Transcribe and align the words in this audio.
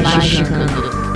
Magicando. 0.00 1.11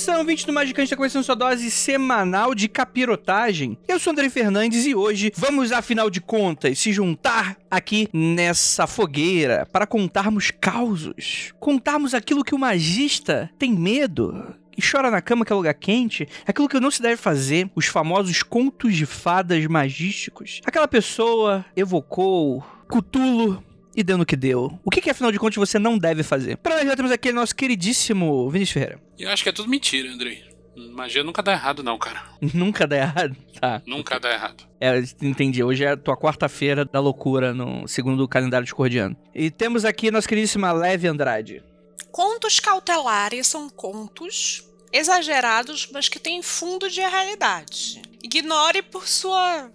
Atenção, 0.00 0.24
20 0.24 0.46
do 0.46 0.52
Magicante 0.54 0.84
está 0.84 0.96
começando 0.96 1.24
sua 1.24 1.34
dose 1.34 1.70
semanal 1.70 2.54
de 2.54 2.68
capirotagem. 2.68 3.76
Eu 3.86 3.98
sou 3.98 4.12
André 4.12 4.30
Fernandes 4.30 4.86
e 4.86 4.94
hoje 4.94 5.30
vamos, 5.36 5.72
afinal 5.72 6.08
de 6.08 6.22
contas, 6.22 6.78
se 6.78 6.90
juntar 6.90 7.58
aqui 7.70 8.08
nessa 8.10 8.86
fogueira 8.86 9.68
para 9.70 9.86
contarmos 9.86 10.50
causos. 10.50 11.52
Contarmos 11.60 12.14
aquilo 12.14 12.42
que 12.42 12.54
o 12.54 12.58
magista 12.58 13.50
tem 13.58 13.74
medo 13.74 14.56
e 14.74 14.80
chora 14.80 15.10
na 15.10 15.20
cama 15.20 15.44
que 15.44 15.52
é 15.52 15.56
lugar 15.56 15.74
quente, 15.74 16.26
aquilo 16.46 16.66
que 16.66 16.80
não 16.80 16.90
se 16.90 17.02
deve 17.02 17.18
fazer, 17.18 17.70
os 17.74 17.84
famosos 17.84 18.42
contos 18.42 18.96
de 18.96 19.04
fadas 19.04 19.66
magísticos. 19.66 20.62
Aquela 20.64 20.88
pessoa 20.88 21.62
evocou 21.76 22.64
Cutulo 22.88 23.62
e 23.94 24.02
deu 24.02 24.16
no 24.16 24.26
que 24.26 24.36
deu. 24.36 24.78
O 24.84 24.90
que, 24.90 25.00
que 25.00 25.10
afinal 25.10 25.32
de 25.32 25.38
contas 25.38 25.56
você 25.56 25.78
não 25.78 25.98
deve 25.98 26.22
fazer? 26.22 26.56
Para 26.56 26.76
nós 26.76 26.86
já 26.86 26.96
temos 26.96 27.12
aqui 27.12 27.32
nosso 27.32 27.54
queridíssimo 27.54 28.48
Vinícius 28.50 28.74
Ferreira. 28.74 29.00
Eu 29.18 29.30
acho 29.30 29.42
que 29.42 29.48
é 29.48 29.52
tudo 29.52 29.68
mentira, 29.68 30.10
Andrei. 30.10 30.50
Magia 30.76 31.22
nunca 31.22 31.42
dá 31.42 31.52
errado, 31.52 31.82
não, 31.82 31.98
cara. 31.98 32.22
nunca 32.54 32.86
dá 32.86 32.96
errado? 32.96 33.36
Tá. 33.60 33.82
Nunca 33.86 34.18
dá 34.18 34.32
errado. 34.32 34.64
É, 34.80 34.98
entendi. 35.20 35.62
Hoje 35.62 35.84
é 35.84 35.90
a 35.90 35.96
tua 35.96 36.16
quarta-feira 36.16 36.84
da 36.84 37.00
loucura, 37.00 37.52
no 37.52 37.86
segundo 37.86 38.26
calendário 38.26 38.64
discordiano. 38.64 39.16
E 39.34 39.50
temos 39.50 39.84
aqui 39.84 40.10
nossa 40.10 40.28
queridíssima 40.28 40.72
Leve 40.72 41.06
Andrade. 41.06 41.62
Contos 42.10 42.58
cautelares 42.58 43.46
são 43.46 43.68
contos 43.68 44.64
exagerados, 44.92 45.88
mas 45.92 46.08
que 46.08 46.18
têm 46.18 46.42
fundo 46.42 46.88
de 46.88 47.00
realidade. 47.00 48.00
Ignore 48.22 48.82
por 48.82 49.06
sua 49.06 49.70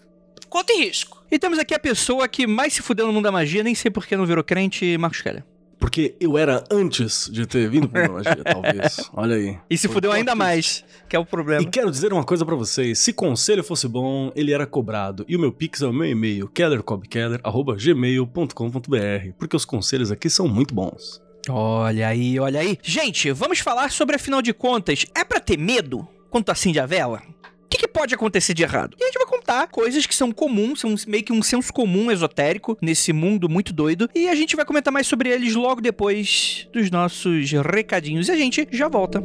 conta 0.49 0.73
e 0.73 0.85
risco. 0.85 1.23
E 1.31 1.39
temos 1.39 1.59
aqui 1.59 1.73
a 1.73 1.79
pessoa 1.79 2.27
que 2.27 2.47
mais 2.47 2.73
se 2.73 2.81
fudeu 2.81 3.07
no 3.07 3.13
mundo 3.13 3.25
da 3.25 3.31
magia, 3.31 3.63
nem 3.63 3.75
sei 3.75 3.91
por 3.91 4.05
que 4.05 4.15
não 4.15 4.25
virou 4.25 4.43
crente, 4.43 4.97
Marcos 4.97 5.21
Keller. 5.21 5.43
Porque 5.77 6.15
eu 6.19 6.37
era 6.37 6.63
antes 6.71 7.29
de 7.31 7.45
ter 7.45 7.69
vindo 7.69 7.87
pro 7.87 8.13
magia, 8.13 8.43
talvez. 8.43 9.09
Olha 9.13 9.35
aí. 9.35 9.57
E 9.69 9.77
se 9.77 9.87
fudeu 9.87 10.11
ainda 10.11 10.33
mais, 10.33 10.83
que 11.07 11.15
é 11.15 11.19
o 11.19 11.25
problema. 11.25 11.61
E 11.61 11.65
quero 11.65 11.91
dizer 11.91 12.11
uma 12.11 12.23
coisa 12.23 12.45
para 12.45 12.55
vocês: 12.55 12.97
se 12.97 13.13
conselho 13.13 13.63
fosse 13.63 13.87
bom, 13.87 14.31
ele 14.35 14.51
era 14.51 14.65
cobrado. 14.65 15.23
E 15.27 15.35
o 15.35 15.39
meu 15.39 15.51
pix 15.51 15.81
é 15.81 15.87
o 15.87 15.93
meu 15.93 16.09
e-mail, 16.09 16.47
kellercobkeller.gmail.com.br. 16.47 19.31
Porque 19.37 19.55
os 19.55 19.65
conselhos 19.65 20.11
aqui 20.11 20.29
são 20.29 20.47
muito 20.47 20.73
bons. 20.73 21.21
Olha 21.49 22.07
aí, 22.07 22.39
olha 22.39 22.61
aí. 22.61 22.79
Gente, 22.81 23.31
vamos 23.31 23.59
falar 23.59 23.91
sobre, 23.91 24.15
afinal 24.15 24.41
de 24.41 24.53
contas, 24.53 25.05
é 25.13 25.23
para 25.23 25.39
ter 25.39 25.57
medo 25.57 26.07
quando 26.31 26.49
acende 26.49 26.79
a 26.79 26.85
vela? 26.85 27.21
O 27.65 27.67
que, 27.67 27.77
que, 27.79 27.87
pode 27.87 28.13
acontecer 28.13 28.53
de 28.53 28.63
errado? 28.63 28.95
E 28.99 29.03
a 29.03 29.07
gente 29.07 29.17
vai 29.17 29.25
contar 29.25 29.67
coisas 29.67 30.05
que 30.05 30.15
são 30.15 30.31
comuns, 30.31 30.79
são 30.79 30.93
meio 31.07 31.23
que 31.23 31.33
um 31.33 31.41
senso 31.41 31.73
comum 31.73 32.11
esotérico 32.11 32.77
nesse 32.81 33.11
mundo 33.11 33.49
muito 33.49 33.73
doido. 33.73 34.09
E 34.13 34.29
a 34.29 34.35
gente 34.35 34.55
vai 34.55 34.63
comentar 34.63 34.93
mais 34.93 35.07
sobre 35.07 35.29
eles 35.29 35.55
logo 35.55 35.81
depois 35.81 36.67
dos 36.71 36.91
nossos 36.91 37.51
recadinhos. 37.51 38.27
E 38.27 38.31
a 38.31 38.37
gente 38.37 38.67
já 38.71 38.87
volta. 38.87 39.21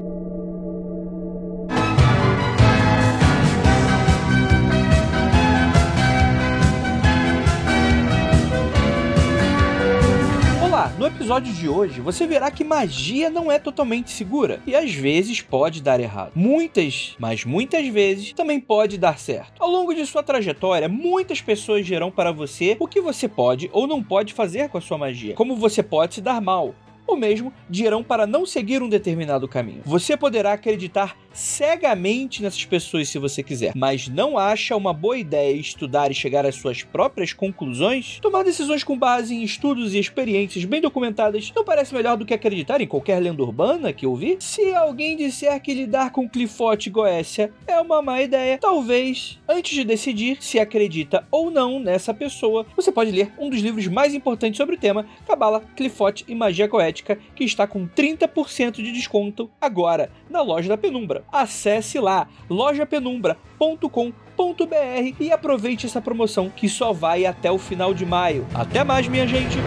No 10.89 11.07
episódio 11.07 11.53
de 11.53 11.69
hoje 11.69 12.01
você 12.01 12.27
verá 12.27 12.51
que 12.51 12.65
magia 12.65 13.29
não 13.29 13.53
é 13.53 13.59
totalmente 13.59 14.11
segura 14.11 14.63
e 14.67 14.75
às 14.75 14.93
vezes 14.93 15.43
pode 15.43 15.83
dar 15.83 16.01
errado. 16.01 16.33
Muitas, 16.35 17.15
mas 17.19 17.45
muitas 17.45 17.87
vezes 17.89 18.33
também 18.33 18.59
pode 18.59 18.97
dar 18.97 19.19
certo. 19.19 19.53
Ao 19.59 19.69
longo 19.69 19.95
de 19.95 20.07
sua 20.07 20.23
trajetória, 20.23 20.89
muitas 20.89 21.41
pessoas 21.43 21.85
dirão 21.85 22.11
para 22.11 22.33
você 22.33 22.77
o 22.81 22.87
que 22.87 23.01
você 23.01 23.29
pode 23.29 23.69
ou 23.73 23.87
não 23.87 24.03
pode 24.03 24.33
fazer 24.33 24.69
com 24.71 24.79
a 24.79 24.81
sua 24.81 24.97
magia, 24.97 25.35
como 25.35 25.55
você 25.55 25.83
pode 25.83 26.15
se 26.15 26.21
dar 26.21 26.41
mal, 26.41 26.75
ou 27.11 27.17
mesmo 27.17 27.53
dirão 27.69 28.03
para 28.03 28.27
não 28.27 28.47
seguir 28.47 28.83
um 28.83 28.89
determinado 28.89 29.49
caminho. 29.49 29.83
Você 29.85 30.17
poderá 30.17 30.53
acreditar 30.53 31.17
cegamente 31.33 32.43
nessas 32.43 32.65
pessoas 32.65 33.09
se 33.09 33.19
você 33.19 33.43
quiser, 33.43 33.73
mas 33.75 34.09
não 34.09 34.37
acha 34.37 34.77
uma 34.77 34.93
boa 34.93 35.17
ideia 35.17 35.55
estudar 35.55 36.11
e 36.11 36.15
chegar 36.15 36.45
às 36.45 36.57
suas 36.57 36.83
próprias 36.83 37.33
conclusões? 37.33 38.19
Tomar 38.21 38.43
decisões 38.43 38.83
com 38.83 38.99
base 38.99 39.35
em 39.35 39.43
estudos 39.43 39.95
e 39.95 39.99
experiências 39.99 40.65
bem 40.65 40.81
documentadas 40.81 41.53
não 41.55 41.65
parece 41.65 41.95
melhor 41.95 42.17
do 42.17 42.25
que 42.25 42.35
acreditar 42.35 42.81
em 42.81 42.87
qualquer 42.87 43.21
lenda 43.21 43.43
urbana 43.43 43.93
que 43.93 44.07
ouvir? 44.07 44.37
Se 44.41 44.75
alguém 44.75 45.17
disser 45.17 45.61
que 45.61 45.75
lidar 45.75 46.11
com 46.11 46.29
Clifote 46.29 46.89
e 46.89 46.93
Goécia 46.93 47.53
é 47.67 47.79
uma 47.81 48.03
má 48.03 48.21
ideia, 48.23 48.59
talvez, 48.59 49.39
antes 49.49 49.75
de 49.75 49.85
decidir 49.85 50.39
se 50.41 50.59
acredita 50.59 51.27
ou 51.31 51.51
não 51.51 51.79
nessa 51.79 52.13
pessoa, 52.13 52.67
você 52.77 52.91
pode 52.93 53.11
ler 53.11 53.33
um 53.39 53.51
dos 53.51 53.61
livros 53.61 53.87
mais 53.87 54.15
importantes 54.15 54.59
sobre 54.59 54.77
o 54.77 54.79
tema, 54.79 55.07
Cabala, 55.27 55.63
Clifote 55.77 56.25
e 56.29 56.35
Magia 56.35 56.67
Goética, 56.67 57.00
que 57.03 57.45
está 57.45 57.67
com 57.67 57.89
30% 57.89 58.77
de 58.77 58.93
desconto 58.93 59.51
agora 59.61 60.11
na 60.29 60.43
loja 60.43 60.69
da 60.69 60.77
Penumbra. 60.77 61.25
Acesse 61.33 61.99
lá 61.99 62.29
lojapenumbra.com.br 62.49 65.17
e 65.19 65.33
aproveite 65.33 65.87
essa 65.87 66.01
promoção 66.01 66.49
que 66.51 66.69
só 66.69 66.93
vai 66.93 67.27
até 67.27 67.51
o 67.51 67.59
final 67.59 67.93
de 67.95 68.07
maio. 68.07 68.47
Até 68.55 68.85
mais, 68.85 69.09
minha 69.09 69.27
gente! 69.27 69.59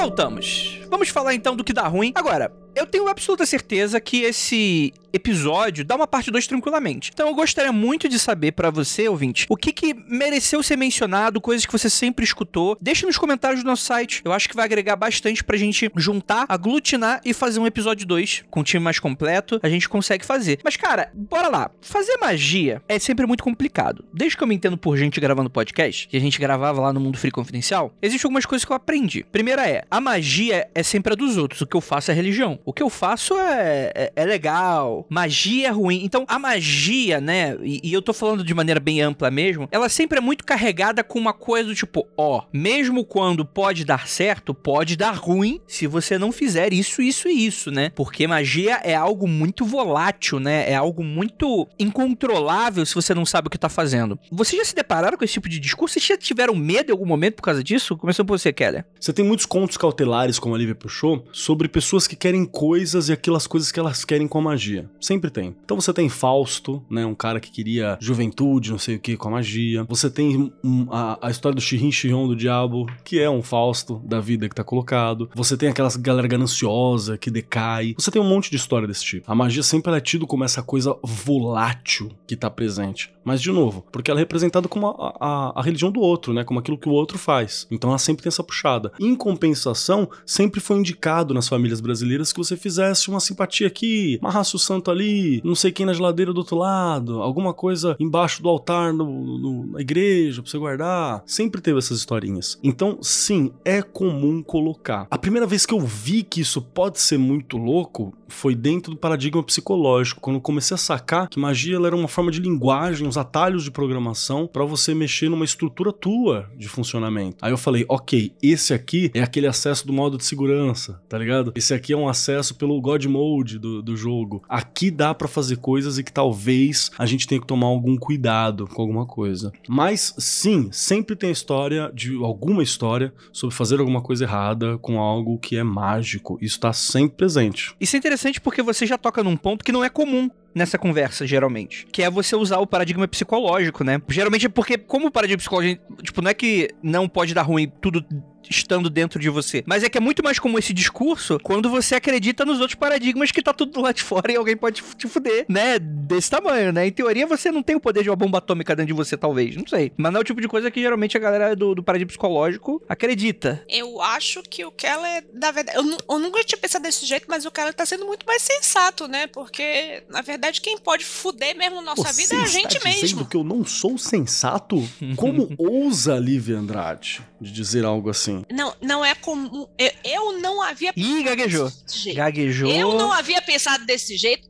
Voltamos. 0.00 0.80
Vamos 0.88 1.10
falar 1.10 1.34
então 1.34 1.54
do 1.54 1.62
que 1.62 1.72
dá 1.72 1.86
ruim. 1.86 2.12
Agora, 2.14 2.50
eu 2.74 2.86
tenho 2.86 3.08
absoluta 3.08 3.44
certeza 3.46 4.00
que 4.00 4.22
esse 4.22 4.92
episódio 5.12 5.84
dá 5.84 5.96
uma 5.96 6.06
parte 6.06 6.30
2 6.30 6.46
tranquilamente. 6.46 7.10
Então 7.12 7.28
eu 7.28 7.34
gostaria 7.34 7.72
muito 7.72 8.08
de 8.08 8.18
saber 8.18 8.52
para 8.52 8.70
você, 8.70 9.08
ouvinte, 9.08 9.46
o 9.48 9.56
que 9.56 9.72
que 9.72 9.94
mereceu 10.08 10.62
ser 10.62 10.76
mencionado, 10.76 11.40
coisas 11.40 11.66
que 11.66 11.72
você 11.72 11.90
sempre 11.90 12.24
escutou. 12.24 12.76
Deixa 12.80 13.06
nos 13.06 13.18
comentários 13.18 13.62
do 13.62 13.66
nosso 13.66 13.84
site. 13.84 14.22
Eu 14.24 14.32
acho 14.32 14.48
que 14.48 14.54
vai 14.54 14.64
agregar 14.64 14.96
bastante 14.96 15.42
pra 15.42 15.56
gente 15.56 15.90
juntar, 15.96 16.46
aglutinar 16.48 17.20
e 17.24 17.34
fazer 17.34 17.60
um 17.60 17.66
episódio 17.66 18.06
2 18.06 18.44
com 18.50 18.60
um 18.60 18.62
time 18.62 18.82
mais 18.82 18.98
completo. 18.98 19.58
A 19.62 19.68
gente 19.68 19.88
consegue 19.88 20.24
fazer. 20.24 20.60
Mas 20.64 20.76
cara, 20.76 21.10
bora 21.14 21.48
lá. 21.48 21.70
Fazer 21.80 22.16
magia 22.18 22.82
é 22.88 22.98
sempre 22.98 23.26
muito 23.26 23.42
complicado. 23.42 24.04
Desde 24.12 24.36
que 24.36 24.42
eu 24.42 24.46
me 24.46 24.54
entendo 24.54 24.78
por 24.78 24.96
gente 24.96 25.20
gravando 25.20 25.50
podcast, 25.50 26.08
e 26.12 26.16
a 26.16 26.20
gente 26.20 26.38
gravava 26.38 26.80
lá 26.80 26.92
no 26.92 27.00
Mundo 27.00 27.18
Free 27.18 27.30
Confidencial, 27.30 27.92
existem 28.00 28.28
algumas 28.28 28.46
coisas 28.46 28.64
que 28.64 28.72
eu 28.72 28.76
aprendi. 28.76 29.24
Primeira 29.24 29.68
é, 29.68 29.84
a 29.90 30.00
magia 30.00 30.68
é 30.74 30.82
sempre 30.82 31.12
a 31.12 31.16
dos 31.16 31.36
outros, 31.36 31.60
o 31.60 31.66
que 31.66 31.76
eu 31.76 31.80
faço 31.80 32.10
é 32.10 32.14
religião. 32.14 32.59
O 32.64 32.72
que 32.72 32.82
eu 32.82 32.90
faço 32.90 33.34
é, 33.38 33.92
é, 33.94 34.12
é 34.14 34.24
legal. 34.24 35.06
Magia 35.08 35.68
é 35.68 35.70
ruim. 35.70 36.02
Então, 36.04 36.24
a 36.28 36.38
magia, 36.38 37.20
né? 37.20 37.56
E, 37.62 37.80
e 37.82 37.92
eu 37.92 38.02
tô 38.02 38.12
falando 38.12 38.44
de 38.44 38.54
maneira 38.54 38.80
bem 38.80 39.00
ampla 39.00 39.30
mesmo. 39.30 39.68
Ela 39.70 39.88
sempre 39.88 40.18
é 40.18 40.20
muito 40.20 40.44
carregada 40.44 41.02
com 41.02 41.18
uma 41.18 41.32
coisa 41.32 41.68
do 41.68 41.74
tipo: 41.74 42.06
ó, 42.16 42.42
mesmo 42.52 43.04
quando 43.04 43.44
pode 43.44 43.84
dar 43.84 44.06
certo, 44.06 44.54
pode 44.54 44.96
dar 44.96 45.12
ruim 45.12 45.60
se 45.66 45.86
você 45.86 46.18
não 46.18 46.32
fizer 46.32 46.72
isso, 46.72 47.02
isso 47.02 47.28
e 47.28 47.46
isso, 47.46 47.70
né? 47.70 47.90
Porque 47.94 48.26
magia 48.26 48.80
é 48.82 48.94
algo 48.94 49.26
muito 49.26 49.64
volátil, 49.64 50.38
né? 50.38 50.70
É 50.70 50.74
algo 50.74 51.02
muito 51.02 51.68
incontrolável 51.78 52.84
se 52.84 52.94
você 52.94 53.14
não 53.14 53.26
sabe 53.26 53.48
o 53.48 53.50
que 53.50 53.58
tá 53.58 53.68
fazendo. 53.68 54.18
Vocês 54.30 54.60
já 54.60 54.64
se 54.64 54.74
depararam 54.74 55.16
com 55.16 55.24
esse 55.24 55.34
tipo 55.34 55.48
de 55.48 55.58
discurso? 55.58 55.94
Vocês 55.94 56.06
já 56.06 56.16
tiveram 56.16 56.54
medo 56.54 56.90
em 56.90 56.92
algum 56.92 57.06
momento 57.06 57.36
por 57.36 57.42
causa 57.42 57.62
disso? 57.62 57.96
Começando 57.96 58.26
por 58.26 58.38
você, 58.38 58.52
Keller. 58.52 58.84
Você 58.98 59.12
tem 59.12 59.24
muitos 59.24 59.46
contos 59.46 59.76
cautelares, 59.76 60.38
como 60.38 60.54
a 60.54 60.58
Lívia 60.58 60.74
puxou, 60.74 61.26
sobre 61.32 61.68
pessoas 61.68 62.06
que 62.06 62.16
querem 62.16 62.44
coisas 62.50 63.08
e 63.08 63.12
aquelas 63.12 63.46
coisas 63.46 63.72
que 63.72 63.80
elas 63.80 64.04
querem 64.04 64.28
com 64.28 64.38
a 64.38 64.42
magia. 64.42 64.90
Sempre 65.00 65.30
tem. 65.30 65.54
Então 65.64 65.80
você 65.80 65.92
tem 65.92 66.08
Fausto, 66.08 66.82
né? 66.90 67.04
Um 67.06 67.14
cara 67.14 67.40
que 67.40 67.50
queria 67.50 67.98
juventude, 68.00 68.70
não 68.70 68.78
sei 68.78 68.96
o 68.96 69.00
que, 69.00 69.16
com 69.16 69.28
a 69.28 69.32
magia. 69.32 69.84
Você 69.88 70.10
tem 70.10 70.52
um, 70.62 70.86
a, 70.90 71.18
a 71.22 71.30
história 71.30 71.54
do 71.54 71.60
Shirin 71.60 71.92
Shion 71.92 72.26
do 72.26 72.36
Diabo, 72.36 72.86
que 73.04 73.20
é 73.20 73.30
um 73.30 73.42
Fausto 73.42 74.00
da 74.04 74.20
vida 74.20 74.48
que 74.48 74.54
tá 74.54 74.64
colocado. 74.64 75.30
Você 75.34 75.56
tem 75.56 75.68
aquelas 75.68 75.96
galera 75.96 76.28
gananciosa 76.28 77.16
que 77.16 77.30
decai. 77.30 77.94
Você 77.98 78.10
tem 78.10 78.20
um 78.20 78.28
monte 78.28 78.50
de 78.50 78.56
história 78.56 78.86
desse 78.86 79.04
tipo. 79.04 79.30
A 79.30 79.34
magia 79.34 79.62
sempre 79.62 79.92
é 79.92 80.00
tido 80.00 80.26
como 80.26 80.44
essa 80.44 80.62
coisa 80.62 80.96
volátil 81.02 82.10
que 82.26 82.36
tá 82.36 82.50
presente. 82.50 83.12
Mas, 83.24 83.40
de 83.40 83.50
novo, 83.50 83.84
porque 83.92 84.10
ela 84.10 84.20
é 84.20 84.22
representada 84.22 84.68
como 84.68 84.88
a, 84.88 85.14
a, 85.20 85.60
a, 85.60 85.62
religião 85.62 85.90
do 85.90 86.00
outro, 86.00 86.32
né? 86.32 86.44
Como 86.44 86.58
aquilo 86.58 86.78
que 86.78 86.88
o 86.88 86.92
outro 86.92 87.18
faz. 87.18 87.66
Então 87.70 87.90
ela 87.90 87.98
sempre 87.98 88.22
tem 88.22 88.28
essa 88.28 88.42
puxada. 88.42 88.92
Em 88.98 89.14
compensação, 89.14 90.08
sempre 90.24 90.60
foi 90.60 90.78
indicado 90.78 91.34
nas 91.34 91.48
famílias 91.48 91.80
brasileiras 91.80 92.32
que 92.32 92.38
você 92.38 92.56
fizesse 92.56 93.08
uma 93.08 93.20
simpatia 93.20 93.66
aqui, 93.66 94.18
amarrasse 94.20 94.56
o 94.56 94.58
santo 94.58 94.90
ali, 94.90 95.40
não 95.44 95.54
sei 95.54 95.72
quem 95.72 95.86
na 95.86 95.92
geladeira 95.92 96.32
do 96.32 96.38
outro 96.38 96.56
lado, 96.56 97.22
alguma 97.22 97.52
coisa 97.52 97.96
embaixo 97.98 98.42
do 98.42 98.48
altar 98.48 98.92
no, 98.92 99.38
no, 99.38 99.66
na 99.72 99.80
igreja 99.80 100.42
pra 100.42 100.50
você 100.50 100.58
guardar. 100.58 101.22
Sempre 101.26 101.60
teve 101.60 101.78
essas 101.78 101.98
historinhas. 101.98 102.58
Então, 102.62 102.98
sim, 103.02 103.52
é 103.64 103.82
comum 103.82 104.42
colocar. 104.42 105.06
A 105.10 105.18
primeira 105.18 105.46
vez 105.46 105.66
que 105.66 105.74
eu 105.74 105.80
vi 105.80 106.22
que 106.22 106.40
isso 106.40 106.62
pode 106.62 107.00
ser 107.00 107.18
muito 107.18 107.56
louco 107.56 108.14
foi 108.28 108.54
dentro 108.54 108.92
do 108.92 108.96
paradigma 108.96 109.42
psicológico, 109.42 110.20
quando 110.20 110.40
comecei 110.40 110.74
a 110.74 110.78
sacar 110.78 111.28
que 111.28 111.38
magia 111.38 111.76
era 111.84 111.96
uma 111.96 112.08
forma 112.08 112.30
de 112.30 112.40
linguagem, 112.40 113.06
atalhos 113.20 113.64
de 113.64 113.70
programação 113.70 114.46
para 114.46 114.64
você 114.64 114.94
mexer 114.94 115.28
numa 115.28 115.44
estrutura 115.44 115.92
tua 115.92 116.50
de 116.56 116.68
funcionamento. 116.68 117.36
Aí 117.40 117.52
eu 117.52 117.58
falei, 117.58 117.84
ok, 117.88 118.32
esse 118.42 118.72
aqui 118.72 119.10
é 119.14 119.22
aquele 119.22 119.46
acesso 119.46 119.86
do 119.86 119.92
modo 119.92 120.16
de 120.16 120.24
segurança, 120.24 121.00
tá 121.08 121.18
ligado? 121.18 121.52
Esse 121.54 121.74
aqui 121.74 121.92
é 121.92 121.96
um 121.96 122.08
acesso 122.08 122.54
pelo 122.54 122.80
God 122.80 123.04
Mode 123.06 123.58
do, 123.58 123.82
do 123.82 123.96
jogo. 123.96 124.42
Aqui 124.48 124.90
dá 124.90 125.14
para 125.14 125.28
fazer 125.28 125.56
coisas 125.56 125.98
e 125.98 126.04
que 126.04 126.12
talvez 126.12 126.90
a 126.98 127.06
gente 127.06 127.26
tenha 127.26 127.40
que 127.40 127.46
tomar 127.46 127.66
algum 127.66 127.96
cuidado 127.96 128.66
com 128.66 128.82
alguma 128.82 129.06
coisa. 129.06 129.52
Mas 129.68 130.14
sim, 130.18 130.70
sempre 130.72 131.14
tem 131.14 131.30
história 131.30 131.90
de 131.94 132.14
alguma 132.16 132.62
história 132.62 133.12
sobre 133.32 133.54
fazer 133.54 133.80
alguma 133.80 134.00
coisa 134.00 134.24
errada 134.24 134.78
com 134.78 134.98
algo 134.98 135.38
que 135.38 135.56
é 135.56 135.62
mágico. 135.62 136.38
Isso 136.40 136.58
tá 136.58 136.72
sempre 136.72 137.16
presente. 137.16 137.74
Isso 137.80 137.96
é 137.96 137.98
interessante 137.98 138.40
porque 138.40 138.62
você 138.62 138.86
já 138.86 138.96
toca 138.96 139.22
num 139.22 139.36
ponto 139.36 139.64
que 139.64 139.72
não 139.72 139.84
é 139.84 139.88
comum 139.88 140.30
nessa 140.54 140.78
conversa, 140.78 141.26
geralmente. 141.26 141.86
Que 141.92 142.02
é 142.02 142.10
você 142.10 142.34
usar 142.36 142.58
o 142.58 142.66
paradigma 142.66 143.06
psicológico, 143.06 143.84
né? 143.84 144.00
Geralmente 144.08 144.46
é 144.46 144.48
porque, 144.48 144.76
como 144.76 145.06
o 145.06 145.10
paradigma 145.10 145.38
psicológico, 145.38 146.02
tipo, 146.02 146.20
não 146.22 146.30
é 146.30 146.34
que 146.34 146.70
não 146.82 147.08
pode 147.08 147.34
dar 147.34 147.42
ruim 147.42 147.70
tudo 147.80 148.04
estando 148.48 148.88
dentro 148.90 149.20
de 149.20 149.28
você. 149.28 149.62
Mas 149.66 149.82
é 149.82 149.88
que 149.88 149.98
é 149.98 150.00
muito 150.00 150.22
mais 150.22 150.38
comum 150.38 150.58
esse 150.58 150.72
discurso 150.72 151.38
quando 151.42 151.68
você 151.70 151.94
acredita 151.94 152.44
nos 152.44 152.60
outros 152.60 152.74
paradigmas 152.76 153.30
que 153.30 153.42
tá 153.42 153.52
tudo 153.52 153.80
lá 153.80 153.92
de 153.92 154.02
fora 154.02 154.32
e 154.32 154.36
alguém 154.36 154.56
pode 154.56 154.82
te 154.96 155.08
fuder, 155.08 155.44
né? 155.48 155.78
Desse 155.78 156.30
tamanho, 156.30 156.72
né? 156.72 156.86
Em 156.86 156.92
teoria, 156.92 157.26
você 157.26 157.50
não 157.50 157.62
tem 157.62 157.76
o 157.76 157.80
poder 157.80 158.02
de 158.02 158.10
uma 158.10 158.16
bomba 158.16 158.38
atômica 158.38 158.74
dentro 158.74 158.88
de 158.88 158.92
você, 158.92 159.16
talvez. 159.16 159.56
Não 159.56 159.66
sei. 159.66 159.92
Mas 159.96 160.12
não 160.12 160.18
é 160.18 160.22
o 160.22 160.24
tipo 160.24 160.40
de 160.40 160.48
coisa 160.48 160.70
que 160.70 160.80
geralmente 160.80 161.16
a 161.16 161.20
galera 161.20 161.54
do, 161.56 161.74
do 161.74 161.82
paradigma 161.82 162.08
psicológico 162.08 162.82
acredita. 162.88 163.64
Eu 163.68 164.00
acho 164.00 164.42
que 164.42 164.64
o 164.64 164.70
Keller, 164.70 165.24
na 165.32 165.50
verdade, 165.50 165.78
eu, 165.78 165.98
eu 166.08 166.18
nunca 166.18 166.42
tinha 166.44 166.58
pensado 166.58 166.82
desse 166.82 167.06
jeito, 167.06 167.26
mas 167.28 167.44
o 167.44 167.50
Keller 167.50 167.74
tá 167.74 167.86
sendo 167.86 168.06
muito 168.06 168.26
mais 168.26 168.42
sensato, 168.42 169.06
né? 169.06 169.26
Porque, 169.26 170.02
na 170.08 170.22
verdade, 170.22 170.60
quem 170.60 170.78
pode 170.78 171.04
fuder 171.04 171.56
mesmo 171.56 171.80
nossa 171.82 172.12
Você 172.12 172.22
vida 172.22 172.34
é 172.36 172.44
a 172.44 172.46
gente 172.46 172.76
está 172.76 172.88
dizendo 172.88 173.02
mesmo. 173.02 173.26
que 173.26 173.36
eu 173.36 173.44
não 173.44 173.64
sou 173.64 173.96
sensato? 173.98 174.82
Como 175.16 175.48
ousa 175.58 176.18
Lívia 176.18 176.56
Andrade 176.58 177.22
de 177.40 177.50
dizer 177.52 177.84
algo 177.84 178.10
assim? 178.10 178.29
Não, 178.50 178.74
não 178.80 179.04
é 179.04 179.14
comum. 179.14 179.66
Eu, 179.78 179.92
eu 180.04 180.38
não 180.40 180.62
havia 180.62 180.92
Ih, 180.96 181.22
gaguejou. 181.22 181.68
desse 181.70 181.98
jeito. 181.98 182.16
Gaguejou. 182.16 182.70
Eu 182.70 182.94
não 182.94 183.12
havia 183.12 183.40
pensado 183.42 183.84
desse 183.84 184.16
jeito. 184.16 184.48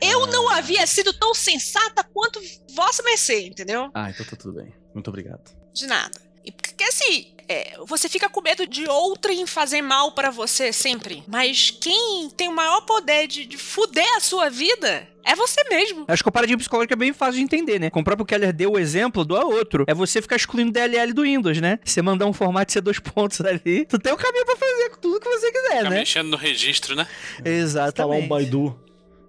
Eu 0.00 0.26
não 0.26 0.48
havia 0.48 0.86
sido 0.86 1.12
tão 1.12 1.34
sensata 1.34 2.04
quanto 2.04 2.40
Vossa 2.74 3.02
Mercê, 3.02 3.46
entendeu? 3.46 3.90
Ah, 3.92 4.10
então 4.10 4.24
tá 4.24 4.36
tudo 4.36 4.54
bem. 4.54 4.72
Muito 4.94 5.08
obrigado. 5.08 5.42
De 5.74 5.86
nada. 5.86 6.20
E 6.44 6.52
porque 6.52 6.84
assim, 6.84 7.34
é, 7.48 7.76
você 7.84 8.08
fica 8.08 8.28
com 8.28 8.40
medo 8.40 8.66
de 8.66 8.88
outrem 8.88 9.46
fazer 9.46 9.82
mal 9.82 10.12
pra 10.12 10.30
você 10.30 10.72
sempre. 10.72 11.24
Mas 11.26 11.70
quem 11.70 12.30
tem 12.30 12.48
o 12.48 12.54
maior 12.54 12.82
poder 12.82 13.26
de, 13.26 13.44
de 13.44 13.58
fuder 13.58 14.06
a 14.16 14.20
sua 14.20 14.48
vida 14.48 15.08
é 15.26 15.34
você 15.34 15.62
mesmo. 15.68 16.04
Acho 16.06 16.22
que 16.22 16.28
o 16.28 16.32
paradigma 16.32 16.58
psicológico 16.58 16.92
é 16.94 16.96
bem 16.96 17.12
fácil 17.12 17.34
de 17.34 17.42
entender, 17.42 17.80
né? 17.80 17.90
Como 17.90 18.02
o 18.02 18.04
próprio 18.04 18.24
Keller 18.24 18.52
deu 18.52 18.72
o 18.72 18.78
exemplo 18.78 19.24
do 19.24 19.34
outro, 19.34 19.84
é 19.88 19.92
você 19.92 20.22
ficar 20.22 20.36
excluindo 20.36 20.70
DLL 20.70 21.12
do 21.12 21.22
Windows, 21.22 21.60
né? 21.60 21.80
Você 21.84 22.00
mandar 22.00 22.26
um 22.26 22.32
formato 22.32 22.72
de 22.72 22.80
C2 22.80 23.00
pontos 23.00 23.40
ali, 23.40 23.84
tu 23.84 23.98
tem 23.98 24.12
o 24.12 24.16
caminho 24.16 24.46
pra 24.46 24.56
fazer 24.56 24.90
com 24.90 25.00
tudo 25.00 25.20
que 25.20 25.28
você 25.28 25.50
quiser, 25.50 25.78
Fica 25.78 25.90
né? 25.90 25.98
mexendo 25.98 26.28
no 26.28 26.36
registro, 26.36 26.94
né? 26.94 27.06
Instalar 27.40 27.48
um 27.48 27.50
Exatamente. 27.50 28.28
Baidu. 28.28 28.80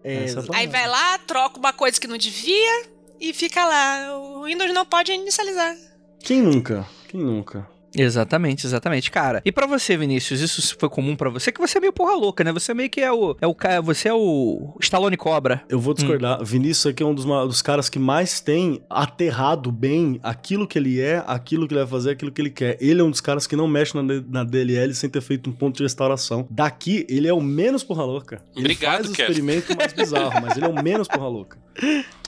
É, 0.03 0.25
é 0.25 0.25
a 0.29 0.57
Aí 0.57 0.67
vai 0.67 0.87
lá, 0.87 1.17
troca 1.19 1.57
uma 1.57 1.73
coisa 1.73 1.99
que 1.99 2.07
não 2.07 2.17
devia 2.17 2.85
e 3.19 3.33
fica 3.33 3.65
lá. 3.65 4.17
O 4.17 4.43
Windows 4.43 4.71
não 4.73 4.85
pode 4.85 5.11
inicializar. 5.11 5.75
Quem 6.19 6.41
nunca? 6.41 6.87
Quem 7.07 7.19
nunca? 7.19 7.67
Exatamente, 7.97 8.65
exatamente, 8.65 9.09
cara. 9.11 9.41
E 9.43 9.51
pra 9.51 9.65
você, 9.65 9.97
Vinícius, 9.97 10.39
isso 10.41 10.75
foi 10.79 10.87
comum 10.89 11.15
pra 11.15 11.29
você? 11.29 11.51
Que 11.51 11.59
você 11.59 11.77
é 11.77 11.81
meio 11.81 11.91
porra 11.93 12.13
louca, 12.15 12.43
né? 12.43 12.51
Você 12.53 12.73
meio 12.73 12.89
que 12.89 13.01
é 13.01 13.11
o 13.11 13.35
é 13.41 13.47
o 13.47 13.55
você 13.83 14.07
é 14.09 14.13
o 14.13 14.75
Stallone 14.81 15.17
Cobra. 15.17 15.63
Eu 15.69 15.79
vou 15.79 15.93
discordar. 15.93 16.43
Vinícius 16.43 16.87
aqui 16.87 17.01
é 17.01 17.05
um 17.05 17.13
dos, 17.13 17.25
dos 17.25 17.61
caras 17.61 17.89
que 17.89 17.99
mais 17.99 18.39
tem 18.39 18.81
aterrado 18.89 19.71
bem 19.71 20.19
aquilo 20.21 20.67
que 20.67 20.77
ele 20.77 20.99
é, 21.01 21.23
aquilo 21.25 21.67
que 21.67 21.73
ele 21.73 21.81
vai 21.81 21.89
fazer, 21.89 22.11
aquilo 22.11 22.31
que 22.31 22.41
ele 22.41 22.49
quer. 22.51 22.77
Ele 22.79 23.01
é 23.01 23.03
um 23.03 23.09
dos 23.09 23.21
caras 23.21 23.47
que 23.47 23.55
não 23.55 23.67
mexe 23.67 23.95
na, 23.95 24.03
D- 24.03 24.23
na 24.29 24.43
DLL 24.43 24.93
sem 24.93 25.09
ter 25.09 25.21
feito 25.21 25.49
um 25.49 25.53
ponto 25.53 25.77
de 25.77 25.83
restauração. 25.83 26.47
Daqui, 26.49 27.05
ele 27.09 27.27
é 27.27 27.33
o 27.33 27.41
menos 27.41 27.83
porra 27.83 28.03
louca. 28.05 28.41
Ele 28.55 28.65
Obrigado, 28.65 28.95
faz 29.03 29.09
o 29.09 29.13
Kevin. 29.13 29.31
experimento 29.31 29.75
mais 29.77 29.93
bizarro, 29.93 30.41
mas 30.41 30.55
ele 30.57 30.65
é 30.65 30.69
o 30.69 30.83
menos 30.83 31.07
porra 31.07 31.27
louca. 31.27 31.57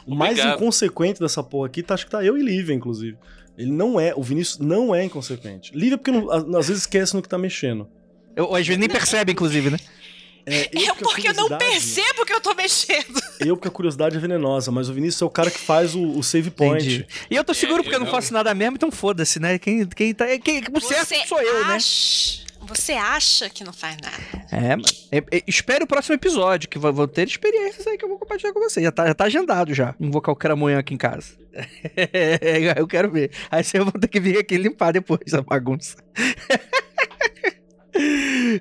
O 0.06 0.16
mais 0.16 0.32
Obrigado. 0.40 0.56
inconsequente 0.58 1.20
dessa 1.20 1.44
porra 1.44 1.68
aqui, 1.68 1.84
tá, 1.84 1.94
acho 1.94 2.06
que 2.06 2.12
tá 2.12 2.24
eu 2.24 2.38
e 2.38 2.42
Lívia, 2.44 2.74
inclusive. 2.74 3.18
Ele 3.60 3.72
não 3.72 4.00
é, 4.00 4.14
o 4.16 4.24
Vinícius 4.24 4.58
não 4.58 4.96
é 4.96 5.04
inconsequente. 5.04 5.72
Lívia 5.76 5.98
porque 5.98 6.12
não- 6.12 6.32
às 6.58 6.68
vezes 6.70 6.84
esquece 6.84 7.14
no 7.14 7.22
que 7.22 7.28
tá 7.28 7.38
mexendo. 7.38 7.88
Eu, 8.36 8.56
às 8.56 8.66
vezes 8.66 8.80
nem 8.80 8.88
percebe, 8.88 9.34
inclusive, 9.34 9.70
né? 9.70 9.78
É, 10.46 10.70
É 10.84 10.88
a 10.90 10.96
porque 10.96 11.28
eu 11.28 11.34
não 11.34 11.50
percebo 11.58 12.26
que 12.26 12.34
eu 12.34 12.40
tô 12.42 12.56
mexendo. 12.56 13.22
Eu 13.42 13.56
porque 13.58 13.68
a 13.68 13.72
curiosidade 13.72 14.16
é 14.16 14.20
venenosa, 14.20 14.72
mas 14.72 14.88
o 14.90 14.94
Vinícius 14.94 15.22
é 15.22 15.26
o 15.26 15.30
cara 15.30 15.52
que 15.52 15.60
faz 15.60 15.94
o, 15.94 16.02
o 16.18 16.24
save 16.24 16.50
point. 16.50 16.84
Entendi. 16.84 17.08
E 17.30 17.36
eu 17.36 17.44
tô 17.44 17.54
seguro 17.54 17.82
É, 17.82 17.84
porque 17.84 17.96
eu 17.96 18.00
não 18.00 18.08
eu- 18.08 18.12
faço 18.12 18.34
nada 18.34 18.54
mesmo, 18.56 18.78
então 18.78 18.90
foda-se, 18.90 19.40
né? 19.40 19.60
Quem, 19.60 19.86
quem 19.88 20.14
tá. 20.14 20.26
Quem, 20.40 20.64
o 20.74 20.80
certo 20.80 21.28
sou 21.28 21.42
eu, 21.42 21.68
né? 21.68 21.78
Você 22.70 22.94
acha 22.94 23.50
que 23.50 23.64
não 23.64 23.74
faz 23.74 23.98
nada. 23.98 24.46
É, 24.52 24.76
mano. 24.76 24.84
É, 25.12 25.18
é, 25.18 25.44
espere 25.48 25.84
o 25.84 25.88
próximo 25.88 26.16
episódio, 26.16 26.70
que 26.70 26.78
vou, 26.78 26.94
vou 26.94 27.08
ter 27.08 27.28
experiências 27.28 27.86
aí 27.88 27.98
que 27.98 28.06
eu 28.06 28.10
vou 28.10 28.20
compartilhar 28.20 28.54
com 28.54 28.60
você. 28.60 28.82
Já 28.82 28.92
tá, 28.92 29.08
já 29.08 29.14
tá 29.16 29.24
agendado 29.26 29.74
já. 29.74 29.96
Invocar 30.00 30.32
o 30.32 30.36
cramunhão 30.36 30.80
aqui 30.80 30.94
em 30.94 30.98
casa. 30.98 31.36
eu 32.78 32.88
quero 32.88 33.10
ver. 33.10 33.32
Aí 33.50 33.64
você 33.64 33.80
vai 33.80 33.92
ter 33.94 34.08
que 34.08 34.20
vir 34.20 34.38
aqui 34.38 34.56
limpar 34.56 34.94
depois 34.94 35.20
essa 35.26 35.42
bagunça. 35.42 35.98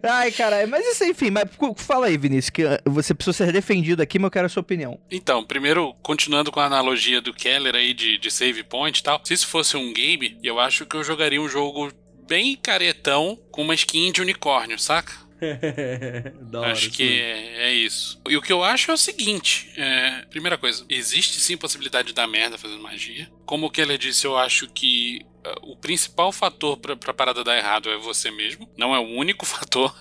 Ai, 0.03 0.33
caralho. 0.33 0.69
Mas 0.69 0.87
isso, 0.87 1.05
enfim, 1.05 1.31
mas 1.31 1.45
fala 1.77 2.07
aí, 2.07 2.17
Vinícius, 2.17 2.51
que 2.51 2.65
ah, 2.65 2.81
você 2.87 3.15
precisa 3.15 3.45
ser 3.45 3.53
defendido 3.53 4.03
aqui, 4.03 4.19
mas 4.19 4.27
eu 4.27 4.31
quero 4.31 4.47
a 4.47 4.49
sua 4.49 4.63
opinião. 4.63 4.99
Então, 5.11 5.45
primeiro, 5.45 5.95
continuando 6.03 6.51
com 6.51 6.61
a 6.61 6.65
analogia 6.65 7.21
do 7.21 7.33
Keller 7.33 7.75
aí 7.75 7.93
de, 7.93 8.19
de 8.19 8.31
save 8.31 8.65
point 8.65 8.99
e 8.99 9.03
tal, 9.03 9.21
se 9.23 9.35
isso 9.35 9.47
fosse 9.47 9.77
um 9.77 9.93
game, 9.93 10.39
eu 10.43 10.59
acho 10.59 10.87
que 10.87 10.97
eu 10.97 11.05
jogaria 11.05 11.41
um 11.41 11.49
jogo 11.49 11.93
bem 12.29 12.55
caretão 12.55 13.37
com 13.51 13.63
uma 13.63 13.75
skin 13.75 14.13
de 14.13 14.21
unicórnio, 14.21 14.79
saca? 14.79 15.27
da 16.51 16.61
hora, 16.61 16.73
acho 16.73 16.91
que 16.91 17.21
é, 17.21 17.69
é 17.69 17.73
isso. 17.73 18.21
E 18.29 18.37
o 18.37 18.43
que 18.43 18.53
eu 18.53 18.63
acho 18.63 18.91
é 18.91 18.95
o 18.95 18.99
seguinte: 18.99 19.73
é, 19.77 20.25
primeira 20.31 20.59
coisa, 20.59 20.85
existe 20.89 21.41
sim 21.41 21.57
possibilidade 21.57 22.09
de 22.09 22.15
dar 22.15 22.27
merda 22.27 22.59
fazendo 22.59 22.83
magia. 22.83 23.31
Como 23.47 23.67
o 23.67 23.71
Keller 23.71 23.97
disse, 23.97 24.27
eu 24.27 24.37
acho 24.37 24.69
que 24.69 25.25
uh, 25.47 25.73
o 25.73 25.77
principal 25.77 26.33
fator 26.33 26.77
pra, 26.77 26.97
pra 26.97 27.15
parada 27.15 27.45
dar 27.45 27.57
errado 27.57 27.89
é 27.89 27.97
você 27.97 28.31
mesmo. 28.31 28.69
Não 28.77 28.95
é 28.95 28.99
o 28.99 29.09
único 29.09 29.47
fator. 29.47 29.95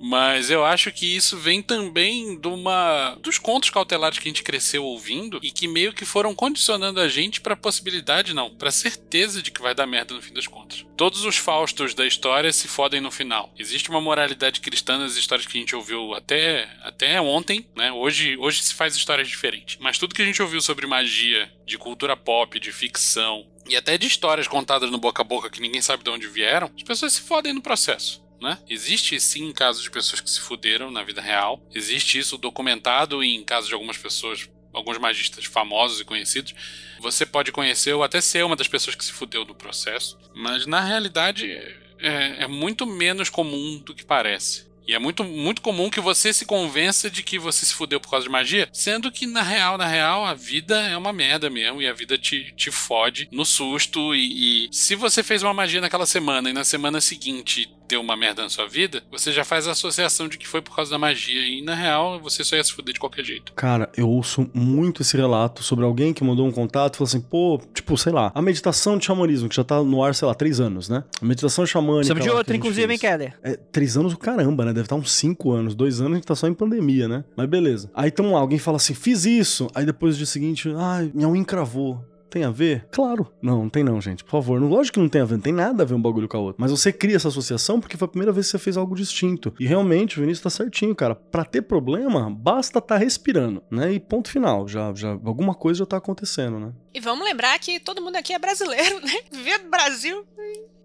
Mas 0.00 0.50
eu 0.50 0.64
acho 0.64 0.90
que 0.90 1.14
isso 1.14 1.36
vem 1.36 1.62
também 1.62 2.40
de 2.40 2.48
uma 2.48 3.16
dos 3.20 3.38
contos 3.38 3.68
cautelares 3.68 4.18
que 4.18 4.28
a 4.28 4.30
gente 4.30 4.42
cresceu 4.42 4.82
ouvindo 4.82 5.38
e 5.42 5.50
que 5.50 5.68
meio 5.68 5.92
que 5.92 6.06
foram 6.06 6.34
condicionando 6.34 7.00
a 7.00 7.06
gente 7.08 7.40
pra 7.40 7.54
possibilidade, 7.54 8.32
não, 8.32 8.48
pra 8.50 8.70
certeza 8.70 9.42
de 9.42 9.50
que 9.50 9.60
vai 9.60 9.74
dar 9.74 9.86
merda 9.86 10.14
no 10.14 10.22
fim 10.22 10.32
das 10.32 10.46
contas. 10.46 10.86
Todos 10.96 11.24
os 11.24 11.36
Faustos 11.36 11.94
da 11.94 12.06
história 12.06 12.52
se 12.52 12.66
fodem 12.66 13.00
no 13.00 13.10
final. 13.10 13.52
Existe 13.58 13.90
uma 13.90 14.00
moralidade 14.00 14.60
cristã 14.60 14.98
nas 14.98 15.16
histórias 15.16 15.46
que 15.46 15.58
a 15.58 15.60
gente 15.60 15.76
ouviu 15.76 16.14
até, 16.14 16.68
até 16.82 17.20
ontem, 17.20 17.66
né? 17.76 17.92
Hoje, 17.92 18.36
hoje 18.38 18.62
se 18.62 18.74
faz 18.74 18.96
histórias 18.96 19.28
diferentes. 19.28 19.76
Mas 19.80 19.98
tudo 19.98 20.14
que 20.14 20.22
a 20.22 20.24
gente 20.24 20.40
ouviu 20.40 20.60
sobre 20.60 20.86
magia, 20.86 21.52
de 21.66 21.76
cultura 21.76 22.16
pop, 22.16 22.58
de 22.58 22.72
ficção, 22.72 23.46
e 23.68 23.76
até 23.76 23.96
de 23.96 24.06
histórias 24.06 24.48
contadas 24.48 24.90
no 24.90 24.98
boca 24.98 25.22
a 25.22 25.24
boca 25.24 25.50
que 25.50 25.60
ninguém 25.60 25.82
sabe 25.82 26.02
de 26.02 26.10
onde 26.10 26.26
vieram, 26.26 26.70
as 26.74 26.82
pessoas 26.82 27.12
se 27.12 27.20
fodem 27.20 27.52
no 27.52 27.62
processo. 27.62 28.22
Né? 28.40 28.58
Existe 28.68 29.20
sim 29.20 29.52
casos 29.52 29.82
de 29.82 29.90
pessoas 29.90 30.20
que 30.20 30.30
se 30.30 30.40
fuderam 30.40 30.90
na 30.90 31.02
vida 31.02 31.20
real. 31.20 31.62
Existe 31.74 32.18
isso 32.18 32.38
documentado 32.38 33.22
em 33.22 33.44
casos 33.44 33.68
de 33.68 33.74
algumas 33.74 33.98
pessoas, 33.98 34.48
alguns 34.72 34.98
magistas 34.98 35.44
famosos 35.44 36.00
e 36.00 36.04
conhecidos. 36.04 36.54
Você 37.00 37.26
pode 37.26 37.52
conhecer 37.52 37.92
ou 37.92 38.02
até 38.02 38.20
ser 38.20 38.44
uma 38.44 38.56
das 38.56 38.68
pessoas 38.68 38.96
que 38.96 39.04
se 39.04 39.12
fudeu 39.12 39.44
no 39.44 39.54
processo. 39.54 40.18
Mas 40.34 40.66
na 40.66 40.80
realidade 40.80 41.52
é, 41.98 42.44
é 42.44 42.46
muito 42.46 42.86
menos 42.86 43.28
comum 43.28 43.78
do 43.84 43.94
que 43.94 44.04
parece. 44.04 44.70
E 44.90 44.94
é 44.94 44.98
muito, 44.98 45.22
muito 45.22 45.62
comum 45.62 45.88
que 45.88 46.00
você 46.00 46.32
se 46.32 46.44
convença 46.44 47.08
de 47.08 47.22
que 47.22 47.38
você 47.38 47.64
se 47.64 47.74
fudeu 47.74 48.00
por 48.00 48.10
causa 48.10 48.24
de 48.24 48.32
magia, 48.32 48.68
sendo 48.72 49.12
que 49.12 49.24
na 49.24 49.40
real, 49.40 49.78
na 49.78 49.86
real, 49.86 50.24
a 50.24 50.34
vida 50.34 50.80
é 50.88 50.96
uma 50.96 51.12
merda 51.12 51.48
mesmo 51.48 51.80
e 51.80 51.86
a 51.86 51.92
vida 51.92 52.18
te, 52.18 52.52
te 52.56 52.72
fode 52.72 53.28
no 53.30 53.44
susto. 53.44 54.14
E, 54.16 54.66
e 54.66 54.68
se 54.72 54.96
você 54.96 55.22
fez 55.22 55.44
uma 55.44 55.54
magia 55.54 55.80
naquela 55.80 56.06
semana 56.06 56.50
e 56.50 56.52
na 56.52 56.64
semana 56.64 57.00
seguinte 57.00 57.72
deu 57.90 58.00
uma 58.00 58.16
merda 58.16 58.42
na 58.42 58.48
sua 58.48 58.66
vida, 58.66 59.02
você 59.10 59.32
já 59.32 59.44
faz 59.44 59.66
a 59.66 59.72
associação 59.72 60.28
de 60.28 60.38
que 60.38 60.46
foi 60.46 60.62
por 60.62 60.74
causa 60.74 60.90
da 60.90 60.98
magia 60.98 61.42
e 61.46 61.60
na 61.60 61.74
real 61.74 62.20
você 62.20 62.44
só 62.44 62.56
ia 62.56 62.62
se 62.62 62.72
fuder 62.72 62.94
de 62.94 63.00
qualquer 63.00 63.24
jeito. 63.24 63.52
Cara, 63.52 63.90
eu 63.96 64.08
ouço 64.08 64.48
muito 64.54 65.02
esse 65.02 65.16
relato 65.16 65.62
sobre 65.62 65.84
alguém 65.84 66.14
que 66.14 66.22
mandou 66.22 66.46
um 66.46 66.52
contato 66.52 66.94
e 66.94 66.98
falou 66.98 67.08
assim, 67.08 67.20
pô, 67.20 67.60
tipo, 67.74 67.98
sei 67.98 68.12
lá, 68.12 68.30
a 68.34 68.40
meditação 68.40 68.96
de 68.96 69.04
xamanismo, 69.04 69.48
que 69.48 69.56
já 69.56 69.64
tá 69.64 69.82
no 69.82 70.02
ar, 70.02 70.14
sei 70.14 70.28
lá, 70.28 70.34
três 70.34 70.60
anos, 70.60 70.88
né? 70.88 71.02
A 71.20 71.24
meditação 71.24 71.66
xamânica. 71.66 72.14
Precisamos 72.14 72.24
de 72.24 72.30
lá 72.30 72.36
outra, 72.36 72.56
inclusive, 72.56 72.92
hein. 72.92 72.98
Keller? 72.98 73.38
É, 73.42 73.56
três 73.56 73.96
anos 73.96 74.12
o 74.12 74.18
caramba, 74.18 74.64
né? 74.64 74.72
Deve 74.72 74.86
estar 74.86 74.94
uns 74.94 75.12
cinco 75.12 75.52
anos. 75.52 75.74
Dois 75.74 76.00
anos 76.00 76.12
a 76.12 76.14
gente 76.16 76.26
tá 76.26 76.34
só 76.34 76.46
em 76.46 76.54
pandemia, 76.54 77.08
né? 77.08 77.24
Mas 77.36 77.48
beleza. 77.48 77.90
Aí 77.94 78.08
então 78.08 78.36
alguém 78.36 78.58
fala 78.58 78.76
assim, 78.76 78.94
fiz 78.94 79.24
isso. 79.24 79.68
Aí 79.74 79.84
depois 79.84 80.14
do 80.14 80.18
dia 80.18 80.26
seguinte, 80.26 80.72
ai, 80.76 81.10
minha 81.12 81.28
unha 81.28 81.40
encravou. 81.40 82.04
Tem 82.30 82.44
a 82.44 82.50
ver? 82.50 82.86
Claro. 82.92 83.26
Não, 83.42 83.62
não 83.62 83.68
tem 83.68 83.82
não, 83.82 84.00
gente. 84.00 84.22
Por 84.22 84.30
favor. 84.30 84.60
Não, 84.60 84.68
lógico 84.68 84.94
que 84.94 85.00
não 85.00 85.08
tem 85.08 85.20
a 85.20 85.24
ver. 85.24 85.34
Não 85.34 85.40
tem 85.40 85.52
nada 85.52 85.82
a 85.82 85.86
ver 85.86 85.94
um 85.94 86.00
bagulho 86.00 86.28
com 86.28 86.36
a 86.36 86.40
outra. 86.40 86.56
Mas 86.60 86.70
você 86.70 86.92
cria 86.92 87.16
essa 87.16 87.28
associação 87.28 87.80
porque 87.80 87.96
foi 87.96 88.06
a 88.06 88.08
primeira 88.08 88.32
vez 88.32 88.46
que 88.46 88.52
você 88.52 88.58
fez 88.58 88.76
algo 88.76 88.94
distinto. 88.94 89.52
E 89.58 89.66
realmente, 89.66 90.16
o 90.16 90.20
Vinícius 90.20 90.42
tá 90.44 90.50
certinho, 90.50 90.94
cara. 90.94 91.14
Pra 91.14 91.44
ter 91.44 91.62
problema, 91.62 92.30
basta 92.30 92.80
tá 92.80 92.96
respirando, 92.96 93.62
né? 93.70 93.92
E 93.92 93.98
ponto 93.98 94.30
final. 94.30 94.68
Já, 94.68 94.92
já, 94.94 95.10
alguma 95.10 95.54
coisa 95.54 95.80
já 95.80 95.86
tá 95.86 95.96
acontecendo, 95.96 96.60
né? 96.60 96.72
E 96.94 97.00
vamos 97.00 97.24
lembrar 97.24 97.58
que 97.58 97.80
todo 97.80 98.00
mundo 98.00 98.16
aqui 98.16 98.32
é 98.32 98.38
brasileiro, 98.38 99.00
né? 99.00 99.12
Viver 99.32 99.58
no 99.64 99.70
Brasil. 99.70 100.24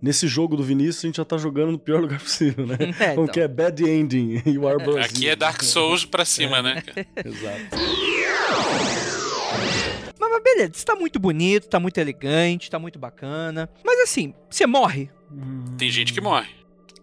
Nesse 0.02 0.28
jogo 0.28 0.56
do 0.58 0.64
Vinícius, 0.64 1.04
a 1.04 1.08
gente 1.08 1.18
já 1.18 1.26
tá 1.26 1.38
jogando 1.38 1.72
no 1.72 1.80
pior 1.80 2.02
lugar 2.02 2.20
possível, 2.22 2.66
né? 2.66 2.78
É, 3.00 3.10
Como 3.10 3.24
então. 3.24 3.28
que 3.28 3.40
é 3.40 3.48
bad 3.48 3.84
ending. 3.88 4.42
You 4.50 4.68
are 4.68 4.78
Brazil. 4.78 5.02
Aqui 5.02 5.30
é 5.30 5.36
Dark 5.36 5.64
Souls 5.64 6.06
pra 6.06 6.26
cima, 6.26 6.62
né? 6.62 6.84
Exato. 7.24 8.15
Mas 10.36 10.44
beleza, 10.44 10.72
isso 10.76 10.86
tá 10.86 10.96
muito 10.96 11.18
bonito, 11.20 11.68
tá 11.68 11.80
muito 11.80 11.98
elegante, 11.98 12.70
tá 12.70 12.78
muito 12.78 13.00
bacana. 13.00 13.70
Mas 13.86 14.00
assim, 14.02 14.34
você 14.50 14.66
morre. 14.68 15.10
Tem 15.78 15.90
gente 15.90 16.14
que 16.14 16.20
morre. 16.22 16.50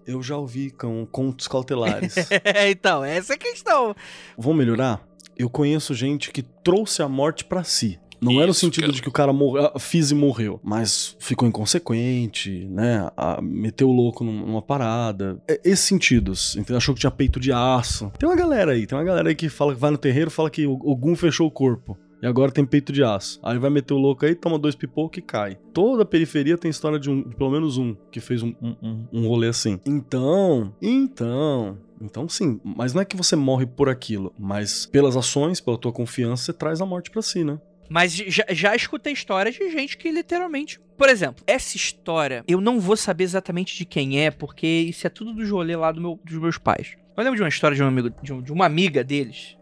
Eu 0.06 0.22
já 0.22 0.36
ouvi 0.36 0.70
com 0.70 1.06
contos 1.06 1.46
cautelares. 1.48 2.14
então, 2.68 3.04
essa 3.04 3.32
é 3.32 3.36
a 3.36 3.38
questão. 3.38 3.94
Vamos 4.36 4.58
melhorar? 4.58 5.02
Eu 5.36 5.48
conheço 5.48 5.94
gente 5.94 6.30
que 6.30 6.42
trouxe 6.42 7.02
a 7.02 7.08
morte 7.08 7.44
pra 7.44 7.64
si. 7.64 7.98
Não 8.20 8.40
é 8.40 8.44
no 8.44 8.52
Isso, 8.52 8.60
sentido 8.60 8.82
cara. 8.82 8.92
de 8.92 9.02
que 9.02 9.08
o 9.08 9.12
cara 9.12 9.32
morreu, 9.32 9.72
ah, 9.74 9.78
fiz 9.80 10.12
e 10.12 10.14
morreu, 10.14 10.60
mas 10.62 11.16
ficou 11.18 11.48
inconsequente, 11.48 12.66
né? 12.70 13.10
Ah, 13.16 13.40
meteu 13.42 13.88
o 13.88 13.92
louco 13.92 14.22
num- 14.22 14.46
numa 14.46 14.62
parada. 14.62 15.42
É, 15.48 15.60
esses 15.64 15.84
sentidos, 15.86 16.54
entendeu? 16.54 16.76
Achou 16.76 16.94
que 16.94 17.00
tinha 17.00 17.10
peito 17.10 17.40
de 17.40 17.52
aço. 17.52 18.12
Tem 18.18 18.28
uma 18.28 18.36
galera 18.36 18.72
aí, 18.72 18.86
tem 18.86 18.96
uma 18.96 19.02
galera 19.04 19.28
aí 19.28 19.34
que 19.34 19.48
fala 19.48 19.74
que 19.74 19.80
vai 19.80 19.90
no 19.90 19.98
terreiro 19.98 20.30
fala 20.30 20.48
que 20.50 20.66
o 20.66 20.74
Ogum 20.84 21.16
fechou 21.16 21.48
o 21.48 21.50
corpo. 21.50 21.98
E 22.22 22.26
agora 22.26 22.52
tem 22.52 22.64
peito 22.64 22.92
de 22.92 23.02
aço. 23.02 23.40
Aí 23.42 23.58
vai 23.58 23.68
meter 23.68 23.92
o 23.94 23.98
louco 23.98 24.24
aí, 24.24 24.34
toma 24.34 24.56
dois 24.58 24.76
pipocos 24.76 25.18
e 25.18 25.22
cai. 25.22 25.58
Toda 25.74 26.04
a 26.04 26.06
periferia 26.06 26.56
tem 26.56 26.70
história 26.70 26.98
de, 26.98 27.10
um, 27.10 27.20
de 27.28 27.34
pelo 27.34 27.50
menos 27.50 27.76
um 27.78 27.96
que 28.12 28.20
fez 28.20 28.42
um, 28.44 28.54
um, 28.62 29.06
um- 29.12 29.26
rolê 29.26 29.48
assim. 29.48 29.80
Então, 29.84 30.72
então, 30.80 31.78
então 32.00 32.28
sim, 32.28 32.60
mas 32.64 32.94
não 32.94 33.02
é 33.02 33.04
que 33.04 33.16
você 33.16 33.34
morre 33.34 33.66
por 33.66 33.88
aquilo, 33.88 34.32
mas 34.38 34.86
pelas 34.86 35.16
ações, 35.16 35.60
pela 35.60 35.76
tua 35.76 35.92
confiança, 35.92 36.44
você 36.44 36.52
traz 36.52 36.80
a 36.80 36.86
morte 36.86 37.10
pra 37.10 37.22
si, 37.22 37.42
né? 37.42 37.58
Mas 37.88 38.12
já, 38.14 38.44
já 38.50 38.74
escutei 38.76 39.12
histórias 39.12 39.54
de 39.56 39.70
gente 39.70 39.98
que 39.98 40.10
literalmente. 40.10 40.80
Por 40.96 41.08
exemplo, 41.08 41.42
essa 41.46 41.76
história 41.76 42.44
eu 42.46 42.60
não 42.60 42.78
vou 42.80 42.96
saber 42.96 43.24
exatamente 43.24 43.76
de 43.76 43.84
quem 43.84 44.20
é, 44.24 44.30
porque 44.30 44.66
isso 44.66 45.06
é 45.06 45.10
tudo 45.10 45.32
do 45.34 45.46
rolê 45.50 45.74
lá 45.76 45.90
do 45.90 46.00
meu- 46.00 46.20
dos 46.24 46.38
meus 46.38 46.56
pais. 46.56 46.94
Eu 47.16 47.22
lembro 47.24 47.36
de 47.36 47.42
uma 47.42 47.48
história 47.48 47.76
de, 47.76 47.82
um 47.82 47.86
amigo, 47.88 48.10
de, 48.22 48.32
um- 48.32 48.40
de 48.40 48.52
uma 48.52 48.64
amiga 48.64 49.02
deles. 49.04 49.56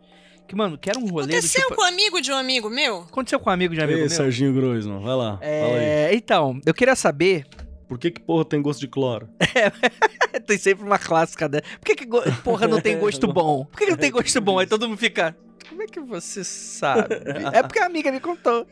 Que, 0.50 0.56
mano, 0.56 0.76
que 0.76 0.90
era 0.90 0.98
um 0.98 1.06
rolê. 1.06 1.32
Aconteceu 1.36 1.62
tipo- 1.62 1.76
com 1.76 1.82
um 1.82 1.84
amigo 1.84 2.20
de 2.20 2.32
um 2.32 2.36
amigo 2.36 2.68
meu? 2.68 3.02
Aconteceu 3.02 3.38
com 3.38 3.50
um 3.50 3.52
amigo 3.52 3.72
de 3.72 3.80
um 3.80 3.84
amigo 3.84 3.98
Ei, 4.00 4.06
meu. 4.08 4.10
Serginho 4.10 4.52
Groisman, 4.52 4.98
vai 4.98 5.14
lá, 5.14 5.36
fala 5.38 5.44
aí. 5.78 5.84
É, 5.84 6.10
então, 6.12 6.60
eu 6.66 6.74
queria 6.74 6.96
saber. 6.96 7.46
Por 7.86 8.00
que 8.00 8.10
que 8.10 8.20
porra 8.20 8.44
tem 8.44 8.60
gosto 8.60 8.80
de 8.80 8.88
cloro? 8.88 9.28
tem 10.48 10.58
sempre 10.58 10.84
uma 10.84 10.98
clássica, 10.98 11.48
né? 11.48 11.60
Por 11.60 11.84
que, 11.86 11.94
que 11.94 12.04
go- 12.04 12.22
porra 12.42 12.66
não 12.66 12.80
tem 12.80 12.98
gosto 12.98 13.26
bom? 13.32 13.64
Por 13.66 13.78
que, 13.78 13.84
que 13.84 13.90
não 13.92 13.96
tem 13.98 14.10
gosto 14.10 14.40
bom? 14.40 14.58
Aí 14.58 14.66
todo 14.66 14.88
mundo 14.88 14.98
fica. 14.98 15.36
Como 15.68 15.82
é 15.84 15.86
que 15.86 16.00
você 16.00 16.42
sabe? 16.42 17.14
É 17.54 17.62
porque 17.62 17.78
a 17.78 17.86
amiga 17.86 18.10
me 18.10 18.18
contou. 18.18 18.66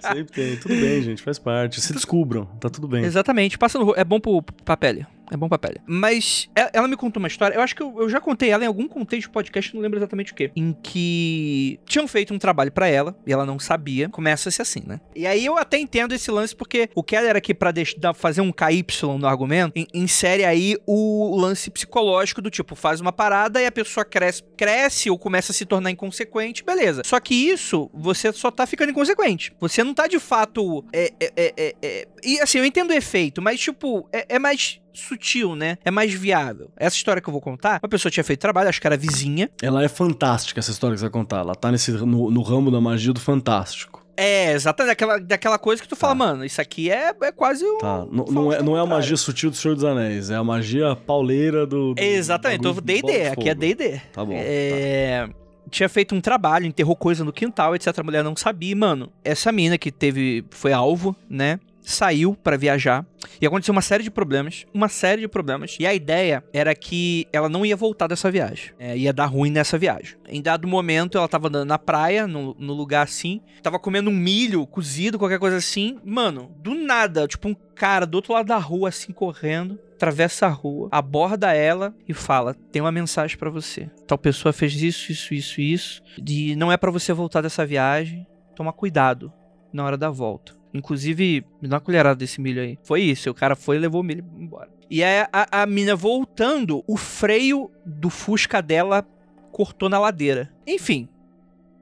Sempre 0.00 0.32
tem. 0.32 0.56
Tudo 0.58 0.76
bem, 0.76 1.02
gente, 1.02 1.22
faz 1.22 1.40
parte. 1.40 1.80
Se 1.80 1.92
descubram, 1.92 2.44
tá 2.60 2.70
tudo 2.70 2.86
bem. 2.86 3.02
Exatamente, 3.04 3.58
passa 3.58 3.80
no 3.80 3.92
É 3.96 4.04
bom 4.04 4.20
pro, 4.20 4.40
pra 4.64 4.76
pele. 4.76 5.04
É 5.30 5.36
bom 5.36 5.48
pra 5.48 5.58
pele. 5.58 5.80
Mas 5.86 6.48
e- 6.56 6.70
ela 6.72 6.88
me 6.88 6.96
contou 6.96 7.20
uma 7.20 7.28
história, 7.28 7.54
eu 7.54 7.60
acho 7.60 7.74
que 7.76 7.82
eu, 7.82 8.08
já 8.08 8.20
contei 8.20 8.50
ela 8.50 8.64
em 8.64 8.66
algum 8.66 8.88
contexto 8.88 9.28
de 9.28 9.32
podcast, 9.32 9.74
não 9.74 9.80
lembro 9.82 9.98
exatamente 9.98 10.32
o 10.32 10.34
que. 10.34 10.50
Em 10.56 10.72
que 10.82 11.78
tinham 11.86 12.06
feito 12.08 12.34
um 12.34 12.38
trabalho 12.38 12.72
pra 12.72 12.88
ela 12.88 13.16
e 13.26 13.32
ela 13.32 13.46
não 13.46 13.58
sabia. 13.58 14.08
Começa-se 14.08 14.60
assim, 14.60 14.82
né? 14.86 15.00
E 15.14 15.26
aí 15.26 15.44
eu 15.44 15.56
até 15.56 15.78
entendo 15.78 16.12
esse 16.14 16.30
lance 16.30 16.54
porque 16.54 16.88
o 16.94 17.02
Keller 17.02 17.36
aqui 17.36 17.54
pra 17.54 17.70
deix- 17.70 17.94
dar- 17.94 18.14
fazer 18.14 18.40
um 18.40 18.52
KY 18.52 18.84
no 19.18 19.26
argumento, 19.26 19.72
in- 19.78 19.86
insere 19.94 20.44
aí 20.44 20.76
o 20.86 21.36
lance 21.36 21.70
psicológico 21.70 22.42
do 22.42 22.50
tipo, 22.50 22.74
faz 22.74 23.00
uma 23.00 23.12
parada 23.12 23.60
e 23.62 23.66
a 23.66 23.72
pessoa 23.72 24.04
cresce, 24.04 24.42
cresce 24.56 25.10
ou 25.10 25.18
começa 25.18 25.52
a 25.52 25.54
se 25.54 25.64
tornar 25.64 25.90
inconsequente, 25.90 26.64
beleza. 26.64 27.02
Só 27.04 27.18
que 27.20 27.34
isso, 27.34 27.90
você 27.94 28.32
só 28.32 28.50
tá 28.50 28.66
ficando 28.66 28.90
inconsequente. 28.90 29.52
Você 29.60 29.84
não 29.84 29.94
tá 29.94 30.06
de 30.06 30.18
fato. 30.18 30.84
É, 30.92 31.12
é, 31.20 31.32
é, 31.36 31.54
é- 31.56 31.74
é- 31.82 32.08
E 32.24 32.40
assim, 32.40 32.58
eu 32.58 32.64
entendo 32.64 32.90
o 32.90 32.94
efeito, 32.94 33.40
mas 33.40 33.60
tipo, 33.60 34.08
é, 34.12 34.26
é 34.36 34.38
mais 34.38 34.80
sutil, 35.00 35.54
né? 35.56 35.78
É 35.84 35.90
mais 35.90 36.12
viável. 36.12 36.70
Essa 36.76 36.96
história 36.96 37.20
que 37.22 37.28
eu 37.28 37.32
vou 37.32 37.40
contar, 37.40 37.80
uma 37.82 37.88
pessoa 37.88 38.10
tinha 38.12 38.24
feito 38.24 38.40
trabalho, 38.40 38.68
acho 38.68 38.80
que 38.80 38.86
era 38.86 38.96
vizinha. 38.96 39.50
Ela 39.62 39.82
é 39.84 39.88
fantástica, 39.88 40.60
essa 40.60 40.70
história 40.70 40.94
que 40.94 41.00
você 41.00 41.06
vai 41.06 41.12
contar. 41.12 41.38
Ela 41.40 41.54
tá 41.54 41.70
nesse, 41.72 41.90
no, 41.92 42.30
no 42.30 42.42
ramo 42.42 42.70
da 42.70 42.80
magia 42.80 43.12
do 43.12 43.20
fantástico. 43.20 44.00
É, 44.16 44.52
exatamente, 44.52 44.90
daquela, 44.90 45.18
daquela 45.18 45.58
coisa 45.58 45.80
que 45.80 45.88
tu 45.88 45.96
fala, 45.96 46.12
Tá. 46.12 46.18
mano, 46.18 46.44
isso 46.44 46.60
aqui 46.60 46.90
é, 46.90 47.14
é 47.22 47.32
quase 47.32 47.64
um. 47.64 47.78
Tá. 47.78 48.04
N- 48.12 48.24
não, 48.30 48.52
é, 48.52 48.62
não 48.62 48.76
é 48.76 48.80
a 48.80 48.84
magia 48.84 49.16
sutil 49.16 49.48
do 49.50 49.56
Senhor 49.56 49.74
dos 49.74 49.84
Anéis, 49.84 50.28
é 50.28 50.34
a 50.36 50.44
magia 50.44 50.94
pauleira 50.94 51.66
do. 51.66 51.94
do 51.94 52.02
Exatamente, 52.02 52.60
do 52.60 52.78
D&D, 52.82 53.28
aqui 53.28 53.48
é. 53.48 53.54
D&D. 53.54 54.00
Tá 54.12 54.22
bom. 54.22 54.34
É, 54.36 55.26
Tinha 55.70 55.88
feito 55.88 56.14
um 56.14 56.20
trabalho, 56.20 56.66
enterrou 56.66 56.94
coisa 56.94 57.24
no 57.24 57.32
quintal, 57.32 57.74
etc. 57.74 57.98
A 57.98 58.02
mulher 58.02 58.22
não 58.22 58.36
sabia. 58.36 58.76
Mano, 58.76 59.10
essa 59.24 59.50
mina 59.52 59.78
que 59.78 59.90
teve. 59.90 60.44
Foi 60.50 60.72
alvo, 60.72 61.16
né? 61.28 61.58
Saiu 61.90 62.34
pra 62.34 62.56
viajar. 62.56 63.04
E 63.40 63.46
aconteceu 63.46 63.72
uma 63.72 63.82
série 63.82 64.04
de 64.04 64.10
problemas. 64.10 64.64
Uma 64.72 64.88
série 64.88 65.22
de 65.22 65.28
problemas. 65.28 65.76
E 65.80 65.86
a 65.86 65.92
ideia 65.92 66.44
era 66.52 66.74
que 66.74 67.26
ela 67.32 67.48
não 67.48 67.66
ia 67.66 67.76
voltar 67.76 68.06
dessa 68.06 68.30
viagem. 68.30 68.72
É, 68.78 68.96
ia 68.96 69.12
dar 69.12 69.26
ruim 69.26 69.50
nessa 69.50 69.76
viagem. 69.76 70.16
Em 70.28 70.40
dado 70.40 70.68
momento, 70.68 71.18
ela 71.18 71.28
tava 71.28 71.48
andando 71.48 71.68
na 71.68 71.78
praia, 71.78 72.26
no, 72.26 72.54
no 72.58 72.72
lugar 72.72 73.02
assim. 73.02 73.40
Tava 73.62 73.78
comendo 73.78 74.08
um 74.08 74.14
milho 74.14 74.66
cozido, 74.66 75.18
qualquer 75.18 75.38
coisa 75.38 75.56
assim. 75.56 75.98
Mano, 76.04 76.54
do 76.58 76.74
nada, 76.74 77.26
tipo 77.26 77.48
um 77.48 77.56
cara 77.74 78.06
do 78.06 78.14
outro 78.14 78.32
lado 78.32 78.46
da 78.46 78.58
rua, 78.58 78.88
assim, 78.88 79.12
correndo 79.12 79.78
atravessa 80.00 80.46
a 80.46 80.48
rua, 80.48 80.88
aborda 80.90 81.52
ela 81.52 81.94
e 82.08 82.14
fala: 82.14 82.54
"Tem 82.54 82.80
uma 82.80 82.90
mensagem 82.90 83.36
pra 83.36 83.50
você. 83.50 83.90
Tal 84.06 84.16
pessoa 84.16 84.50
fez 84.50 84.80
isso, 84.80 85.12
isso, 85.12 85.34
isso, 85.34 85.60
isso, 85.60 86.02
e 86.26 86.56
não 86.56 86.72
é 86.72 86.78
pra 86.78 86.90
você 86.90 87.12
voltar 87.12 87.42
dessa 87.42 87.66
viagem. 87.66 88.26
Toma 88.56 88.72
cuidado 88.72 89.30
na 89.72 89.84
hora 89.84 89.96
da 89.96 90.10
volta. 90.10 90.59
Inclusive, 90.72 91.44
me 91.60 91.68
dá 91.68 91.76
uma 91.76 91.80
colherada 91.80 92.16
desse 92.16 92.40
milho 92.40 92.62
aí. 92.62 92.78
Foi 92.82 93.02
isso, 93.02 93.30
o 93.30 93.34
cara 93.34 93.56
foi 93.56 93.76
e 93.76 93.78
levou 93.80 94.00
o 94.00 94.04
milho 94.04 94.24
embora. 94.38 94.70
E 94.88 95.02
aí 95.02 95.26
a, 95.32 95.62
a 95.62 95.66
mina 95.66 95.94
voltando, 95.94 96.82
o 96.86 96.96
freio 96.96 97.70
do 97.84 98.10
Fusca 98.10 98.60
dela 98.60 99.06
cortou 99.52 99.88
na 99.88 99.98
ladeira. 99.98 100.52
Enfim, 100.66 101.08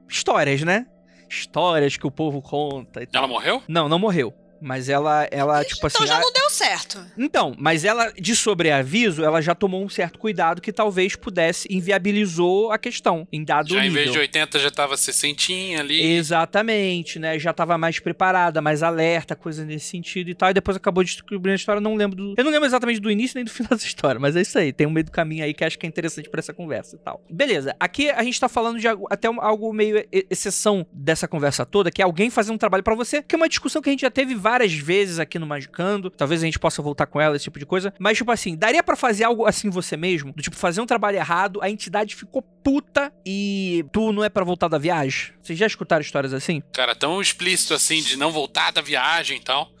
histórias, 0.07 0.61
né? 0.63 0.85
Histórias 1.29 1.97
que 1.97 2.07
o 2.07 2.11
povo 2.11 2.41
conta 2.41 3.03
e 3.03 3.05
tal. 3.05 3.23
Ela 3.23 3.27
morreu? 3.27 3.61
Não, 3.67 3.87
não 3.87 3.99
morreu. 3.99 4.33
Mas 4.61 4.89
ela, 4.89 5.27
ela 5.31 5.63
tipo 5.63 5.85
assim. 5.87 5.97
Então 5.97 6.07
já 6.07 6.17
a- 6.17 6.21
não 6.21 6.31
deu 6.33 6.49
certo. 6.49 7.05
Então, 7.17 7.55
mas 7.57 7.85
ela, 7.85 8.11
de 8.13 8.35
sobreaviso, 8.35 9.23
ela 9.23 9.41
já 9.41 9.55
tomou 9.55 9.83
um 9.83 9.89
certo 9.89 10.19
cuidado 10.19 10.61
que 10.61 10.71
talvez 10.73 11.15
pudesse, 11.15 11.67
inviabilizou 11.71 12.71
a 12.71 12.77
questão, 12.77 13.27
em 13.31 13.43
dado 13.43 13.69
Já 13.69 13.79
em 13.79 13.89
nível. 13.89 14.01
vez 14.03 14.11
de 14.11 14.19
80 14.19 14.59
já 14.59 14.71
tava 14.71 14.95
60 14.97 15.79
ali. 15.79 16.01
Exatamente, 16.13 17.19
né? 17.19 17.37
Já 17.37 17.53
tava 17.53 17.77
mais 17.77 17.99
preparada, 17.99 18.61
mais 18.61 18.81
alerta, 18.83 19.35
coisa 19.35 19.65
nesse 19.65 19.87
sentido 19.87 20.29
e 20.29 20.35
tal. 20.35 20.49
E 20.49 20.53
depois 20.53 20.77
acabou 20.77 21.03
descobrindo 21.03 21.49
a 21.51 21.55
história. 21.55 21.81
Não 21.81 21.95
lembro 21.95 22.15
do. 22.15 22.33
Eu 22.37 22.43
não 22.43 22.51
lembro 22.51 22.65
exatamente 22.65 22.99
do 22.99 23.09
início 23.11 23.35
nem 23.35 23.43
do 23.45 23.51
final 23.51 23.69
dessa 23.71 23.85
história, 23.85 24.19
mas 24.19 24.35
é 24.35 24.41
isso 24.41 24.57
aí. 24.57 24.73
Tem 24.73 24.87
um 24.87 24.91
meio 24.91 25.05
do 25.05 25.11
caminho 25.11 25.43
aí 25.43 25.53
que 25.53 25.63
acho 25.63 25.77
que 25.77 25.85
é 25.85 25.89
interessante 25.89 26.29
pra 26.29 26.39
essa 26.39 26.53
conversa 26.53 26.95
e 26.95 26.99
tal. 26.99 27.23
Beleza. 27.29 27.75
Aqui 27.79 28.09
a 28.09 28.23
gente 28.23 28.39
tá 28.39 28.49
falando 28.49 28.79
de 28.79 28.87
algo- 28.87 29.07
até 29.09 29.27
algo 29.27 29.71
meio 29.73 30.05
exceção 30.29 30.85
dessa 30.91 31.27
conversa 31.27 31.65
toda, 31.65 31.91
que 31.91 32.01
é 32.01 32.05
alguém 32.05 32.29
fazendo 32.29 32.55
um 32.55 32.57
trabalho 32.57 32.83
pra 32.83 32.95
você, 32.95 33.21
que 33.21 33.35
é 33.35 33.37
uma 33.37 33.49
discussão 33.49 33.81
que 33.81 33.89
a 33.89 33.91
gente 33.91 34.01
já 34.01 34.11
teve 34.11 34.35
várias 34.35 34.48
vezes 34.73 35.19
aqui 35.19 35.37
no 35.37 35.45
Magicando. 35.45 36.09
Talvez 36.09 36.41
a 36.41 36.45
gente 36.45 36.59
possa 36.59 36.81
voltar 36.81 37.05
com 37.05 37.19
ela, 37.19 37.35
esse 37.35 37.43
tipo 37.43 37.59
de 37.59 37.65
coisa. 37.65 37.93
Mas, 37.99 38.17
tipo 38.17 38.31
assim, 38.31 38.55
daria 38.55 38.83
pra 38.83 38.95
fazer 38.95 39.23
algo 39.23 39.45
assim 39.45 39.69
você 39.69 39.95
mesmo? 39.95 40.33
Do 40.33 40.41
tipo, 40.41 40.55
fazer 40.55 40.81
um 40.81 40.85
trabalho 40.85 41.17
errado, 41.17 41.59
a 41.61 41.69
entidade 41.69 42.15
ficou 42.15 42.41
puta 42.41 43.13
e 43.25 43.85
tu 43.91 44.11
não 44.11 44.23
é 44.23 44.29
pra 44.29 44.43
voltar 44.43 44.67
da 44.67 44.77
viagem? 44.77 45.33
Vocês 45.41 45.57
já 45.57 45.67
escutaram 45.67 46.01
histórias 46.01 46.33
assim? 46.33 46.61
Cara, 46.73 46.95
tão 46.95 47.21
explícito 47.21 47.73
assim 47.73 48.01
de 48.01 48.17
não 48.17 48.31
voltar 48.31 48.71
da 48.71 48.81
viagem 48.81 49.37
e 49.37 49.41
tal. 49.41 49.71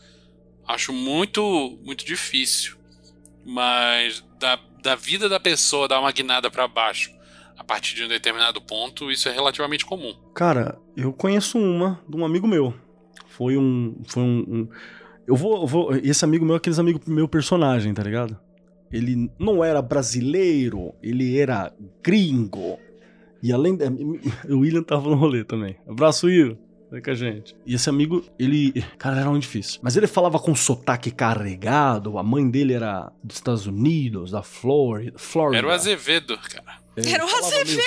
Acho 0.67 0.93
muito, 0.93 1.79
muito 1.83 2.05
difícil. 2.05 2.77
Mas 3.45 4.23
da, 4.39 4.59
da 4.81 4.95
vida 4.95 5.27
da 5.27 5.39
pessoa 5.39 5.87
dar 5.87 5.99
uma 5.99 6.11
guinada 6.11 6.51
pra 6.51 6.67
baixo 6.67 7.11
a 7.57 7.63
partir 7.63 7.95
de 7.95 8.03
um 8.05 8.07
determinado 8.07 8.61
ponto, 8.61 9.11
isso 9.11 9.27
é 9.27 9.33
relativamente 9.33 9.85
comum. 9.85 10.15
Cara, 10.33 10.79
eu 10.95 11.11
conheço 11.11 11.57
uma 11.57 11.99
de 12.07 12.15
um 12.15 12.23
amigo 12.23 12.47
meu. 12.47 12.73
Foi 13.39 13.55
um. 13.57 13.95
Foi 14.05 14.21
um. 14.21 14.37
um- 14.47 14.67
eu, 15.25 15.35
vou, 15.35 15.61
eu 15.61 15.67
vou. 15.67 15.95
Esse 15.95 16.25
amigo 16.25 16.43
meu 16.45 16.55
é 16.55 16.57
aqueles 16.57 16.77
amigos 16.77 17.01
meu 17.07 17.27
personagem, 17.27 17.93
tá 17.93 18.03
ligado? 18.03 18.37
Ele 18.91 19.31
não 19.39 19.63
era 19.63 19.81
brasileiro, 19.81 20.93
ele 21.01 21.39
era 21.39 21.71
gringo. 22.03 22.77
E 23.41 23.53
além. 23.53 23.77
da- 23.77 23.85
O 24.53 24.59
William 24.59 24.83
tava 24.83 25.09
no 25.09 25.15
rolê 25.15 25.43
também. 25.45 25.77
Abraço, 25.87 26.27
Will. 26.27 26.57
Vem 26.91 27.01
com 27.01 27.11
a 27.11 27.13
gente. 27.13 27.55
E 27.65 27.75
esse 27.75 27.87
amigo, 27.89 28.25
ele. 28.37 28.83
Cara, 28.97 29.19
era 29.21 29.29
muito 29.29 29.43
difícil. 29.43 29.79
Mas 29.81 29.95
ele 29.95 30.07
falava 30.07 30.37
com 30.39 30.53
sotaque 30.53 31.11
carregado. 31.11 32.17
A 32.17 32.23
mãe 32.23 32.49
dele 32.49 32.73
era 32.73 33.09
dos 33.23 33.37
Estados 33.37 33.67
Unidos, 33.67 34.31
da 34.31 34.41
Flórida. 34.43 35.17
Flórida. 35.17 35.59
Era 35.59 35.67
o 35.67 35.71
Azevedo, 35.71 36.35
cara. 36.37 36.79
É, 36.97 37.11
Era 37.11 37.23
o 37.25 37.29
Azevedo, 37.29 37.79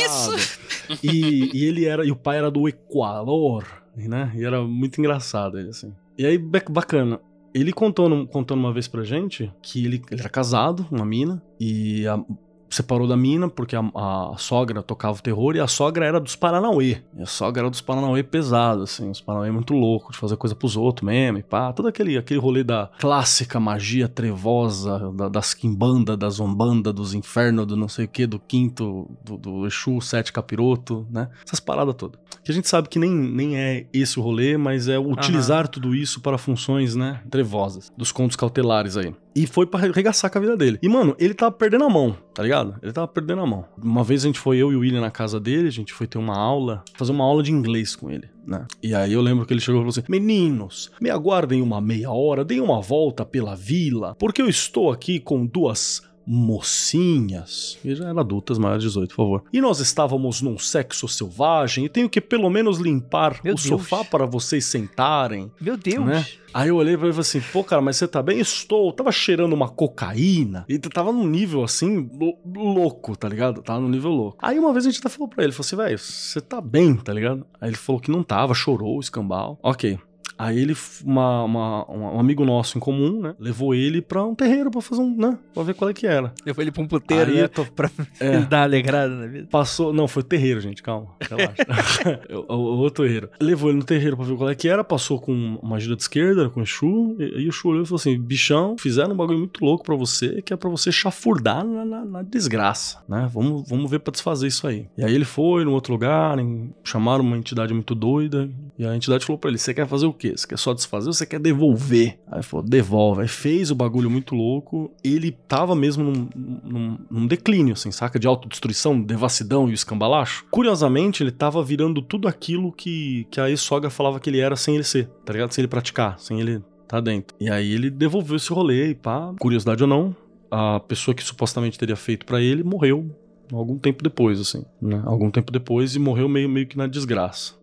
é 0.00 0.08
puxado. 0.08 0.98
E, 1.02 1.50
e 1.54 1.64
ele 1.66 1.84
era, 1.84 2.04
e 2.04 2.10
o 2.10 2.16
pai 2.16 2.38
era 2.38 2.50
do 2.50 2.66
Equador, 2.66 3.64
né? 3.96 4.32
E 4.34 4.44
era 4.44 4.62
muito 4.62 4.98
engraçado 5.00 5.58
ele 5.58 5.70
assim. 5.70 5.92
E 6.18 6.24
aí 6.26 6.38
ba- 6.38 6.62
bacana. 6.70 7.20
Ele 7.54 7.72
contou 7.72 8.26
contando 8.26 8.58
uma 8.58 8.72
vez 8.72 8.86
pra 8.86 9.02
gente 9.02 9.50
que 9.62 9.84
ele, 9.84 10.02
ele 10.10 10.20
era 10.20 10.28
casado, 10.28 10.86
uma 10.90 11.06
mina, 11.06 11.42
e 11.58 12.06
a- 12.06 12.22
separou 12.68 13.06
da 13.06 13.16
mina 13.16 13.48
porque 13.48 13.76
a, 13.76 13.80
a 13.80 14.34
sogra 14.38 14.82
tocava 14.82 15.18
o 15.18 15.22
terror 15.22 15.56
e 15.56 15.60
a 15.60 15.66
sogra 15.66 16.04
era 16.04 16.20
dos 16.20 16.36
Paranauê. 16.36 16.98
E 17.16 17.22
a 17.22 17.26
sogra 17.26 17.62
era 17.62 17.70
dos 17.70 17.80
Paranauê 17.80 18.22
pesado, 18.22 18.82
assim, 18.82 19.10
os 19.10 19.20
Paranauê 19.20 19.50
muito 19.50 19.72
louco 19.72 20.12
de 20.12 20.18
fazer 20.18 20.36
coisa 20.36 20.54
pros 20.54 20.76
outros 20.76 21.06
mesmo 21.06 21.38
e 21.38 21.42
pá. 21.42 21.72
Todo 21.72 21.88
aquele, 21.88 22.16
aquele 22.16 22.40
rolê 22.40 22.64
da 22.64 22.90
clássica 22.98 23.58
magia 23.60 24.08
trevosa, 24.08 25.12
da, 25.14 25.28
das 25.28 25.54
quimbanda, 25.54 26.16
da 26.16 26.28
zombanda, 26.28 26.92
dos 26.92 27.14
infernos, 27.14 27.66
do 27.66 27.76
não 27.76 27.88
sei 27.88 28.04
o 28.04 28.08
que, 28.08 28.26
do 28.26 28.38
quinto, 28.38 29.10
do, 29.24 29.36
do 29.36 29.66
Exu, 29.66 30.00
sete 30.00 30.32
capiroto, 30.32 31.06
né? 31.10 31.28
Essas 31.44 31.60
paradas 31.60 31.94
todas. 31.94 32.20
Que 32.44 32.50
a 32.50 32.54
gente 32.54 32.68
sabe 32.68 32.88
que 32.88 32.98
nem, 32.98 33.10
nem 33.10 33.56
é 33.56 33.86
esse 33.92 34.18
o 34.18 34.22
rolê, 34.22 34.56
mas 34.56 34.88
é 34.88 34.98
utilizar 34.98 35.68
tudo 35.68 35.94
isso 35.94 36.20
para 36.20 36.38
funções, 36.38 36.94
né, 36.94 37.20
trevosas, 37.30 37.92
dos 37.96 38.12
contos 38.12 38.36
cautelares 38.36 38.96
aí. 38.96 39.14
E 39.36 39.46
foi 39.46 39.66
pra 39.66 39.78
arregaçar 39.80 40.30
com 40.30 40.38
a 40.38 40.40
vida 40.40 40.56
dele. 40.56 40.78
E, 40.82 40.88
mano, 40.88 41.14
ele 41.18 41.34
tava 41.34 41.52
perdendo 41.52 41.84
a 41.84 41.90
mão, 41.90 42.16
tá 42.32 42.42
ligado? 42.42 42.74
Ele 42.82 42.90
tava 42.90 43.06
perdendo 43.06 43.42
a 43.42 43.46
mão. 43.46 43.66
Uma 43.76 44.02
vez 44.02 44.24
a 44.24 44.28
gente 44.28 44.38
foi, 44.38 44.56
eu 44.56 44.72
e 44.72 44.76
o 44.76 44.80
William, 44.80 45.02
na 45.02 45.10
casa 45.10 45.38
dele, 45.38 45.68
a 45.68 45.72
gente 45.72 45.92
foi 45.92 46.06
ter 46.06 46.16
uma 46.16 46.34
aula, 46.34 46.82
fazer 46.94 47.12
uma 47.12 47.24
aula 47.24 47.42
de 47.42 47.52
inglês 47.52 47.94
com 47.94 48.10
ele, 48.10 48.30
né? 48.46 48.66
E 48.82 48.94
aí 48.94 49.12
eu 49.12 49.20
lembro 49.20 49.44
que 49.44 49.52
ele 49.52 49.60
chegou 49.60 49.82
e 49.82 49.82
falou 49.82 49.90
assim: 49.90 50.02
Meninos, 50.08 50.90
me 50.98 51.10
aguardem 51.10 51.60
uma 51.60 51.82
meia 51.82 52.10
hora, 52.10 52.46
deem 52.46 52.62
uma 52.62 52.80
volta 52.80 53.26
pela 53.26 53.54
vila, 53.54 54.14
porque 54.18 54.40
eu 54.40 54.48
estou 54.48 54.90
aqui 54.90 55.20
com 55.20 55.44
duas 55.44 56.02
mocinhas, 56.26 57.78
e 57.84 57.94
já 57.94 58.08
eram 58.08 58.18
adultas, 58.20 58.58
maiores 58.58 58.82
de 58.82 58.88
18, 58.88 59.10
por 59.10 59.16
favor. 59.16 59.44
E 59.52 59.60
nós 59.60 59.80
estávamos 59.80 60.42
num 60.42 60.58
sexo 60.58 61.06
selvagem 61.08 61.84
e 61.84 61.88
tenho 61.88 62.08
que 62.08 62.20
pelo 62.20 62.50
menos 62.50 62.78
limpar 62.78 63.40
Meu 63.44 63.54
o 63.54 63.56
Deus. 63.56 63.62
sofá 63.68 64.04
para 64.04 64.26
vocês 64.26 64.64
sentarem. 64.64 65.50
Meu 65.60 65.76
Deus. 65.76 66.04
Né? 66.04 66.26
Aí 66.54 66.68
eu 66.68 66.76
olhei 66.76 66.96
pra 66.96 67.06
ele 67.06 67.10
e 67.10 67.22
falei 67.22 67.28
assim, 67.28 67.40
pô, 67.52 67.62
cara, 67.62 67.82
mas 67.82 67.96
você 67.96 68.08
tá 68.08 68.22
bem? 68.22 68.40
Estou. 68.40 68.90
Tava 68.92 69.12
cheirando 69.12 69.52
uma 69.52 69.68
cocaína. 69.68 70.64
E 70.68 70.78
tava 70.78 71.12
num 71.12 71.26
nível 71.26 71.62
assim, 71.62 72.08
lou- 72.18 72.40
louco, 72.46 73.14
tá 73.16 73.28
ligado? 73.28 73.62
Tava 73.62 73.80
num 73.80 73.88
nível 73.90 74.10
louco. 74.10 74.38
Aí 74.40 74.58
uma 74.58 74.72
vez 74.72 74.86
a 74.86 74.90
gente 74.90 75.00
até 75.00 75.08
falou 75.10 75.28
pra 75.28 75.44
ele, 75.44 75.52
falou 75.52 75.66
assim, 75.66 75.76
velho, 75.76 75.98
você 75.98 76.40
tá 76.40 76.60
bem, 76.60 76.94
tá 76.96 77.12
ligado? 77.12 77.46
Aí 77.60 77.68
ele 77.68 77.76
falou 77.76 78.00
que 78.00 78.10
não 78.10 78.22
tava, 78.22 78.54
chorou, 78.54 78.98
escambau. 79.00 79.58
Ok. 79.62 79.98
Aí 80.38 80.58
ele, 80.58 80.76
uma, 81.04 81.44
uma- 81.44 81.90
um 81.90 82.20
amigo 82.20 82.44
nosso 82.44 82.76
em 82.76 82.80
comum, 82.80 83.20
né? 83.20 83.34
Levou 83.38 83.74
ele 83.74 84.02
pra 84.02 84.24
um 84.24 84.34
terreiro 84.34 84.70
pra 84.70 84.80
fazer 84.80 85.00
um, 85.00 85.16
né? 85.16 85.38
Pra 85.54 85.62
ver 85.62 85.74
qual 85.74 85.88
é 85.90 85.94
que 85.94 86.06
era. 86.06 86.32
Levou 86.44 86.62
ele 86.62 86.70
pra 86.70 86.82
um 86.82 86.86
puteiro, 86.86 87.30
Aí 87.30 87.40
né? 87.42 87.48
tô- 87.48 87.64
Pra 87.64 87.90
É. 88.20 88.38
dar 88.46 88.58
uma 88.58 88.62
alegrada 88.64 89.14
na 89.14 89.26
vida. 89.26 89.48
Passou. 89.50 89.92
Não, 89.92 90.06
foi 90.06 90.22
terreiro, 90.22 90.60
gente, 90.60 90.82
calma. 90.82 91.08
Relaxa. 91.20 92.20
o, 92.30 92.52
o- 92.54 92.56
o 92.76 92.78
outro 92.78 93.04
terreiro. 93.04 93.30
Levou 93.40 93.70
ele 93.70 93.78
no 93.78 93.84
terreiro 93.84 94.16
pra 94.16 94.24
ver 94.26 94.36
qual 94.36 94.50
é 94.50 94.54
que 94.54 94.68
era, 94.68 94.82
passou 94.84 95.20
com 95.20 95.58
uma 95.62 95.78
gira 95.80 95.96
de 95.96 96.02
esquerda, 96.02 96.48
com 96.50 96.60
o 96.60 96.62
Exu, 96.62 97.16
e, 97.18 97.42
e 97.42 97.46
o 97.46 97.48
Exu 97.48 97.68
olhou 97.68 97.82
e 97.82 97.86
falou 97.86 97.96
assim: 97.96 98.18
bichão, 98.18 98.76
fizeram 98.78 99.12
um 99.12 99.16
bagulho 99.16 99.38
muito 99.38 99.64
louco 99.64 99.84
pra 99.84 99.94
você, 99.96 100.42
que 100.42 100.52
é 100.52 100.56
pra 100.56 100.68
você 100.70 100.90
chafurdar 100.92 101.64
na, 101.64 101.84
na- 101.84 102.04
na 102.04 102.22
desgraça, 102.22 103.02
né? 103.08 103.28
Vamos, 103.32 103.68
vamos 103.68 103.90
ver 103.90 104.00
pra 104.00 104.12
desfazer 104.12 104.46
isso 104.48 104.66
aí. 104.66 104.86
E 104.98 105.04
aí 105.04 105.14
ele 105.14 105.24
foi 105.24 105.64
num 105.64 105.72
outro 105.72 105.92
lugar, 105.92 106.38
em- 106.38 106.72
chamaram 106.84 107.24
uma 107.24 107.36
entidade 107.36 107.72
muito 107.72 107.94
doida, 107.94 108.50
e 108.78 108.86
a 108.86 108.94
entidade 108.94 109.24
falou 109.24 109.38
pra 109.38 109.48
ele: 109.50 109.58
você 109.58 109.72
quer 109.72 109.86
fazer 109.86 110.06
o 110.06 110.12
quê? 110.12 110.25
Você 110.34 110.46
quer 110.46 110.58
só 110.58 110.72
desfazer 110.72 111.08
ou 111.08 111.12
você 111.12 111.26
quer 111.26 111.38
devolver? 111.38 112.18
Aí 112.30 112.42
falou: 112.42 112.64
devolve. 112.64 113.22
Aí 113.22 113.28
fez 113.28 113.70
o 113.70 113.74
bagulho 113.74 114.10
muito 114.10 114.34
louco, 114.34 114.90
ele 115.02 115.30
tava 115.30 115.74
mesmo 115.74 116.04
num, 116.04 116.28
num, 116.34 116.98
num 117.10 117.26
declínio, 117.26 117.74
assim, 117.74 117.90
saca? 117.90 118.18
De 118.18 118.26
autodestruição, 118.26 119.00
devassidão 119.00 119.68
e 119.68 119.72
o 119.72 119.74
escambalacho. 119.74 120.46
Curiosamente, 120.50 121.22
ele 121.22 121.30
tava 121.30 121.62
virando 121.62 122.00
tudo 122.02 122.28
aquilo 122.28 122.72
que, 122.72 123.26
que 123.30 123.40
a 123.40 123.48
ex-sogra 123.48 123.90
falava 123.90 124.20
que 124.20 124.30
ele 124.30 124.40
era 124.40 124.56
sem 124.56 124.74
ele 124.74 124.84
ser, 124.84 125.08
tá 125.24 125.32
ligado? 125.32 125.52
Sem 125.52 125.62
ele 125.62 125.68
praticar, 125.68 126.18
sem 126.18 126.40
ele 126.40 126.62
tá 126.86 127.00
dentro. 127.00 127.36
E 127.40 127.50
aí 127.50 127.72
ele 127.72 127.90
devolveu 127.90 128.36
esse 128.36 128.52
rolê 128.52 128.90
e 128.90 128.94
pá, 128.94 129.34
curiosidade 129.38 129.82
ou 129.82 129.88
não, 129.88 130.14
a 130.50 130.80
pessoa 130.80 131.14
que 131.14 131.22
supostamente 131.22 131.78
teria 131.78 131.96
feito 131.96 132.24
pra 132.24 132.40
ele 132.40 132.62
morreu 132.62 133.10
algum 133.52 133.78
tempo 133.78 134.02
depois, 134.02 134.40
assim, 134.40 134.64
né? 134.80 135.02
Algum 135.04 135.30
tempo 135.30 135.52
depois 135.52 135.94
e 135.94 135.98
morreu 135.98 136.28
meio, 136.28 136.48
meio 136.48 136.66
que 136.66 136.76
na 136.76 136.86
desgraça. 136.86 137.54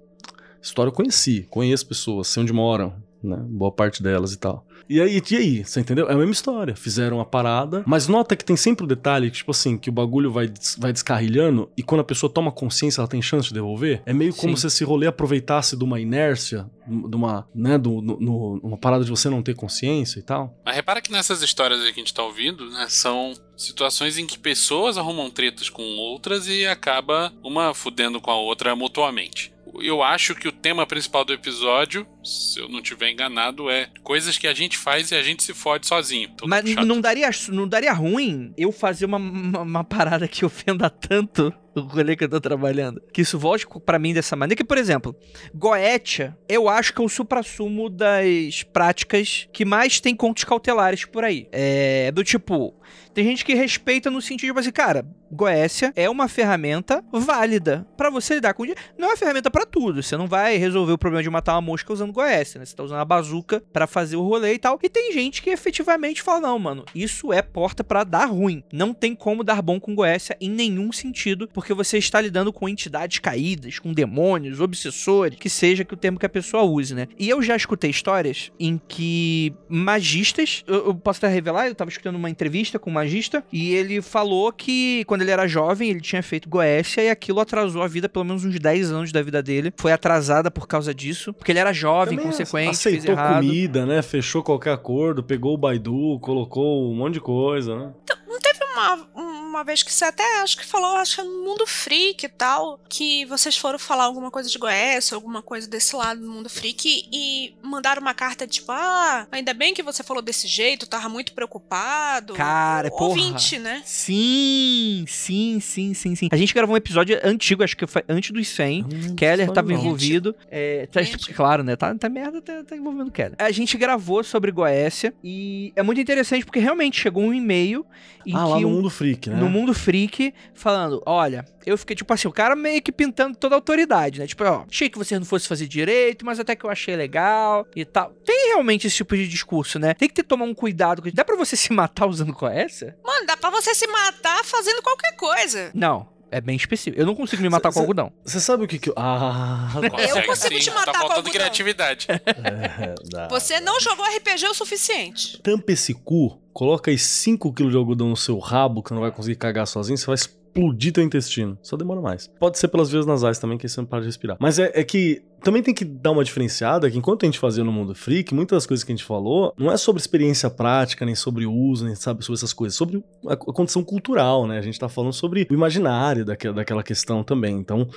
História 0.63 0.89
eu 0.89 0.93
conheci, 0.93 1.45
conheço 1.49 1.86
pessoas, 1.86 2.28
sei 2.30 2.41
onde 2.41 2.54
moram, 2.54 2.93
né? 3.21 3.38
Boa 3.49 3.71
parte 3.71 4.02
delas 4.02 4.32
e 4.34 4.38
tal. 4.39 4.65
E 4.89 4.99
aí, 4.99 5.21
e 5.32 5.36
aí, 5.38 5.63
você 5.65 5.80
entendeu? 5.80 6.10
É 6.10 6.13
a 6.13 6.17
mesma 6.17 6.34
história. 6.34 6.76
Fizeram 6.76 7.21
a 7.21 7.26
parada, 7.26 7.84
mas 7.86 8.08
nota 8.08 8.36
que 8.36 8.43
tem 8.43 8.56
sempre 8.58 8.84
o 8.84 8.88
detalhe, 8.88 9.32
que, 9.32 9.38
tipo 9.38 9.52
assim, 9.52 9.78
que 9.78 9.89
o 9.89 9.93
bagulho 9.93 10.30
vai, 10.30 10.52
vai 10.78 10.91
descarrilhando 10.91 11.69
e 11.78 11.82
quando 11.84 12.02
a 12.02 12.04
pessoa 12.04 12.32
toma 12.32 12.52
consciência, 12.52 12.99
ela 12.99 13.08
tem 13.08 13.21
chance 13.21 13.47
de 13.47 13.54
devolver. 13.54 14.02
É 14.06 14.13
meio 14.13 14.34
como 14.36 14.56
Sim. 14.58 14.62
se 14.62 14.67
esse 14.67 14.84
rolê 14.84 15.08
aproveitasse 15.08 15.78
de 15.78 15.84
uma 15.86 16.02
inércia, 16.02 16.69
de 16.86 17.15
uma, 17.15 17.47
né, 17.56 17.78
do, 17.78 18.02
no- 18.02 18.19
no- 18.19 18.60
uma 18.62 18.78
parada 18.78 19.06
de 19.06 19.10
você 19.10 19.30
não 19.30 19.41
ter 19.41 19.56
consciência 19.56 20.19
e 20.19 20.23
tal. 20.23 20.54
Mas 20.65 20.76
repara 20.76 21.02
que 21.02 21.12
nessas 21.12 21.41
histórias 21.41 21.80
aí 21.82 21.93
que 21.93 21.99
a 22.02 22.04
gente 22.04 22.13
tá 22.13 22.23
ouvindo, 22.23 22.69
né, 22.69 22.88
são 22.89 23.32
situações 23.56 24.17
em 24.17 24.28
que 24.28 24.38
pessoas 24.38 24.97
arrumam 24.97 25.30
tretas 25.30 25.69
com 25.69 25.82
outras 25.82 26.47
e 26.47 26.65
acaba 26.65 27.32
uma 27.41 27.73
fudendo 27.73 28.19
com 28.19 28.32
a 28.32 28.36
outra 28.36 28.76
mutuamente. 28.76 29.53
Eu 29.82 30.04
acho 30.04 30.36
que 30.36 30.48
o 30.48 30.52
tema 30.52 30.86
principal 30.86 31.26
do 31.26 31.34
episódio, 31.34 32.06
se 32.24 32.60
eu 32.60 32.70
não 32.70 32.82
tiver 32.82 33.12
enganado, 33.12 33.70
é 33.70 33.90
coisas 34.04 34.38
que 34.38 34.48
a 34.48 34.54
gente 34.54 34.78
faz 34.78 35.12
e 35.12 35.16
a 35.16 35.24
gente 35.24 35.44
se 35.44 35.54
fode 35.54 35.88
sozinho. 35.88 36.30
Todo 36.38 36.50
Mas 36.50 36.64
não 36.76 37.02
daria, 37.02 37.30
não 37.50 37.68
daria 37.68 37.94
ruim 37.94 38.54
eu 38.58 38.72
fazer 38.72 39.06
uma, 39.06 39.18
uma, 39.18 39.62
uma 39.62 39.84
parada 39.84 40.28
que 40.28 40.46
ofenda 40.46 40.90
tanto 40.90 41.54
o 41.76 41.82
rolê 41.82 42.16
que 42.16 42.24
eu 42.24 42.30
tô 42.30 42.40
trabalhando. 42.40 43.02
Que 43.12 43.22
isso 43.22 43.38
volte 43.38 43.68
pra 43.86 44.00
mim 44.00 44.14
dessa 44.14 44.36
maneira. 44.36 44.58
Que, 44.58 44.64
por 44.64 44.78
exemplo, 44.78 45.16
Goetia, 45.54 46.38
eu 46.48 46.70
acho 46.70 46.94
que 46.94 47.02
é 47.02 47.06
o 47.06 47.10
supra-sumo 47.10 47.90
das 47.90 48.64
práticas 48.64 49.48
que 49.52 49.66
mais 49.66 50.00
tem 50.00 50.16
contos 50.16 50.44
cautelares 50.44 51.06
por 51.06 51.24
aí. 51.24 51.48
É 51.52 52.12
do 52.12 52.24
tipo. 52.24 52.76
Tem 53.14 53.26
gente 53.26 53.46
que 53.46 53.54
respeita 53.54 54.10
no 54.10 54.22
sentido 54.22 54.54
de 54.54 54.60
assim, 54.60 54.72
cara, 54.72 55.06
Goécia 55.32 55.94
é 55.96 56.10
uma 56.10 56.28
ferramenta 56.28 57.04
válida 57.12 57.88
pra 57.96 58.10
você 58.10 58.36
lidar 58.36 58.54
com. 58.54 58.66
Não 58.98 59.08
é 59.08 59.12
uma 59.12 59.18
ferramenta 59.18 59.52
pra 59.52 59.66
tudo. 59.66 60.02
Você 60.02 60.18
não 60.18 60.28
vai 60.28 60.58
resolver 60.58 60.94
o 60.94 60.98
problema 60.98 61.22
de 61.22 61.30
matar 61.30 61.54
uma 61.54 61.62
mosca 61.62 61.94
usando 61.94 62.12
Goécia, 62.12 62.60
né? 62.60 62.66
Você 62.66 62.76
tá 62.76 62.84
usando 62.84 63.00
a 63.00 63.06
bazuca 63.06 63.64
pra 63.72 63.86
fazer 63.86 64.16
o 64.16 64.22
rolê 64.22 64.54
e 64.54 64.60
tal. 64.60 64.80
E 64.82 64.90
tem 64.90 65.14
gente 65.14 65.42
que 65.42 65.52
efetivamente 65.52 66.24
fala: 66.24 66.42
não, 66.42 66.58
mano, 66.58 66.86
isso 66.94 67.32
é 67.32 67.42
porta 67.42 67.84
pra 67.84 68.04
dar 68.04 68.26
ruim. 68.26 68.64
Não 68.74 68.94
tem 68.94 69.16
como 69.16 69.44
dar 69.44 69.62
bom 69.62 69.80
com 69.80 69.96
Goécia 69.96 70.36
em 70.42 70.50
nenhum 70.50 70.92
sentido, 70.92 71.48
porque 71.54 71.62
você 71.71 71.99
está 71.99 72.19
lidando 72.19 72.52
com 72.52 72.67
entidades 72.67 73.19
caídas, 73.19 73.78
com 73.78 73.93
demônios, 73.93 74.60
obsessores, 74.60 75.38
que 75.38 75.49
seja 75.49 75.86
que 75.86 75.93
o 75.93 75.97
termo 75.97 76.17
que 76.17 76.26
a 76.26 76.30
pessoa 76.30 76.63
use, 76.63 76.95
né? 76.95 77.08
E 77.19 77.30
eu 77.30 77.43
já 77.43 77.56
escutei 77.56 77.91
histórias 77.91 78.52
em 78.60 78.82
que 78.88 79.54
magistas, 79.69 80.63
eu, 80.65 80.88
eu 80.88 80.95
posso 80.95 81.19
até 81.23 81.32
revelar, 81.32 81.67
eu 81.67 81.76
tava 81.76 81.91
escutando 81.91 82.15
uma 82.15 82.30
entrevista 82.30 82.80
com 82.80 82.89
um 82.89 82.93
magista 82.93 83.43
e 83.54 83.73
ele 83.76 84.02
falou 84.02 84.52
que 84.52 85.04
quando 85.06 85.21
ele 85.21 85.30
era 85.32 85.47
jovem 85.47 85.91
ele 85.91 86.02
tinha 86.02 86.23
feito 86.23 86.49
Goécia 86.49 87.04
e 87.04 87.10
aquilo 87.10 87.39
atrasou 87.39 87.84
a 87.84 87.88
vida 87.88 88.10
pelo 88.10 88.26
menos 88.26 88.43
uns 88.43 88.58
10 88.58 88.91
anos 88.91 89.12
da 89.12 89.21
vida 89.21 89.43
dele. 89.43 89.71
Foi 89.78 89.91
atrasada 89.91 90.49
por 90.49 90.67
causa 90.67 90.93
disso, 90.93 91.34
porque 91.34 91.52
ele 91.52 91.60
era 91.60 91.71
jovem, 91.73 92.17
Também 92.17 92.32
consequente, 92.32 92.78
fez 92.78 92.95
aceitou 92.97 93.12
errado. 93.13 93.41
comida, 93.45 93.86
né? 93.86 94.02
Fechou 94.02 94.41
qualquer 94.41 94.71
acordo, 94.73 95.21
pegou 95.23 95.54
o 95.54 95.58
Baidu, 95.58 96.17
colocou 96.21 96.91
um 96.91 96.95
monte 96.95 97.15
de 97.15 97.19
coisa, 97.21 97.76
né? 97.78 97.93
Não 98.28 98.39
teve 98.39 98.60
uma, 98.63 99.08
uma 99.54 99.63
vez 99.63 99.84
que 99.84 99.94
você 99.94 100.06
até 100.06 100.42
acho 100.42 100.58
que 100.58 100.66
falou, 100.66 100.98
acho 100.98 101.16
que 101.16 101.22
é 101.22 101.24
no 101.24 101.44
mundo 101.44 101.66
freak 101.68 102.26
e 102.26 102.30
tal, 102.30 102.80
que 102.89 103.26
vocês 103.26 103.56
foram 103.56 103.78
falar 103.78 104.06
alguma 104.06 104.32
coisa 104.32 104.50
de 104.50 104.58
Goécia, 104.58 105.13
alguma 105.16 105.42
coisa 105.42 105.68
desse 105.68 105.96
lado 105.96 106.20
do 106.22 106.30
mundo 106.30 106.50
freak 106.50 107.08
e 107.12 107.54
mandaram 107.62 108.02
uma 108.02 108.13
carta 108.13 108.48
tipo, 108.48 108.72
ah, 108.72 109.28
ainda 109.32 109.54
bem 109.54 109.74
que 109.74 109.84
você 109.84 110.02
falou 110.04 110.22
desse 110.24 110.48
jeito, 110.48 110.88
tava 110.88 111.08
muito 111.08 111.34
preocupado. 111.34 112.34
Cara, 112.34 112.88
O 112.88 112.92
porra. 112.92 113.10
Ouvinte, 113.10 113.60
né? 113.60 113.82
Sim, 113.86 115.06
sim, 115.08 115.60
sim, 115.60 115.94
sim, 115.94 116.16
sim. 116.16 116.28
A 116.32 116.38
gente 116.38 116.54
gravou 116.54 116.74
um 116.74 116.78
episódio 116.78 117.20
antigo, 117.24 117.63
acho 117.63 117.76
que 117.78 117.86
foi 117.86 118.04
antes 118.10 118.32
dos 118.32 118.48
100. 118.48 119.13
Keller 119.16 119.52
tava 119.52 119.72
Não. 119.72 119.80
envolvido. 119.80 120.36
É, 120.50 120.88
tá, 120.88 121.02
Gente. 121.02 121.34
claro, 121.34 121.63
né? 121.63 121.76
Tá, 121.76 121.94
tá 121.96 122.10
merda, 122.10 122.42
tá, 122.42 122.63
tá 122.63 122.76
envolvendo 122.76 123.08
o 123.08 123.12
Keller. 123.12 123.36
A 123.38 123.52
gente 123.52 123.78
gravou 123.78 124.24
sobre 124.24 124.52
Goécia 124.52 125.13
e 125.24 125.72
é 125.76 125.84
muito 125.84 126.00
interessante 126.02 126.46
porque 126.46 126.60
realmente 126.60 127.00
chegou 127.00 127.24
um 127.24 127.34
e-mail 127.34 127.86
em 128.26 128.34
Ah, 128.36 128.46
lá 128.46 128.56
que 128.58 128.62
no 128.63 128.70
um- 128.70 128.72
mundo 128.74 128.89
freak, 128.89 129.30
né? 129.30 129.36
no 129.36 129.43
mundo 129.50 129.74
freak, 129.74 130.34
falando: 130.54 131.02
olha, 131.06 131.46
eu 131.66 131.78
fiquei 131.78 131.96
tipo 131.96 132.14
assim, 132.14 132.28
o 132.28 132.32
cara 132.32 132.56
meio 132.56 132.82
que 132.82 132.92
pintando 132.92 133.38
toda 133.38 133.56
a 133.56 133.58
autoridade, 133.58 134.20
né? 134.20 134.28
Tipo, 134.28 134.44
ó, 134.44 134.66
achei 134.70 134.90
que 134.90 134.98
você 134.98 135.18
não 135.18 135.26
fosse 135.26 135.48
fazer 135.48 135.68
direito, 135.68 136.26
mas 136.26 136.40
até 136.40 136.56
que 136.56 136.66
eu 136.66 136.70
achei 136.70 136.96
legal 136.96 137.68
e 137.76 137.86
tal. 137.86 138.12
Tem 138.26 138.50
realmente 138.50 138.88
esse 138.88 138.98
tipo 138.98 139.16
de 139.16 139.28
discurso, 139.28 139.80
né? 139.80 139.94
Tem 139.94 140.08
que 140.08 140.16
ter 140.16 140.24
tomar 140.24 140.46
um 140.46 140.54
cuidado. 140.54 141.04
Dá 141.14 141.26
pra 141.26 141.36
você 141.36 141.56
se 141.58 141.72
matar 141.72 142.08
usando 142.08 142.34
Goécia? 142.34 142.98
Mano, 143.04 143.26
dá 143.26 143.38
pra 143.38 143.50
você 143.50 143.74
se 143.76 143.88
matar 143.88 144.44
fazendo 144.44 144.82
qualquer 144.82 145.16
coisa. 145.16 145.72
Não. 145.74 146.12
É 146.36 146.41
bem 146.41 146.56
específico. 146.56 147.00
Eu 147.00 147.06
não 147.06 147.13
consigo 147.15 147.41
me 147.41 147.50
matar 147.50 147.72
Cê- 147.72 147.76
com 147.76 147.82
algodão. 147.82 148.12
Você 148.26 148.39
sabe 148.39 148.63
o 148.63 148.67
que 148.67 148.80
que 148.80 148.89
eu... 148.89 148.93
Ah, 148.98 149.69
Consegue 149.91 150.26
consigo 150.28 150.54
sim, 150.56 150.60
te 150.62 150.72
matar 150.72 150.91
Tá 150.93 151.00
com 151.02 151.06
algodão. 151.12 151.32
criatividade. 151.32 152.08
é, 152.10 152.96
dá. 153.10 153.28
Você 153.28 153.60
não 153.60 153.80
jogou 153.80 154.04
RPG 154.06 154.48
o 154.48 154.54
suficiente. 154.54 155.39
Tampa 155.41 155.72
esse 155.72 155.93
cu, 155.93 156.41
coloca 156.52 156.89
aí 156.89 156.98
5kg 156.98 157.69
de 157.69 157.78
algodão 157.78 158.10
no 158.10 158.17
seu 158.17 158.39
rabo, 158.39 158.82
que 158.82 158.89
você 158.89 158.93
não 158.96 159.02
vai 159.02 159.12
conseguir 159.12 159.36
cagar 159.36 159.67
sozinho, 159.67 159.98
você 159.98 160.06
vai 160.08 160.15
explodir 160.15 160.91
teu 160.91 161.04
intestino. 161.04 161.58
Só 161.62 161.76
demora 161.78 162.02
mais. 162.02 162.28
Pode 162.39 162.58
ser 162.58 162.67
pelas 162.67 162.89
vias 162.89 163.06
nasais 163.06 163.38
também, 163.39 163.58
que 163.58 163.65
aí 163.65 163.69
você 163.69 163.80
não 163.80 163.86
para 163.88 164.00
de 164.02 164.08
respirar. 164.08 164.38
Mas 164.39 164.58
é, 164.60 164.72
é 164.74 164.84
que 164.84 165.22
também 165.44 165.62
tem 165.62 165.74
que 165.74 165.84
dar 165.84 166.12
uma 166.12 166.24
diferenciada, 166.24 166.90
que 166.90 166.98
enquanto 166.98 167.24
a 167.24 167.26
gente 167.26 167.40
fazia 167.40 167.64
no 167.64 167.72
Mundo 167.72 167.94
Freak, 167.94 168.34
muitas 168.34 168.58
das 168.58 168.66
coisas 168.66 168.84
que 168.84 168.92
a 168.92 168.96
gente 168.96 169.06
falou, 169.06 169.54
não 169.58 169.72
é 169.72 169.78
sobre 169.78 170.00
experiência 170.00 170.50
prática, 170.50 171.06
nem 171.06 171.16
sobre 171.16 171.46
uso, 171.46 171.86
nem 171.86 171.96
sabe 171.96 172.24
sobre 172.24 172.38
essas 172.38 172.54
coisas, 172.54 172.76
sobre 172.76 173.04
a, 173.28 173.36
condição 173.36 173.84
cultural, 173.84 174.48
né? 174.48 174.58
A 174.58 174.62
gente 174.62 174.80
tá 174.80 174.88
falando 174.88 175.14
sobre 175.14 175.48
o 175.50 175.54
imaginário 175.54 176.26
daquela, 176.26 176.56
daquela 176.56 176.84
questão 176.84 177.24
também. 177.24 177.56
Então, 177.56 177.88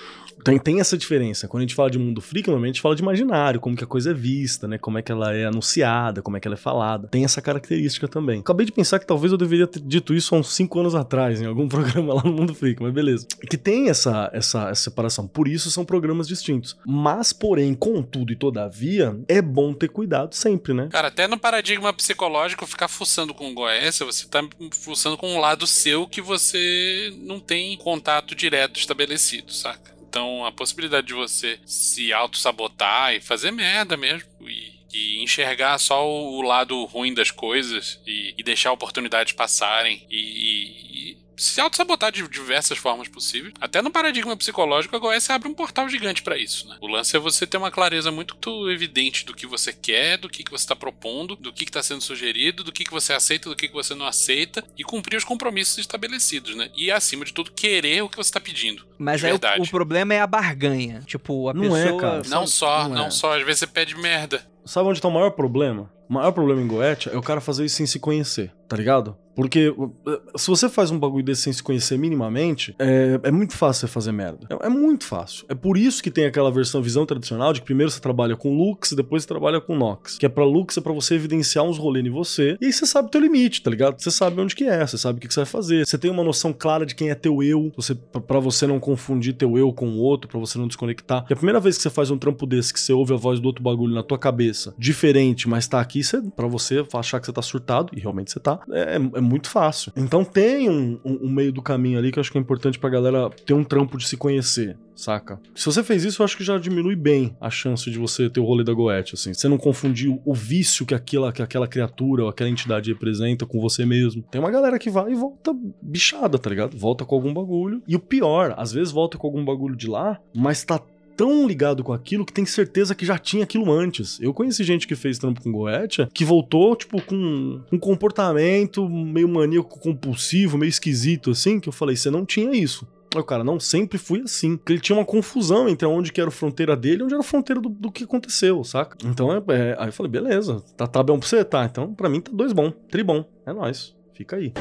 tem, 0.45 0.59
tem 0.59 0.81
essa 0.81 0.97
diferença. 0.97 1.49
Quando 1.49 1.63
a 1.63 1.67
gente 1.67 1.75
fala 1.75 1.91
de 1.91 1.99
Mundo 1.99 2.21
Freak, 2.21 2.49
normalmente 2.49 2.71
a 2.71 2.75
gente 2.75 2.83
fala 2.83 2.97
de 2.97 3.03
imaginário, 3.03 3.61
como 3.61 3.77
que 3.77 3.85
a 3.85 3.87
coisa 3.87 4.11
é 4.11 4.15
vista, 4.15 4.67
né? 4.67 4.79
Como 4.79 4.99
é 4.99 5.03
que 5.03 5.13
ela 5.13 5.35
é 5.35 5.47
anunciada, 5.47 6.23
como 6.23 6.37
é 6.37 6.41
que 6.41 6.49
ela 6.49 6.55
é 6.55 6.59
falada. 6.59 7.09
Tem 7.09 7.25
essa 7.25 7.41
característica 7.41 8.09
também. 8.09 8.41
Acabei 8.41 8.67
de 8.67 8.73
pensar 8.73 8.99
que 8.99 9.07
talvez 9.07 9.33
eu 9.33 9.39
deveria 9.39 9.67
ter 9.67 9.81
dito 9.81 10.15
isso 10.15 10.35
há 10.35 10.39
uns 10.39 10.55
5 10.55 10.81
anos 10.81 10.95
atrás, 10.95 11.41
em 11.41 11.47
algum 11.47 11.67
programa 11.69 12.15
lá 12.15 12.23
no 12.23 12.33
Mundo 12.33 12.55
Freak, 12.55 12.83
mas 12.83 12.93
beleza. 12.93 13.27
Que 13.49 13.57
tem 13.57 13.89
essa, 13.89 14.31
essa, 14.33 14.69
essa 14.69 14.83
separação. 14.83 15.27
Por 15.27 15.49
isso 15.49 15.71
são 15.71 15.85
programas 15.85 16.27
distintos. 16.27 16.77
Mas, 16.87 17.33
porém, 17.39 17.75
contudo 17.75 18.33
e 18.33 18.37
todavia, 18.37 19.19
é 19.29 19.41
bom 19.41 19.73
ter 19.75 19.89
cuidado 19.89 20.35
sempre, 20.35 20.73
né? 20.73 20.89
Cara, 20.91 21.09
até 21.09 21.27
no 21.29 21.39
paradigma 21.39 21.93
psicológico, 21.93 22.67
ficar 22.67 22.89
fuçando 22.89 23.33
com 23.35 23.55
Goécia, 23.55 24.05
você 24.07 24.27
tá 24.27 24.43
fuçando 24.73 25.17
com 25.17 25.29
um 25.35 25.39
lado 25.41 25.67
seu 25.67 26.07
que 26.07 26.21
você 26.21 27.13
não 27.19 27.39
tem 27.41 27.77
contato 27.77 28.35
direto 28.35 28.79
estabelecido, 28.79 29.53
saca? 29.53 29.95
Então 30.09 30.45
a 30.45 30.53
possibilidade 30.53 31.09
de 31.09 31.15
você 31.15 31.59
se 31.67 32.13
auto-sabotar 32.13 33.15
e 33.15 33.21
fazer 33.21 33.51
merda 33.51 33.97
mesmo. 33.97 34.29
E, 34.41 34.77
e 34.93 35.23
enxergar 35.23 35.79
só 35.79 36.09
o, 36.09 36.41
lado 36.41 36.85
ruim 36.87 37.13
das 37.13 37.31
coisas 37.31 38.01
e, 38.07 38.35
e 38.39 38.43
deixar 38.43 38.73
oportunidades 38.73 39.35
passarem 39.35 40.07
e- 40.11 41.11
e 41.13 41.19
se 41.37 41.61
auto-sabotar 41.61 42.11
de 42.13 42.27
diversas 42.29 42.79
formas 42.79 43.09
possíveis. 43.09 43.55
Até 43.61 43.83
no 43.83 43.91
paradigma 43.91 44.37
psicológico, 44.37 44.97
a 44.97 44.99
Goécia 44.99 45.35
abre 45.35 45.49
um 45.49 45.55
portal 45.55 45.89
gigante 45.89 46.23
pra 46.23 46.37
isso, 46.39 46.69
né? 46.69 46.77
O 46.81 46.87
lance 46.87 47.17
é 47.17 47.19
você 47.19 47.47
ter 47.47 47.57
uma 47.57 47.71
clareza 47.71 48.11
muito 48.11 48.37
evidente 48.71 49.25
do 49.25 49.35
que 49.35 49.47
você 49.47 49.73
quer, 49.73 50.17
do 50.19 50.29
que, 50.29 50.43
que 50.43 50.51
você 50.51 50.65
está 50.65 50.77
propondo, 50.77 51.37
do 51.37 51.53
que 51.53 51.65
está 51.65 51.83
sendo 51.83 52.01
sugerido, 52.01 52.65
do 52.65 52.73
que, 52.73 52.85
que 52.85 52.91
você 52.91 53.13
aceita, 53.13 53.49
do 53.49 53.57
que, 53.57 53.69
que 53.69 53.75
você 53.75 53.95
não 53.95 54.07
aceita 54.07 54.65
e 54.77 54.83
cumprir 54.85 55.17
os 55.17 55.25
compromissos 55.25 55.79
estabelecidos, 55.79 56.55
né? 56.57 56.71
E 56.77 56.91
acima 56.91 57.25
de 57.25 57.33
tudo, 57.33 57.53
querer 57.53 58.03
o 58.03 58.09
que 58.09 58.17
você 58.17 58.29
está 58.29 58.41
pedindo. 58.41 58.87
Mas 58.99 59.23
aí 59.25 59.31
o, 59.31 59.35
verdade. 59.35 59.61
o 59.63 59.71
problema 59.71 60.15
é 60.15 60.21
a 60.21 60.27
barganha. 60.27 61.03
Tipo, 61.07 61.49
a 61.49 61.55
Não 61.55 61.77
é, 61.77 61.83
pessoa. 61.85 62.01
cara. 62.01 62.23
Não 62.29 62.47
só, 62.47 62.89
não 62.89 62.95
não, 62.97 63.07
é. 63.07 63.11
só, 63.11 63.37
às 63.37 63.45
vezes 63.45 63.61
você 63.61 63.67
pede 63.67 63.95
merda. 63.97 64.47
Sabe 64.65 64.89
onde 64.89 65.01
tá 65.01 65.09
o 65.09 65.13
maior 65.13 65.31
problema? 65.31 65.93
O 66.09 66.15
maior 66.15 66.33
problema 66.33 66.61
em 66.63 66.67
Goethe 66.67 67.09
é 67.09 67.17
o 67.17 67.23
cara 67.23 67.41
fazer 67.41 67.65
isso 67.65 67.77
sem 67.77 67.87
se 67.87 67.99
conhecer, 67.99 68.53
tá 68.69 68.77
ligado? 68.77 69.17
Porque 69.37 69.69
uh, 69.69 69.93
se 70.35 70.49
você 70.49 70.67
faz 70.67 70.91
um 70.91 70.99
bagulho 70.99 71.23
desse 71.23 71.43
sem 71.43 71.53
se 71.53 71.63
conhecer 71.63 71.99
minimamente, 71.99 72.75
é, 72.79 73.21
é 73.23 73.31
muito 73.31 73.55
fácil 73.55 73.87
você 73.87 73.93
fazer 73.93 74.11
merda. 74.11 74.47
É, 74.49 74.67
é 74.67 74.69
muito 74.71 75.05
fácil. 75.05 75.45
É 75.49 75.55
por 75.55 75.77
isso 75.77 76.03
que 76.03 76.11
tem 76.11 76.25
aquela 76.25 76.51
versão 76.51 76.81
visão 76.81 77.05
tradicional 77.05 77.53
de 77.53 77.61
que 77.61 77.67
primeiro 77.67 77.91
você 77.91 78.01
trabalha 78.01 78.35
com 78.35 78.57
Lux 78.57 78.93
e 78.93 78.97
depois 78.97 79.23
você 79.23 79.29
trabalha 79.29 79.61
com 79.61 79.77
Nox. 79.77 80.17
Que 80.17 80.25
é 80.25 80.29
pra 80.29 80.43
Lux 80.43 80.79
é 80.79 80.81
pra 80.81 80.93
você 80.95 81.17
evidenciar 81.17 81.65
uns 81.67 81.77
rolês 81.77 82.07
em 82.07 82.11
você. 82.11 82.57
E 82.61 82.67
aí 82.67 82.73
você 82.73 82.87
sabe 82.87 83.09
o 83.09 83.11
teu 83.11 83.21
limite, 83.21 83.63
tá 83.63 83.71
ligado? 83.71 84.01
Você 84.01 84.11
sabe 84.11 84.41
onde 84.41 84.57
que 84.57 84.65
é, 84.65 84.87
você 84.87 84.97
sabe 84.97 85.19
o 85.19 85.21
que, 85.21 85.29
que 85.29 85.35
você 85.35 85.41
vai 85.41 85.47
fazer. 85.47 85.87
Você 85.87 85.99
tem 85.99 86.11
uma 86.11 86.25
noção 86.25 86.55
clara 86.55 86.87
de 86.87 86.95
quem 86.95 87.11
é 87.11 87.15
teu 87.15 87.43
eu, 87.43 87.71
você, 87.77 87.95
pra 87.95 88.41
você 88.41 88.67
não 88.67 88.81
confundir 88.81 89.35
teu 89.35 89.59
eu 89.59 89.71
com 89.71 89.89
o 89.91 89.99
outro, 89.99 90.31
pra 90.31 90.41
você 90.41 90.57
não 90.59 90.67
desconectar. 90.67 91.27
E 91.29 91.35
a 91.35 91.37
primeira 91.37 91.61
vez 91.61 91.77
que 91.77 91.83
você 91.83 91.91
faz 91.91 92.11
um 92.11 92.17
trampo 92.17 92.47
desse, 92.47 92.73
que 92.73 92.81
você 92.81 92.95
ouve 92.95 93.13
a 93.13 93.17
voz 93.17 93.39
do 93.39 93.47
outro 93.47 93.63
bagulho 93.63 93.95
na 93.95 94.03
tua 94.03 94.19
cabeça, 94.19 94.75
diferente, 94.79 95.47
mas 95.47 95.69
tá 95.69 95.79
aqui, 95.79 95.96
você, 96.03 96.23
pra 96.23 96.47
você 96.47 96.85
achar 96.95 97.21
que 97.21 97.27
você 97.27 97.33
tá 97.33 97.43
surtado, 97.43 97.91
e 97.97 98.01
realmente 98.01 98.31
você 98.33 98.41
tá, 98.41 98.61
é, 98.71 98.95
é 98.97 99.21
muito 99.21 99.49
fácil. 99.49 99.93
Então 99.97 100.25
tem 100.25 100.69
um, 100.71 100.99
um- 101.05 101.19
um 101.27 101.29
meio 101.31 101.53
do 101.53 101.63
caminho 101.63 101.99
ali 101.99 102.11
que 102.13 102.19
eu 102.19 102.21
acho 102.21 102.31
que 102.33 102.39
é 102.39 102.41
importante 102.41 102.79
pra 102.79 102.91
galera 102.91 103.31
ter 103.45 103.55
um 103.55 103.65
trampo 103.65 103.97
de 103.99 104.07
se 104.07 104.17
conhecer. 104.17 104.77
Saca? 104.95 105.39
Se 105.55 105.67
você 105.67 105.83
fez 105.85 106.05
isso, 106.05 106.23
eu 106.23 106.25
acho 106.25 106.39
que 106.39 106.43
já 106.43 106.57
diminui 106.57 106.97
bem 106.97 107.37
a 107.39 107.51
chance 107.51 107.91
de 107.91 107.99
você 107.99 108.31
ter 108.31 108.41
o 108.41 108.45
rolê 108.45 108.65
da 108.65 108.73
Goethe, 108.73 109.13
assim. 109.15 109.35
Você 109.35 109.47
não 109.47 109.59
confundir 109.59 110.09
o- 110.09 110.23
o 110.25 110.33
vício 110.33 110.87
que 110.87 110.95
aquela, 110.95 111.31
que 111.35 111.43
aquela 111.43 111.69
criatura 111.69 112.23
ou 112.23 112.31
aquela 112.31 112.49
entidade 112.49 112.91
representa 112.91 113.45
com 113.45 113.61
você 113.61 113.85
mesmo. 113.85 114.23
Tem 114.31 114.41
uma 114.41 114.51
galera 114.51 114.79
que 114.79 114.89
vai 114.89 115.13
e 115.13 115.15
volta 115.15 115.55
bichada, 115.83 116.39
tá 116.39 116.49
ligado? 116.49 116.79
Volta 116.79 117.05
com 117.05 117.15
algum 117.15 117.35
bagulho. 117.35 117.83
E 117.87 117.95
o 117.95 118.01
pior, 118.01 118.55
às 118.57 118.73
vezes 118.73 118.91
volta 118.91 119.19
com 119.19 119.27
algum 119.27 119.45
bagulho 119.45 119.77
de 119.77 119.87
lá, 119.87 120.19
mas 120.35 120.65
tá 120.65 120.81
tão 121.17 121.47
ligado 121.47 121.83
com 121.83 121.93
aquilo 121.93 122.25
que 122.25 122.33
tem 122.33 122.45
certeza 122.45 122.95
que 122.95 123.07
já 123.07 123.19
tinha 123.19 123.45
aquilo 123.45 123.71
antes. 123.73 124.19
Eu 124.21 124.35
conheci 124.35 124.63
gente 124.65 124.87
que 124.87 124.95
fez 124.95 125.19
trampo 125.19 125.43
com 125.43 125.51
Goetia 125.51 126.09
que 126.13 126.25
voltou, 126.25 126.77
tipo, 126.77 127.01
com 127.03 127.61
um 127.73 127.79
comportamento 127.79 128.89
meio 128.89 129.29
maníaco 129.29 129.79
compulsivo, 129.81 130.59
meio 130.59 130.69
esquisito, 130.71 131.31
assim, 131.31 131.59
que 131.59 131.69
eu 131.69 131.73
falei, 131.73 131.97
você 131.97 132.11
não 132.11 132.25
tinha 132.25 132.53
isso. 132.55 132.87
Aí 133.15 133.21
o 133.21 133.25
cara, 133.25 133.43
não, 133.43 133.59
sempre 133.59 133.97
fui 133.97 134.21
assim. 134.21 134.57
Porque 134.57 134.75
ele 134.75 134.81
tinha 134.81 134.97
uma 134.99 135.05
confusão 135.05 135.69
entre 135.69 135.87
onde 135.87 136.13
que 136.13 136.21
era 136.21 136.29
a 136.29 136.33
fronteira 136.33 136.77
dele 136.77 137.01
e 137.01 137.05
onde 137.05 137.15
era 137.15 137.21
a 137.23 137.25
fronteira 137.27 137.61
do, 137.63 137.69
do 137.71 137.91
que 137.91 138.05
aconteceu, 138.05 138.63
saca? 138.63 138.97
Então, 139.05 139.33
é, 139.33 139.43
é- 139.49 139.77
aí 139.79 139.89
eu 139.89 139.93
falei, 139.93 140.11
beleza, 140.13 140.61
tá, 140.77 140.87
tá 140.87 141.03
bom 141.03 141.19
pra 141.19 141.27
você? 141.27 141.43
Tá, 141.45 141.65
então 141.65 141.95
pra 141.95 142.09
mim 142.11 142.21
tá 142.21 142.31
dois 142.35 142.53
bom, 142.53 142.71
tri 142.91 143.03
bom. 143.03 143.25
É 143.47 143.53
nóis, 143.55 143.95
fica 144.13 144.37
aí. 144.37 144.53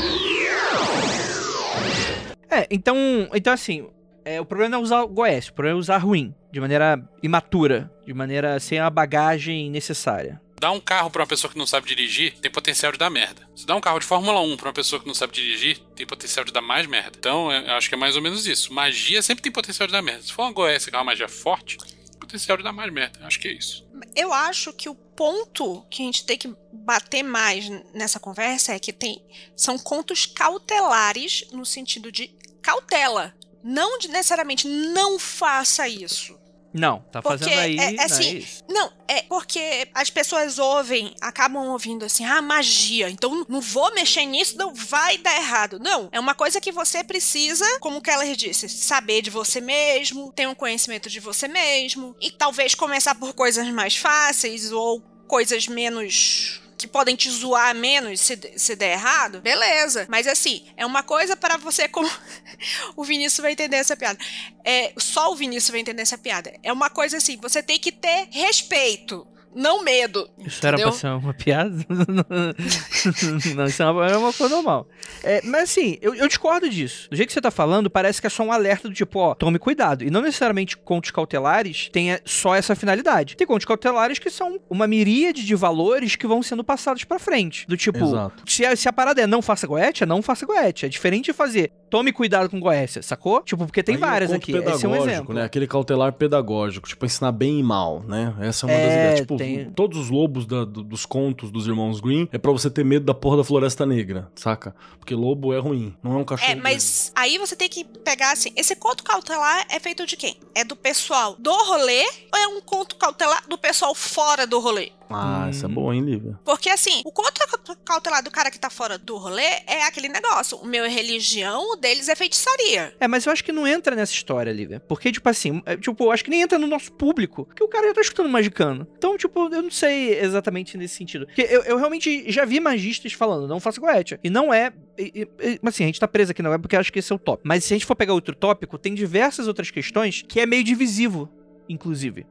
É, 2.50 2.66
então, 2.72 2.96
então 3.34 3.52
assim, 3.52 3.88
é, 4.26 4.42
o 4.42 4.46
problema 4.46 4.72
não 4.72 4.80
é 4.80 4.82
usar 4.82 5.04
o 5.04 5.08
Goécio, 5.08 5.52
o 5.52 5.56
problema 5.56 5.78
é 5.78 5.80
usar 5.80 5.98
ruim, 6.00 6.34
de 6.52 6.60
maneira 6.60 7.02
imatura, 7.22 7.92
de 8.06 8.14
maneira 8.14 8.60
sem 8.60 8.80
a 8.80 8.90
bagagem 8.90 9.70
necessária. 9.70 10.42
Dar 10.60 10.72
um 10.72 10.80
carro 10.80 11.12
pra 11.12 11.22
uma 11.22 11.28
pessoa 11.28 11.52
que 11.52 11.60
não 11.60 11.68
sabe 11.68 11.88
dirigir 11.88 12.34
tem 12.40 12.50
potencial 12.50 12.92
de 12.92 12.98
dar 12.98 13.10
merda. 13.10 13.48
Se 13.56 13.68
dá 13.68 13.76
um 13.76 13.82
carro 13.82 14.00
de 14.00 14.06
Fórmula 14.06 14.42
1 14.42 14.58
pra 14.58 14.70
uma 14.70 14.74
pessoa 14.74 15.00
que 15.00 15.08
não 15.08 15.14
sabe 15.14 15.34
dirigir, 15.34 15.78
tem 15.96 16.08
potencial 16.08 16.44
de 16.44 16.52
dar 16.52 16.62
mais 16.62 16.88
merda. 16.88 17.12
Então, 17.20 17.52
eu 17.52 17.74
acho 17.74 17.88
que 17.88 17.96
é 17.96 17.98
mais 17.98 18.16
ou 18.16 18.22
menos 18.22 18.48
isso. 18.48 18.74
Magia 18.74 19.22
sempre 19.22 19.44
tem 19.44 19.52
potencial 19.52 19.86
de 19.86 19.92
dar 19.92 20.02
merda. 20.02 20.24
Se 20.24 20.32
for 20.32 20.44
uma 20.44 20.54
Goécia 20.54 20.90
que 20.90 20.96
é 20.96 21.00
uma 21.00 21.06
magia 21.06 21.28
forte, 21.28 21.78
tem 21.78 22.20
potencial 22.20 22.58
de 22.58 22.64
dar 22.64 22.72
mais 22.72 22.92
merda. 22.92 23.20
Acho 23.26 23.40
que 23.40 23.50
é 23.50 23.52
isso. 23.52 23.86
Eu 24.16 24.34
acho 24.34 24.72
que 24.72 24.88
o 24.88 24.96
ponto 24.96 25.86
que 25.90 26.02
a 26.02 26.06
gente 26.06 26.26
tem 26.26 26.38
que 26.38 26.56
bater 26.72 27.22
mais 27.22 27.70
nessa 27.94 28.20
conversa 28.20 28.74
é 28.74 28.80
que 28.80 28.94
tem 28.94 29.22
são 29.56 29.78
contos 29.78 30.26
cautelares 30.26 31.46
no 31.52 31.66
sentido 31.66 32.12
de 32.12 32.34
cautela, 32.62 33.36
não 33.66 33.98
necessariamente 33.98 34.68
não 34.68 35.18
faça 35.18 35.88
isso. 35.90 36.38
Não, 36.78 37.00
tá 37.10 37.22
Porque 37.22 37.46
fazendo 37.46 37.58
aí. 37.60 37.78
é- 37.80 37.84
é 37.84 37.92
não 37.94 38.02
é 38.02 38.06
assim. 38.06 38.46
Não, 38.68 38.94
é 39.08 39.22
porque 39.22 39.88
as 39.94 40.10
pessoas 40.10 40.60
ouvem, 40.60 41.16
acabam 41.22 41.70
ouvindo 41.70 42.04
assim, 42.04 42.26
ah, 42.26 42.42
magia, 42.42 43.10
então 43.10 43.46
não 43.48 43.62
vou 43.62 43.94
mexer 43.94 44.26
nisso, 44.26 44.58
não 44.58 44.74
vai 44.76 45.18
dar 45.18 45.38
errado. 45.38 45.80
Não, 45.80 46.10
é 46.12 46.20
uma 46.20 46.36
coisa 46.36 46.60
que 46.60 46.74
você 46.74 47.02
precisa, 47.02 47.66
como 47.80 48.00
o 48.00 48.02
Keller 48.02 48.36
disse, 48.36 48.68
saber 48.68 49.22
de 49.22 49.30
você 49.30 49.62
mesmo, 49.62 50.34
ter 50.34 50.50
um 50.50 50.54
conhecimento 50.54 51.10
de 51.10 51.22
você 51.22 51.48
mesmo, 51.48 52.14
e 52.20 52.30
talvez 52.30 52.76
começar 52.76 53.16
por 53.16 53.34
coisas 53.34 53.66
mais 53.70 53.96
fáceis 53.96 54.70
ou 54.74 55.02
coisas 55.30 55.70
menos 55.70 56.62
que 56.78 56.88
podem 56.88 57.16
te 57.16 57.30
zoar 57.30 57.74
menos 57.74 58.20
se, 58.20 58.38
se 58.58 58.76
der 58.76 58.94
errado, 58.94 59.42
beleza. 59.42 60.06
Mas 60.10 60.28
assim, 60.28 60.66
é 60.76 60.86
uma 60.86 61.04
coisa 61.04 61.36
para 61.36 61.58
você 61.58 61.88
como 61.88 62.10
o 62.96 63.04
Vinícius 63.04 63.42
vai 63.42 63.54
entender 63.54 63.78
essa 63.78 63.96
piada. 63.96 64.20
É, 64.64 64.94
só 64.98 65.32
o 65.32 65.36
Vinícius 65.36 65.72
vai 65.72 65.80
entender 65.80 66.02
essa 66.02 66.18
piada. 66.18 66.54
É 66.62 66.72
uma 66.72 66.90
coisa 66.90 67.18
assim, 67.18 67.38
você 67.38 67.64
tem 67.64 67.80
que 67.80 67.92
ter 67.92 68.28
respeito, 68.32 69.26
não 69.56 69.84
medo. 69.84 70.30
Isso 70.46 70.66
era 70.66 70.76
entendeu? 70.76 70.92
pra 70.92 71.00
ser 71.00 71.08
uma 71.08 71.34
piada? 71.34 71.76
não, 73.56 73.66
isso 73.66 73.82
é 73.82 73.90
uma, 73.90 74.08
é 74.08 74.18
uma 74.18 74.34
coisa 74.34 74.54
normal. 74.56 74.88
É, 75.24 75.42
mas 75.44 75.64
assim, 75.64 75.98
eu, 76.02 76.14
eu 76.14 76.28
discordo 76.28 76.70
disso. 76.70 77.10
Do 77.10 77.16
jeito 77.16 77.30
que 77.30 77.34
você 77.34 77.42
tá 77.42 77.52
falando, 77.52 77.90
parece 77.90 78.20
que 78.20 78.28
é 78.28 78.30
só 78.30 78.44
um 78.44 78.52
alerta 78.52 78.88
do 78.90 78.94
tipo, 78.94 79.20
ó, 79.20 79.34
tome 79.34 79.58
cuidado. 79.58 80.04
E 80.04 80.10
não 80.10 80.22
necessariamente 80.22 80.76
contos 80.78 81.12
cautelares 81.12 81.90
tenha 81.92 82.20
só 82.26 82.54
essa 82.54 82.76
finalidade. 82.76 83.38
Tem 83.38 83.48
contos 83.48 83.66
cautelares 83.66 84.20
que 84.20 84.30
são 84.30 84.60
uma 84.70 84.86
miríade 84.88 85.46
de 85.46 85.56
valores 85.56 86.16
que 86.16 86.28
vão 86.28 86.44
sendo 86.44 86.64
passados 86.64 87.04
pra 87.04 87.18
frente. 87.18 87.66
Do 87.68 87.78
tipo, 87.78 88.04
Exato. 88.04 88.44
se 88.46 88.66
a, 88.66 88.76
se 88.76 88.90
a 88.90 88.94
parada 88.94 89.22
é 89.22 89.28
não 89.28 89.42
faça 89.42 89.66
é 89.66 90.06
não 90.06 90.22
faça 90.22 90.46
goethe. 90.46 90.86
É 90.86 90.90
diferente 90.90 91.26
de 91.26 91.34
fazer 91.34 91.72
tome 91.90 92.12
cuidado 92.12 92.50
com 92.50 92.60
goécia, 92.60 93.02
sacou? 93.02 93.42
Tipo, 93.42 93.66
porque 93.66 93.82
tem 93.82 93.96
Aí 93.96 94.02
é 94.02 94.06
várias 94.06 94.32
aqui. 94.34 94.52
Esse 94.52 94.86
é 94.86 94.90
um 94.90 94.96
exemplo. 94.96 95.34
Né? 95.34 95.44
Aquele 95.44 95.66
cautelar 95.66 96.12
pedagógico, 96.14 96.88
tipo, 96.88 97.06
ensinar 97.06 97.32
bem 97.32 97.60
e 97.60 97.64
mal, 97.64 98.04
né? 98.06 98.34
Essa 98.42 98.66
é 98.66 98.70
uma 98.70 98.78
das 98.78 98.92
É, 98.92 98.96
ideias. 98.96 99.20
Tipo, 99.22 99.38
tem- 99.46 99.70
todos 99.72 99.98
os 99.98 100.10
lobos 100.10 100.46
da- 100.46 100.66
do- 100.66 100.84
dos 100.84 101.06
contos 101.06 101.52
dos 101.52 101.68
irmãos 101.68 102.00
Green 102.00 102.28
é 102.32 102.38
pra 102.38 102.52
você 102.52 102.70
ter 102.70 102.84
medo 102.84 103.06
da 103.06 103.14
porra 103.14 103.38
da 103.38 103.44
floresta 103.44 103.86
negra, 103.86 104.30
saca? 104.36 104.76
Porque 105.00 105.14
lobo 105.16 105.54
é 105.54 105.60
ruim, 105.60 105.94
não 106.04 106.14
é 106.14 106.18
um 106.18 106.24
cachorro. 106.24 106.52
É, 106.52 106.56
mas 106.56 107.12
aí 107.16 107.38
você 107.38 107.56
tem 107.56 107.70
que 107.70 107.84
pegar 107.84 108.32
assim, 108.32 108.52
esse 108.56 108.76
conto 108.76 109.04
cautelar 109.04 109.66
é 109.70 109.80
feito 109.80 110.06
de 110.06 110.16
quem? 110.18 110.38
É 110.54 110.64
do 110.64 110.76
pessoal 110.76 111.36
do 111.40 111.52
rolê 111.52 112.04
ou 112.34 112.40
é 112.40 112.48
um 112.48 112.62
conto 112.62 112.96
cautelar 112.96 113.44
do 113.48 113.58
pessoal 113.58 113.94
fora 113.96 114.46
do 114.48 114.60
rolê? 114.60 114.92
Ah, 115.10 115.48
essa 115.50 115.66
é 115.66 115.70
Hum. 115.70 115.74
boa, 115.74 115.96
hein, 115.96 116.02
Lívia? 116.02 116.40
Porque 116.44 116.70
assim, 116.70 117.02
o 117.06 117.12
conto 117.12 117.40
cautelar 117.84 118.24
do 118.24 118.32
cara 118.32 118.50
que 118.50 118.60
tá 118.60 118.70
fora 118.70 118.98
do 118.98 119.18
rolê 119.18 119.44
é 119.68 119.86
aquele 119.88 120.10
negócio. 120.10 120.58
O 120.58 120.66
meu 120.66 120.84
é 120.84 120.90
religião, 120.90 121.74
o 121.74 121.76
deles 121.76 122.10
é 122.10 122.16
feitiçaria. 122.16 122.94
É, 123.00 123.08
mas 123.08 123.26
eu 123.26 123.32
acho 123.32 123.44
que 123.44 123.52
não 123.52 123.68
entra 123.68 123.96
nessa 123.96 124.14
história, 124.14 124.52
Lívia. 124.52 124.80
Porque, 124.88 125.12
tipo 125.12 125.28
assim, 125.30 125.62
é, 125.66 125.78
tipo, 125.78 126.04
eu 126.04 126.12
acho 126.12 126.24
que 126.24 126.30
nem 126.30 126.42
entra 126.42 126.58
no 126.58 126.68
nosso 126.68 126.92
público. 126.94 127.46
Porque 127.46 127.64
o 127.64 127.68
cara 127.68 127.88
já 127.88 127.94
tá 127.94 128.02
escutando 128.02 128.30
magicano. 128.30 128.88
Então, 128.98 129.18
tipo, 129.18 129.54
eu 129.54 129.62
não 129.62 129.72
sei 129.72 130.20
exatamente 130.20 130.78
nesse 130.78 130.96
sentido. 130.96 131.26
Porque 131.26 131.42
eu, 131.44 131.64
eu 131.64 131.78
realmente 131.78 132.32
já 132.32 132.46
vi 132.46 132.60
magistas 132.60 133.14
falando, 133.14 133.48
não 133.48 133.60
faça 133.60 133.80
goetia. 133.80 134.20
E 134.24 134.30
não 134.30 134.54
é. 134.54 134.74
E, 134.98 135.28
e, 135.40 135.48
e, 135.48 135.60
assim, 135.64 135.84
a 135.84 135.88
gente 135.88 136.00
tá 136.00 136.08
preso 136.08 136.32
aqui, 136.32 136.42
não 136.42 136.54
é 136.54 136.58
porque 136.58 136.76
eu 136.76 136.80
acho 136.80 136.92
que 136.92 137.00
esse 137.00 137.12
é 137.12 137.16
o 137.16 137.20
tópico. 137.20 137.48
Mas 137.48 137.64
se 137.64 137.74
a 137.74 137.76
gente 137.76 137.86
for 137.86 137.96
pegar 137.96 138.14
outro 138.14 138.36
tópico, 138.36 138.78
tem 138.78 138.94
diversas 138.94 139.48
outras 139.48 139.70
questões 139.72 140.24
que 140.28 140.40
é 140.40 140.46
meio 140.46 140.64
divisivo, 140.64 141.30
inclusive. 141.70 142.26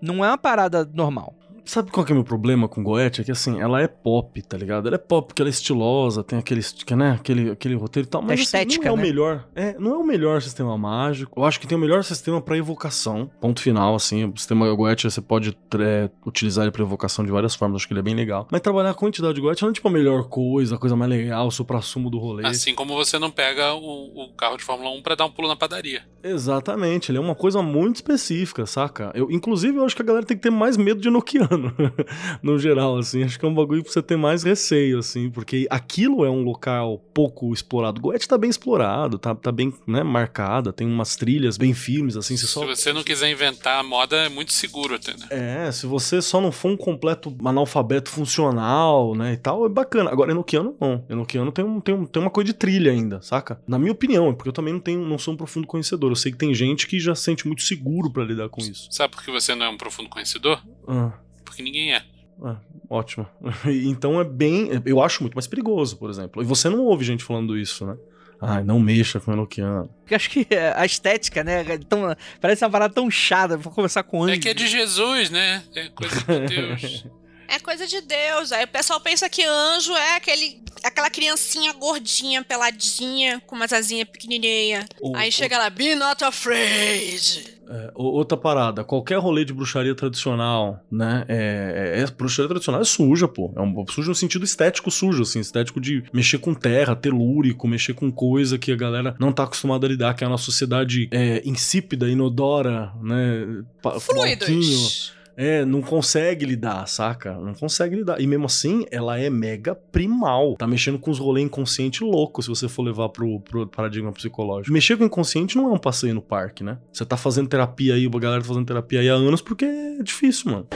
Não 0.00 0.24
é 0.24 0.28
uma 0.28 0.38
parada 0.38 0.84
normal. 0.92 1.34
Sabe 1.66 1.90
qual 1.90 2.06
que 2.06 2.12
é 2.12 2.14
o 2.14 2.16
meu 2.16 2.24
problema 2.24 2.68
com 2.68 2.82
Goethe? 2.82 3.20
É 3.20 3.24
que 3.24 3.32
assim, 3.32 3.60
ela 3.60 3.82
é 3.82 3.88
pop, 3.88 4.40
tá 4.42 4.56
ligado? 4.56 4.86
Ela 4.86 4.94
é 4.94 4.98
pop 4.98 5.26
porque 5.26 5.42
ela 5.42 5.48
é 5.48 5.50
estilosa, 5.50 6.22
tem 6.22 6.38
aquele, 6.38 6.62
que, 6.62 6.94
né, 6.94 7.16
aquele, 7.18 7.50
aquele 7.50 7.74
roteiro 7.74 8.06
e 8.06 8.10
tal. 8.10 8.22
Mas 8.22 8.34
assim, 8.34 8.42
estética, 8.42 8.86
não 8.86 8.94
é 8.94 8.96
né? 8.96 9.02
o 9.02 9.06
melhor. 9.06 9.48
É, 9.54 9.76
não 9.78 9.94
é 9.94 9.98
o 9.98 10.04
melhor 10.04 10.40
sistema 10.40 10.78
mágico. 10.78 11.38
Eu 11.38 11.44
acho 11.44 11.58
que 11.58 11.66
tem 11.66 11.76
o 11.76 11.80
melhor 11.80 12.04
sistema 12.04 12.40
pra 12.40 12.56
evocação. 12.56 13.30
Ponto 13.40 13.60
final, 13.60 13.94
assim. 13.94 14.24
O 14.24 14.36
sistema 14.36 14.72
Goethe 14.74 15.10
você 15.10 15.20
pode 15.20 15.56
é, 15.78 16.08
utilizar 16.24 16.64
ele 16.64 16.72
pra 16.72 16.82
evocação 16.82 17.24
de 17.24 17.30
várias 17.30 17.54
formas. 17.54 17.76
Acho 17.76 17.88
que 17.88 17.92
ele 17.92 18.00
é 18.00 18.02
bem 18.02 18.14
legal. 18.14 18.46
Mas 18.50 18.60
trabalhar 18.60 18.94
com 18.94 19.06
a 19.06 19.08
entidade 19.08 19.34
de 19.34 19.40
Goethe 19.40 19.62
não 19.62 19.70
é 19.70 19.72
tipo 19.72 19.88
a 19.88 19.90
melhor 19.90 20.28
coisa, 20.28 20.76
a 20.76 20.78
coisa 20.78 20.94
mais 20.94 21.10
legal, 21.10 21.48
o 21.48 21.50
supra-sumo 21.50 22.08
do 22.08 22.18
rolê. 22.18 22.46
Assim 22.46 22.74
como 22.74 22.94
você 22.94 23.18
não 23.18 23.30
pega 23.30 23.74
o, 23.74 24.24
o 24.24 24.32
carro 24.36 24.56
de 24.56 24.62
Fórmula 24.62 24.90
1 24.90 25.02
pra 25.02 25.14
dar 25.14 25.24
um 25.24 25.30
pulo 25.30 25.48
na 25.48 25.56
padaria. 25.56 26.02
Exatamente, 26.22 27.10
ele 27.10 27.18
é 27.18 27.20
uma 27.20 27.34
coisa 27.34 27.62
muito 27.62 27.96
específica, 27.96 28.66
saca? 28.66 29.12
Eu, 29.14 29.30
inclusive, 29.30 29.76
eu 29.76 29.84
acho 29.84 29.94
que 29.94 30.02
a 30.02 30.04
galera 30.04 30.26
tem 30.26 30.36
que 30.36 30.42
ter 30.42 30.50
mais 30.50 30.76
medo 30.76 31.00
de 31.00 31.08
No 32.42 32.58
geral, 32.58 32.98
assim. 32.98 33.22
Acho 33.22 33.38
que 33.38 33.44
é 33.44 33.48
um 33.48 33.54
bagulho 33.54 33.82
pra 33.82 33.92
você 33.92 34.02
ter 34.02 34.16
mais 34.16 34.42
receio, 34.42 34.98
assim, 34.98 35.30
porque 35.30 35.66
aquilo 35.70 36.24
é 36.24 36.30
um 36.30 36.42
local 36.42 36.98
pouco 37.14 37.52
explorado. 37.52 38.00
Goethe 38.00 38.26
tá 38.28 38.38
bem 38.38 38.50
explorado, 38.50 39.18
tá, 39.18 39.34
tá 39.34 39.52
bem, 39.52 39.72
né, 39.86 40.02
marcada, 40.02 40.72
tem 40.72 40.86
umas 40.86 41.16
trilhas 41.16 41.56
bem 41.56 41.74
firmes, 41.74 42.16
assim, 42.16 42.36
você 42.36 42.46
Se 42.46 42.52
só... 42.52 42.66
você 42.66 42.92
não 42.92 43.02
quiser 43.02 43.30
inventar 43.30 43.80
a 43.80 43.82
moda, 43.82 44.16
é 44.16 44.28
muito 44.28 44.52
seguro 44.52 44.94
até, 44.94 45.12
né? 45.12 45.26
É, 45.30 45.72
se 45.72 45.86
você 45.86 46.20
só 46.22 46.40
não 46.40 46.52
for 46.52 46.70
um 46.70 46.76
completo 46.76 47.36
analfabeto 47.44 48.10
funcional, 48.10 49.14
né, 49.14 49.34
e 49.34 49.36
tal, 49.36 49.66
é 49.66 49.68
bacana. 49.68 50.10
Agora, 50.10 50.30
Enochiano 50.30 50.76
não. 50.80 51.04
Enochiano 51.08 51.52
tem, 51.52 51.64
um, 51.64 51.80
tem, 51.80 51.94
um, 51.94 52.06
tem 52.06 52.22
uma 52.22 52.30
coisa 52.30 52.46
de 52.46 52.54
trilha 52.54 52.92
ainda, 52.92 53.20
saca? 53.22 53.60
Na 53.66 53.78
minha 53.78 53.92
opinião, 53.92 54.28
é 54.28 54.32
porque 54.32 54.48
eu 54.48 54.52
também 54.52 54.72
não 54.72 54.80
tenho, 54.80 55.06
não 55.06 55.18
sou 55.18 55.34
um 55.34 55.36
profundo 55.36 55.66
conhecedor. 55.66 56.10
Eu 56.10 56.16
sei 56.16 56.32
que 56.32 56.38
tem 56.38 56.54
gente 56.54 56.86
que 56.86 56.98
já 56.98 57.14
se 57.14 57.26
sente 57.26 57.46
muito 57.46 57.62
seguro 57.62 58.10
pra 58.10 58.24
lidar 58.24 58.48
com 58.48 58.60
isso. 58.60 58.88
Sabe 58.90 59.14
por 59.14 59.22
que 59.22 59.30
você 59.30 59.54
não 59.54 59.66
é 59.66 59.68
um 59.68 59.76
profundo 59.76 60.08
conhecedor? 60.08 60.62
Ah, 60.86 61.12
Porque 61.56 61.62
ninguém 61.62 61.94
é. 61.94 62.02
ah, 62.44 62.56
ótimo. 62.90 63.26
então 63.86 64.20
é 64.20 64.24
bem, 64.24 64.68
eu 64.84 65.02
acho 65.02 65.22
muito 65.22 65.34
mais 65.34 65.46
perigoso, 65.46 65.96
por 65.96 66.10
exemplo. 66.10 66.42
E 66.42 66.44
você 66.44 66.68
não 66.68 66.80
ouve 66.84 67.04
gente 67.04 67.24
falando 67.24 67.56
isso, 67.58 67.86
né? 67.86 67.96
Ai, 68.40 68.62
não 68.62 68.78
mexa 68.78 69.18
com 69.18 69.32
Enochiano. 69.32 69.88
Porque 70.00 70.12
eu 70.12 70.16
acho 70.16 70.28
que 70.30 70.46
é, 70.50 70.72
a 70.76 70.84
estética, 70.84 71.42
né? 71.42 71.64
é 71.66 71.78
Tão, 71.78 72.14
parece 72.38 72.62
uma 72.64 72.70
parada 72.70 72.92
tão 72.92 73.10
chata. 73.10 73.56
Vou 73.56 73.72
conversar 73.72 74.02
com 74.02 74.22
anjo. 74.24 74.34
É 74.34 74.38
que 74.38 74.48
é 74.50 74.54
de 74.54 74.66
Jesus, 74.66 75.30
né? 75.30 75.62
É 75.74 75.88
coisa 75.88 76.20
de 76.20 76.46
Deus. 76.54 77.06
É 77.48 77.60
coisa 77.60 77.86
de 77.86 78.00
Deus. 78.00 78.50
Aí 78.50 78.64
o 78.64 78.68
pessoal 78.68 79.00
pensa 79.00 79.30
que 79.30 79.44
anjo 79.44 79.92
é 79.94 80.16
aquele, 80.16 80.60
aquela 80.82 81.08
criancinha 81.08 81.72
gordinha, 81.74 82.42
peladinha, 82.42 83.40
com 83.46 83.54
umas 83.54 83.72
asinhas 83.72 84.08
pequenininha. 84.08 84.84
Ou- 85.00 85.14
Aí 85.14 85.30
chega 85.30 85.56
lá, 85.56 85.70
be 85.70 85.94
not 85.94 86.24
afraid. 86.24 87.55
É, 87.68 87.90
outra 87.94 88.36
parada, 88.36 88.84
qualquer 88.84 89.18
rolê 89.18 89.44
de 89.44 89.52
bruxaria 89.52 89.94
tradicional, 89.94 90.80
né? 90.90 91.24
É, 91.28 91.96
é- 91.96 92.02
é- 92.02 92.06
bruxaria 92.06 92.48
tradicional 92.48 92.80
é 92.80 92.84
suja, 92.84 93.26
pô. 93.26 93.52
É 93.56 93.60
um 93.60 93.84
sujo 93.88 94.08
no 94.10 94.14
sentido 94.14 94.44
estético 94.44 94.90
sujo, 94.90 95.22
assim, 95.22 95.40
estético 95.40 95.80
de 95.80 96.04
mexer 96.12 96.38
com 96.38 96.54
terra, 96.54 96.94
telúrico, 96.94 97.66
mexer 97.66 97.94
com 97.94 98.10
coisa 98.10 98.58
que 98.58 98.72
a 98.72 98.76
galera 98.76 99.16
não 99.18 99.32
tá 99.32 99.44
acostumada 99.44 99.86
a 99.86 99.90
lidar, 99.90 100.14
que 100.14 100.22
é 100.24 100.26
a 100.26 100.30
nossa 100.30 100.44
sociedade 100.44 101.08
é, 101.10 101.42
insípida, 101.44 102.08
inodora, 102.08 102.92
né? 103.02 103.62
pa-. 103.82 103.98
Fluidos. 103.98 105.15
É, 105.36 105.64
não 105.66 105.82
consegue 105.82 106.46
lidar, 106.46 106.86
saca? 106.86 107.34
Não 107.34 107.52
consegue 107.52 107.96
lidar. 107.96 108.20
E 108.20 108.26
mesmo 108.26 108.46
assim, 108.46 108.86
ela 108.90 109.18
é 109.18 109.28
mega 109.28 109.74
primal. 109.74 110.56
Tá 110.56 110.66
mexendo 110.66 110.98
com 110.98 111.10
os 111.10 111.18
rolês 111.18 111.46
inconsciente 111.46 112.02
louco, 112.02 112.42
se 112.42 112.48
você 112.48 112.68
for 112.68 112.82
levar 112.82 113.10
pro, 113.10 113.40
pro 113.40 113.66
paradigma 113.66 114.10
psicológico. 114.12 114.72
Mexer 114.72 114.96
com 114.96 115.04
o 115.04 115.06
inconsciente 115.06 115.56
não 115.56 115.68
é 115.68 115.72
um 115.72 115.78
passeio 115.78 116.14
no 116.14 116.22
parque, 116.22 116.64
né? 116.64 116.78
Você 116.90 117.04
tá 117.04 117.16
fazendo 117.18 117.48
terapia 117.48 117.94
aí, 117.94 118.06
a 118.06 118.18
galera 118.18 118.40
tá 118.40 118.48
fazendo 118.48 118.64
terapia 118.64 119.00
aí 119.00 119.10
há 119.10 119.14
anos 119.14 119.42
porque 119.42 119.66
é 119.66 120.02
difícil, 120.02 120.50
mano. 120.50 120.68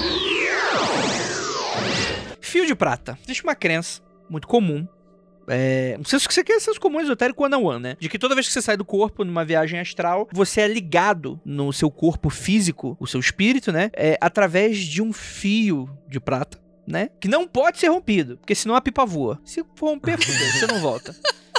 Fio 2.41 2.67
de 2.67 2.75
prata. 2.75 3.19
Existe 3.25 3.43
uma 3.43 3.55
crença 3.55 4.03
muito 4.29 4.47
comum. 4.47 4.87
É, 5.51 5.97
não 5.97 6.05
sei 6.05 6.19
se 6.19 6.27
você 6.31 6.45
quer 6.45 6.61
senso 6.61 6.81
comum 6.81 7.01
esotérico 7.01 7.45
one 7.45 7.55
on 7.57 7.65
one, 7.65 7.83
né? 7.83 7.97
De 7.99 8.09
que 8.09 8.19
toda 8.19 8.35
vez 8.35 8.47
que 8.47 8.53
você 8.53 8.63
sai 8.63 8.77
do 8.77 8.85
corpo 8.85 9.25
numa 9.25 9.45
viagem 9.45 9.81
astral, 9.81 10.29
você 10.33 10.61
é 10.61 10.69
ligado 10.69 11.41
no 11.45 11.73
seu 11.73 11.91
corpo 11.91 12.31
físico, 12.31 12.97
o 13.01 13.07
seu 13.07 13.19
espírito, 13.19 13.73
né? 13.73 13.91
É, 13.95 14.17
através 14.21 14.79
de 14.79 15.03
um 15.03 15.13
fio 15.13 15.91
de 16.09 16.21
prata, 16.21 16.59
né? 16.87 17.09
Que 17.21 17.29
não 17.29 17.47
pode 17.47 17.79
ser 17.79 17.89
rompido, 17.89 18.39
porque 18.39 18.55
senão 18.55 18.77
a 18.77 18.81
pipa 18.81 19.05
voa. 19.05 19.41
Se 19.45 19.65
romper, 19.81 20.19
você 20.19 20.67
não 20.67 20.81
volta. 20.81 21.15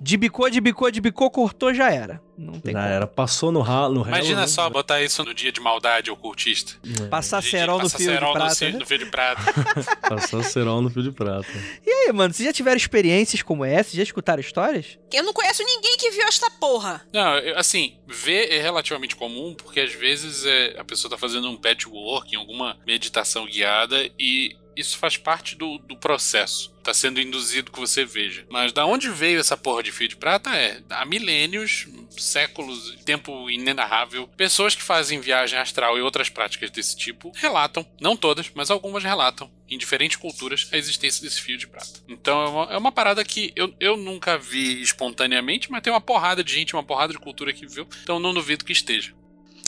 Debicou, 0.00 0.50
debicou, 0.50 0.90
debicou, 0.90 1.30
cortou, 1.30 1.72
já 1.72 1.90
era. 1.90 2.20
Não 2.36 2.60
tem 2.60 2.72
Já 2.74 2.80
como. 2.82 2.92
era, 2.92 3.06
passou 3.06 3.50
no 3.50 3.62
ralo, 3.62 3.94
no 3.94 4.06
Imagina 4.06 4.42
né? 4.42 4.46
só 4.46 4.68
botar 4.68 5.00
isso 5.02 5.24
no 5.24 5.32
dia 5.32 5.50
de 5.50 5.58
maldade 5.58 6.10
ocultista. 6.10 6.74
Passar 7.08 7.38
De- 7.40 7.46
de 7.46 7.50
cerol 7.50 7.76
no 7.78 7.84
passar 7.84 7.96
fio 7.98 8.06
de 8.08 8.12
cerol 8.12 8.28
no 8.28 8.34
prata. 8.34 8.64
né? 8.70 8.78
no 8.78 8.86
fio 8.86 8.98
de 8.98 9.06
prata. 9.06 9.42
Passou 10.06 10.42
cerol 10.42 10.82
no 10.82 10.90
fio 10.90 11.02
de 11.02 11.12
prata. 11.12 11.46
E 11.86 11.90
aí, 11.90 12.12
mano, 12.12 12.34
vocês 12.34 12.46
já 12.46 12.52
tiveram 12.52 12.76
experiências 12.76 13.40
como 13.42 13.64
essa? 13.64 13.96
Já 13.96 14.02
escutaram 14.02 14.40
histórias? 14.40 14.98
Eu 15.10 15.22
não 15.24 15.32
conheço 15.32 15.62
ninguém 15.64 15.96
que 15.96 16.10
viu 16.10 16.24
esta 16.28 16.50
porra. 16.50 17.00
Não, 17.10 17.38
eu- 17.38 17.58
assim, 17.58 17.96
ver 18.06 18.52
é 18.52 18.60
relativamente 18.60 19.16
comum, 19.16 19.54
porque 19.54 19.80
às 19.80 19.94
vezes 19.94 20.44
é, 20.44 20.78
a 20.78 20.84
pessoa 20.84 21.10
tá 21.10 21.16
fazendo 21.16 21.48
um 21.48 21.56
patchwork, 21.56 22.36
alguma 22.36 22.76
meditação 22.86 23.46
guiada, 23.46 24.10
e 24.18 24.54
isso 24.76 24.98
faz 24.98 25.16
parte 25.16 25.56
do, 25.56 25.78
do 25.78 25.96
processo. 25.96 26.70
Tá 26.86 26.94
sendo 26.94 27.20
induzido 27.20 27.72
que 27.72 27.80
você 27.80 28.04
veja. 28.04 28.46
Mas 28.48 28.72
da 28.72 28.86
onde 28.86 29.10
veio 29.10 29.40
essa 29.40 29.56
porra 29.56 29.82
de 29.82 29.90
fio 29.90 30.06
de 30.06 30.14
prata 30.14 30.50
é 30.50 30.80
há 30.88 31.04
milênios, 31.04 31.88
séculos, 32.16 32.96
tempo 33.04 33.50
inenarrável. 33.50 34.28
Pessoas 34.36 34.76
que 34.76 34.84
fazem 34.84 35.18
viagem 35.18 35.58
astral 35.58 35.98
e 35.98 36.00
outras 36.00 36.28
práticas 36.28 36.70
desse 36.70 36.96
tipo 36.96 37.32
relatam, 37.34 37.84
não 38.00 38.16
todas, 38.16 38.52
mas 38.54 38.70
algumas 38.70 39.02
relatam, 39.02 39.50
em 39.68 39.76
diferentes 39.76 40.16
culturas, 40.16 40.68
a 40.70 40.76
existência 40.76 41.24
desse 41.24 41.42
fio 41.42 41.58
de 41.58 41.66
prata. 41.66 41.98
Então 42.08 42.40
é 42.40 42.48
uma, 42.48 42.72
é 42.74 42.78
uma 42.78 42.92
parada 42.92 43.24
que 43.24 43.52
eu, 43.56 43.74
eu 43.80 43.96
nunca 43.96 44.38
vi 44.38 44.80
espontaneamente, 44.80 45.68
mas 45.68 45.82
tem 45.82 45.92
uma 45.92 46.00
porrada 46.00 46.44
de 46.44 46.54
gente, 46.54 46.76
uma 46.76 46.84
porrada 46.84 47.12
de 47.12 47.18
cultura 47.18 47.52
que 47.52 47.66
viu, 47.66 47.88
então 48.04 48.20
não 48.20 48.32
duvido 48.32 48.64
que 48.64 48.72
esteja. 48.72 49.12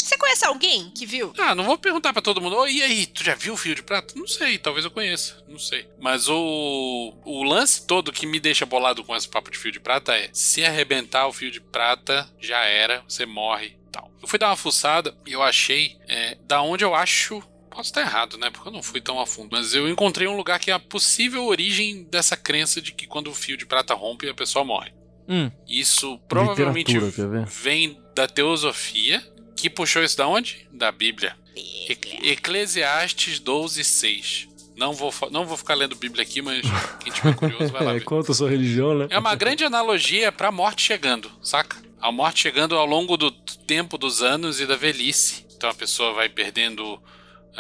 Você 0.02 0.16
conhece 0.16 0.44
alguém 0.44 0.90
que 0.90 1.04
viu? 1.06 1.32
Ah, 1.38 1.54
não 1.54 1.64
vou 1.64 1.78
perguntar 1.78 2.12
pra 2.12 2.22
todo 2.22 2.40
mundo, 2.40 2.56
"Ô, 2.56 2.66
e 2.66 2.82
aí, 2.82 3.06
tu 3.06 3.22
já 3.24 3.34
viu 3.34 3.54
o 3.54 3.56
fio 3.56 3.74
de 3.74 3.82
prata? 3.82 4.14
Não 4.16 4.26
sei, 4.26 4.58
talvez 4.58 4.84
eu 4.84 4.90
conheça, 4.90 5.42
não 5.48 5.58
sei. 5.58 5.86
Mas 6.00 6.28
o, 6.28 7.14
o 7.24 7.42
lance 7.42 7.86
todo 7.86 8.12
que 8.12 8.26
me 8.26 8.40
deixa 8.40 8.64
bolado 8.66 9.04
com 9.04 9.14
esse 9.16 9.28
papo 9.28 9.50
de 9.50 9.58
fio 9.58 9.72
de 9.72 9.80
prata 9.80 10.14
é: 10.16 10.30
se 10.32 10.64
arrebentar 10.64 11.26
o 11.26 11.32
fio 11.32 11.50
de 11.50 11.60
prata, 11.60 12.28
já 12.40 12.64
era, 12.64 13.02
você 13.08 13.26
morre 13.26 13.76
tal. 13.92 14.10
Eu 14.20 14.28
fui 14.28 14.38
dar 14.38 14.48
uma 14.48 14.56
fuçada 14.56 15.16
e 15.26 15.32
eu 15.32 15.42
achei 15.42 15.96
é, 16.08 16.36
da 16.46 16.62
onde 16.62 16.84
eu 16.84 16.94
acho. 16.94 17.42
Posso 17.70 17.90
estar 17.90 18.00
errado, 18.00 18.36
né? 18.38 18.50
Porque 18.50 18.66
eu 18.68 18.72
não 18.72 18.82
fui 18.82 19.00
tão 19.00 19.20
a 19.20 19.26
fundo. 19.26 19.50
Mas 19.52 19.72
eu 19.72 19.88
encontrei 19.88 20.26
um 20.26 20.36
lugar 20.36 20.58
que 20.58 20.70
é 20.70 20.74
a 20.74 20.80
possível 20.80 21.44
origem 21.46 22.02
dessa 22.10 22.36
crença 22.36 22.80
de 22.82 22.90
que 22.92 23.06
quando 23.06 23.30
o 23.30 23.34
fio 23.34 23.56
de 23.56 23.66
prata 23.66 23.94
rompe, 23.94 24.28
a 24.28 24.34
pessoa 24.34 24.64
morre. 24.64 24.92
Hum. 25.28 25.50
Isso 25.68 26.18
provavelmente 26.26 26.98
vem 27.46 28.02
da 28.16 28.26
teosofia, 28.26 29.22
que 29.60 29.70
puxou 29.70 30.02
isso 30.02 30.16
da 30.16 30.26
onde? 30.26 30.66
Da 30.72 30.90
Bíblia. 30.92 31.36
E- 31.56 32.30
Eclesiastes 32.30 33.38
12, 33.38 33.84
6. 33.84 34.48
Não 34.76 34.92
vou, 34.92 35.12
não 35.30 35.44
vou 35.44 35.56
ficar 35.56 35.74
lendo 35.74 35.96
Bíblia 35.96 36.22
aqui, 36.22 36.40
mas 36.40 36.62
quem 37.00 37.12
tiver 37.12 37.34
curioso 37.34 37.72
vai 37.72 37.82
lá 37.84 37.90
É, 37.92 37.94
ver. 37.94 38.04
conta 38.04 38.30
a 38.30 38.34
sua 38.34 38.48
religião, 38.48 38.96
né? 38.96 39.08
É 39.10 39.18
uma 39.18 39.34
grande 39.34 39.64
analogia 39.64 40.30
pra 40.30 40.52
morte 40.52 40.82
chegando, 40.82 41.30
saca? 41.42 41.76
A 42.00 42.12
morte 42.12 42.40
chegando 42.42 42.76
ao 42.76 42.86
longo 42.86 43.16
do 43.16 43.30
tempo, 43.32 43.98
dos 43.98 44.22
anos 44.22 44.60
e 44.60 44.66
da 44.66 44.76
velhice. 44.76 45.44
Então 45.56 45.68
a 45.68 45.74
pessoa 45.74 46.12
vai 46.14 46.28
perdendo 46.28 47.02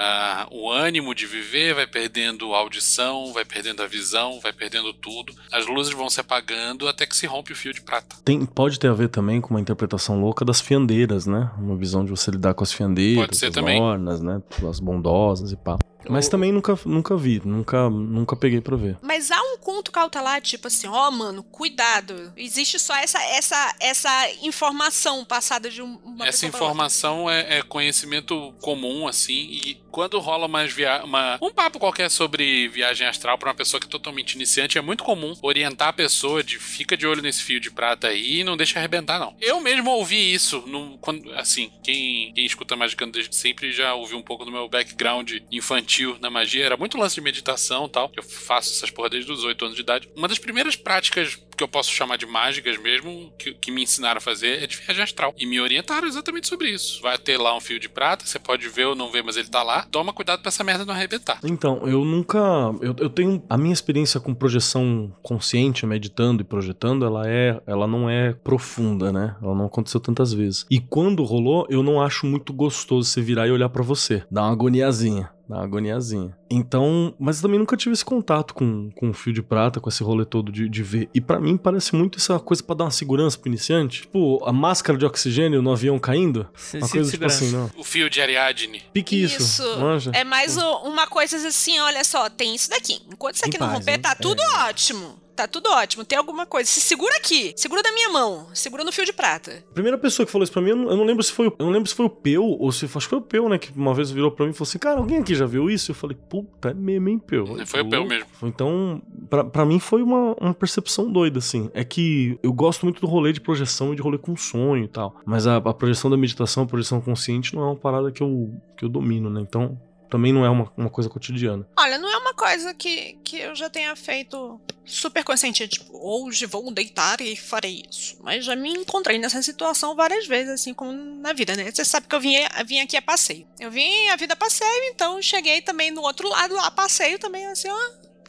ah, 0.00 0.46
o 0.52 0.70
ânimo 0.70 1.12
de 1.14 1.26
viver, 1.26 1.74
vai 1.74 1.86
perdendo 1.86 2.54
a 2.54 2.58
audição, 2.58 3.32
vai 3.32 3.44
perdendo 3.44 3.82
a 3.82 3.86
visão, 3.86 4.38
vai 4.40 4.52
perdendo 4.52 4.92
tudo. 4.94 5.34
As 5.50 5.66
luzes 5.66 5.92
vão 5.92 6.08
se 6.08 6.20
apagando 6.20 6.86
até 6.86 7.04
que 7.04 7.16
se 7.16 7.26
rompe 7.26 7.52
o 7.52 7.56
fio 7.56 7.74
de 7.74 7.80
prata. 7.82 8.14
Tem, 8.24 8.46
pode 8.46 8.78
ter 8.78 8.88
a 8.88 8.94
ver 8.94 9.08
também 9.08 9.40
com 9.40 9.50
uma 9.50 9.60
interpretação 9.60 10.20
louca 10.20 10.44
das 10.44 10.60
fiandeiras, 10.60 11.26
né? 11.26 11.50
Uma 11.58 11.76
visão 11.76 12.04
de 12.04 12.10
você 12.12 12.30
lidar 12.30 12.54
com 12.54 12.62
as 12.62 12.72
fiandeiras, 12.72 13.26
Pode 13.26 13.36
ser 13.36 13.46
as 13.46 13.54
também. 13.54 13.80
mornas, 13.80 14.20
né? 14.20 14.40
As 14.68 14.78
bondosas 14.78 15.50
e 15.50 15.56
pá. 15.56 15.76
Mas 16.08 16.28
O- 16.28 16.30
também 16.30 16.52
nunca, 16.52 16.78
nunca 16.86 17.16
vi, 17.16 17.42
nunca, 17.44 17.90
nunca 17.90 18.36
peguei 18.36 18.60
pra 18.60 18.76
ver. 18.76 18.96
Mas 19.02 19.30
há 19.32 19.42
um 19.42 19.58
conto 19.58 19.90
cautelar, 19.90 20.40
tipo 20.40 20.68
assim, 20.68 20.86
ó, 20.86 21.10
mano, 21.10 21.42
cuidado. 21.42 22.32
Existe 22.36 22.78
só 22.78 22.94
essa 22.96 23.20
essa 23.24 23.74
essa 23.80 24.30
informação 24.42 25.24
passada 25.24 25.68
de 25.68 25.82
um, 25.82 25.96
uma 26.04 26.26
Essa 26.26 26.46
pessoa 26.46 26.50
pra 26.52 26.60
outra. 26.60 26.66
informação 26.74 27.28
é, 27.30 27.58
é 27.58 27.62
conhecimento 27.62 28.54
comum, 28.62 29.06
assim, 29.08 29.34
e 29.50 29.80
quando 29.90 30.18
rola 30.18 30.48
via 30.68 31.02
uma, 31.04 31.38
um 31.40 31.50
papo 31.50 31.78
qualquer 31.78 32.10
sobre 32.10 32.68
viagem 32.68 33.06
astral 33.06 33.38
pra 33.38 33.48
uma 33.48 33.54
pessoa 33.54 33.80
que 33.80 33.86
é 33.86 33.90
totalmente 33.90 34.32
iniciante, 34.32 34.78
é 34.78 34.80
muito 34.80 35.04
comum 35.04 35.34
orientar 35.42 35.88
a 35.88 35.92
pessoa 35.92 36.42
de 36.42 36.58
fica 36.58 36.96
de 36.96 37.06
olho 37.06 37.22
nesse 37.22 37.42
fio 37.42 37.60
de 37.60 37.70
prata 37.70 38.08
aí 38.08 38.40
e 38.40 38.44
não 38.44 38.56
deixa 38.56 38.78
arrebentar, 38.78 39.18
não. 39.18 39.36
Eu 39.40 39.60
mesmo 39.60 39.90
ouvi 39.90 40.32
isso, 40.32 40.62
no, 40.66 40.98
quando, 40.98 41.32
assim, 41.34 41.70
quem, 41.82 42.32
quem 42.32 42.44
escuta 42.44 42.76
Magicando 42.76 43.12
desde 43.12 43.34
sempre 43.34 43.72
já 43.72 43.94
ouviu 43.94 44.18
um 44.18 44.22
pouco 44.22 44.44
do 44.44 44.52
meu 44.52 44.68
background 44.68 45.32
infantil 45.50 46.16
na 46.20 46.30
magia, 46.30 46.64
era 46.64 46.76
muito 46.76 46.98
lance 46.98 47.14
de 47.14 47.20
meditação 47.20 47.86
e 47.86 47.90
tal, 47.90 48.12
eu 48.16 48.22
faço 48.22 48.72
essas 48.72 48.90
porra 48.90 49.10
desde 49.10 49.30
os 49.30 49.44
8 49.44 49.64
anos 49.64 49.76
de 49.76 49.82
idade. 49.82 50.08
Uma 50.16 50.28
das 50.28 50.38
primeiras 50.38 50.76
práticas 50.76 51.38
que 51.58 51.64
eu 51.64 51.68
posso 51.68 51.90
chamar 51.90 52.16
de 52.16 52.24
mágicas 52.24 52.80
mesmo, 52.80 53.32
que, 53.36 53.52
que 53.52 53.70
me 53.72 53.82
ensinaram 53.82 54.18
a 54.18 54.20
fazer, 54.20 54.62
é 54.62 54.66
de 54.66 54.76
viagem 54.76 55.02
astral. 55.02 55.34
E 55.36 55.44
me 55.44 55.60
orientaram 55.60 56.06
exatamente 56.06 56.46
sobre 56.46 56.70
isso. 56.70 57.02
Vai 57.02 57.18
ter 57.18 57.36
lá 57.36 57.54
um 57.54 57.60
fio 57.60 57.80
de 57.80 57.88
prata, 57.88 58.24
você 58.24 58.38
pode 58.38 58.66
ver 58.68 58.86
ou 58.86 58.94
não 58.94 59.10
ver, 59.10 59.24
mas 59.24 59.36
ele 59.36 59.48
tá 59.48 59.62
lá. 59.62 59.86
Toma 59.90 60.12
cuidado 60.12 60.40
pra 60.40 60.48
essa 60.48 60.62
merda 60.62 60.84
não 60.84 60.94
arrebentar. 60.94 61.40
Então, 61.44 61.86
eu 61.86 62.04
nunca. 62.04 62.38
Eu, 62.80 62.94
eu 62.98 63.10
tenho. 63.10 63.42
A 63.50 63.58
minha 63.58 63.72
experiência 63.72 64.20
com 64.20 64.32
projeção 64.32 65.12
consciente, 65.20 65.84
meditando 65.84 66.42
e 66.42 66.44
projetando, 66.44 67.04
ela 67.04 67.28
é. 67.28 67.60
Ela 67.66 67.86
não 67.88 68.08
é 68.08 68.32
profunda, 68.32 69.12
né? 69.12 69.34
Ela 69.42 69.54
não 69.54 69.66
aconteceu 69.66 70.00
tantas 70.00 70.32
vezes. 70.32 70.64
E 70.70 70.78
quando 70.78 71.24
rolou, 71.24 71.66
eu 71.68 71.82
não 71.82 72.00
acho 72.00 72.24
muito 72.24 72.52
gostoso 72.52 73.08
você 73.08 73.20
virar 73.20 73.48
e 73.48 73.50
olhar 73.50 73.68
pra 73.68 73.82
você. 73.82 74.24
Dá 74.30 74.42
uma 74.42 74.52
agoniazinha. 74.52 75.30
Dá 75.48 75.56
uma 75.56 75.64
agoniazinha. 75.64 76.36
Então, 76.50 77.14
mas 77.18 77.36
eu 77.36 77.42
também 77.42 77.58
nunca 77.58 77.76
tive 77.76 77.94
esse 77.94 78.04
contato 78.04 78.52
com, 78.52 78.90
com 78.90 79.10
o 79.10 79.12
fio 79.14 79.32
de 79.32 79.42
prata, 79.42 79.80
com 79.80 79.88
esse 79.88 80.02
rolê 80.02 80.24
todo 80.24 80.52
de, 80.52 80.68
de 80.68 80.82
ver. 80.82 81.08
E 81.14 81.20
pra 81.20 81.40
mim 81.40 81.56
parece 81.56 81.94
muito 81.96 82.18
essa 82.18 82.38
coisa 82.38 82.62
pra 82.62 82.74
dar 82.74 82.84
uma 82.84 82.90
segurança 82.90 83.38
pro 83.38 83.48
iniciante. 83.48 84.02
Tipo, 84.02 84.44
a 84.44 84.52
máscara 84.52 84.98
de 84.98 85.06
oxigênio 85.06 85.62
no 85.62 85.72
avião 85.72 85.98
caindo. 85.98 86.46
Se- 86.54 86.76
Uma 86.78 86.88
coisa 86.88 87.10
tipo 87.10 87.30
segurança. 87.30 87.44
assim, 87.44 87.52
não. 87.56 87.70
O 87.78 87.84
fio 87.84 88.10
de 88.10 88.20
Ariadne. 88.20 88.82
Pique 88.92 89.22
isso. 89.22 89.40
Isso. 89.62 89.78
Manja. 89.80 90.10
É 90.14 90.22
mais 90.24 90.56
o- 90.58 90.76
uma 90.88 91.06
coisa 91.06 91.36
assim, 91.48 91.78
olha 91.80 92.04
só, 92.04 92.28
tem 92.28 92.54
isso 92.54 92.68
daqui. 92.68 93.00
Enquanto 93.10 93.36
isso 93.36 93.44
Em 93.46 93.48
aqui 93.48 93.58
não 93.58 93.68
paz, 93.68 93.78
romper, 93.78 93.92
né? 93.92 93.98
tá 93.98 94.14
tudo 94.14 94.42
ótimo. 94.66 95.16
Tá 95.38 95.46
tudo 95.46 95.70
ótimo. 95.70 96.04
Tem 96.04 96.18
alguma 96.18 96.44
coisa. 96.46 96.68
Se 96.68 96.80
segura 96.80 97.16
aqui. 97.16 97.52
Segura 97.56 97.80
da 97.80 97.92
minha 97.92 98.08
mão. 98.08 98.48
Segura 98.52 98.82
no 98.82 98.90
fio 98.90 99.04
de 99.04 99.12
prata. 99.12 99.64
A 99.70 99.72
primeira 99.72 99.96
pessoa 99.96 100.26
que 100.26 100.32
falou 100.32 100.42
isso 100.42 100.52
pra 100.52 100.60
mim, 100.60 100.70
eu 100.70 100.76
não, 100.76 100.90
eu 100.90 100.96
não 100.96 101.04
lembro 101.04 101.22
se 101.22 101.30
foi, 101.32 101.46
o- 101.46 101.54
eu 101.56 101.64
não 101.66 101.72
lembro 101.72 101.88
se 101.88 101.94
foi 101.94 102.06
o 102.06 102.10
Peu 102.10 102.42
ou 102.44 102.72
se 102.72 102.86
acho 102.86 102.94
que 102.98 103.02
foi 103.10 103.18
o 103.18 103.22
Peu, 103.22 103.48
né, 103.48 103.56
que 103.56 103.70
uma 103.76 103.94
vez 103.94 104.10
virou 104.10 104.32
pra 104.32 104.44
mim 104.44 104.50
e 104.50 104.54
falou 104.54 104.68
assim: 104.68 104.78
"Cara, 104.78 104.98
alguém 104.98 105.18
aqui 105.18 105.34
já 105.36 105.46
viu 105.46 105.70
isso?" 105.70 105.92
Eu 105.92 105.94
falei: 105.94 106.16
"Puta, 106.28 106.70
é 106.70 106.74
mesmo, 106.74 107.08
hein, 107.08 107.18
Peu?" 107.20 107.46
Foi 107.66 107.82
o 107.82 107.88
Peu 107.88 108.04
mesmo. 108.04 108.26
Então, 108.42 109.00
pra, 109.30 109.44
pra 109.44 109.64
mim 109.64 109.78
foi 109.78 110.02
uma, 110.02 110.34
uma 110.40 110.52
percepção 110.54 111.08
doida 111.08 111.38
assim. 111.38 111.70
É 111.72 111.84
que 111.84 112.36
eu 112.42 112.52
gosto 112.52 112.84
muito 112.84 113.00
do 113.00 113.06
rolê 113.06 113.32
de 113.32 113.40
projeção 113.40 113.92
e 113.92 113.96
de 113.96 114.02
rolê 114.02 114.18
com 114.18 114.36
sonho 114.36 114.84
e 114.84 114.88
tal, 114.88 115.14
mas 115.24 115.46
a, 115.46 115.56
a 115.58 115.72
projeção 115.72 116.10
da 116.10 116.16
meditação, 116.16 116.64
a 116.64 116.66
projeção 116.66 117.00
consciente 117.00 117.54
não 117.54 117.62
é 117.62 117.66
uma 117.66 117.76
parada 117.76 118.10
que 118.10 118.22
eu 118.22 118.52
que 118.76 118.84
eu 118.84 118.88
domino, 118.88 119.28
né? 119.30 119.40
Então, 119.40 119.80
também 120.08 120.32
não 120.32 120.44
é 120.44 120.50
uma, 120.50 120.72
uma 120.76 120.90
coisa 120.90 121.08
cotidiana. 121.08 121.68
Olha, 121.76 121.98
não 121.98 122.10
é 122.10 122.16
uma 122.16 122.34
coisa 122.34 122.74
que, 122.74 123.18
que 123.24 123.38
eu 123.38 123.54
já 123.54 123.68
tenha 123.68 123.94
feito 123.94 124.60
super 124.84 125.22
consciente. 125.22 125.68
Tipo, 125.68 125.90
hoje 125.92 126.46
vou 126.46 126.72
deitar 126.72 127.20
e 127.20 127.36
farei 127.36 127.84
isso. 127.90 128.16
Mas 128.22 128.44
já 128.44 128.56
me 128.56 128.70
encontrei 128.70 129.18
nessa 129.18 129.42
situação 129.42 129.94
várias 129.94 130.26
vezes, 130.26 130.50
assim 130.50 130.74
como 130.74 130.92
na 130.92 131.32
vida, 131.32 131.54
né? 131.54 131.70
Você 131.70 131.84
sabe 131.84 132.06
que 132.06 132.14
eu 132.14 132.20
vim, 132.20 132.36
vim 132.66 132.80
aqui 132.80 132.96
a 132.96 133.02
passeio. 133.02 133.46
Eu 133.60 133.70
vim 133.70 134.08
a 134.08 134.16
vida 134.16 134.32
a 134.32 134.36
passeio, 134.36 134.84
então 134.84 135.20
cheguei 135.20 135.60
também 135.60 135.90
no 135.90 136.02
outro 136.02 136.28
lado, 136.28 136.58
a 136.58 136.70
passeio 136.70 137.18
também, 137.18 137.46
assim, 137.46 137.68
ó. 137.68 137.78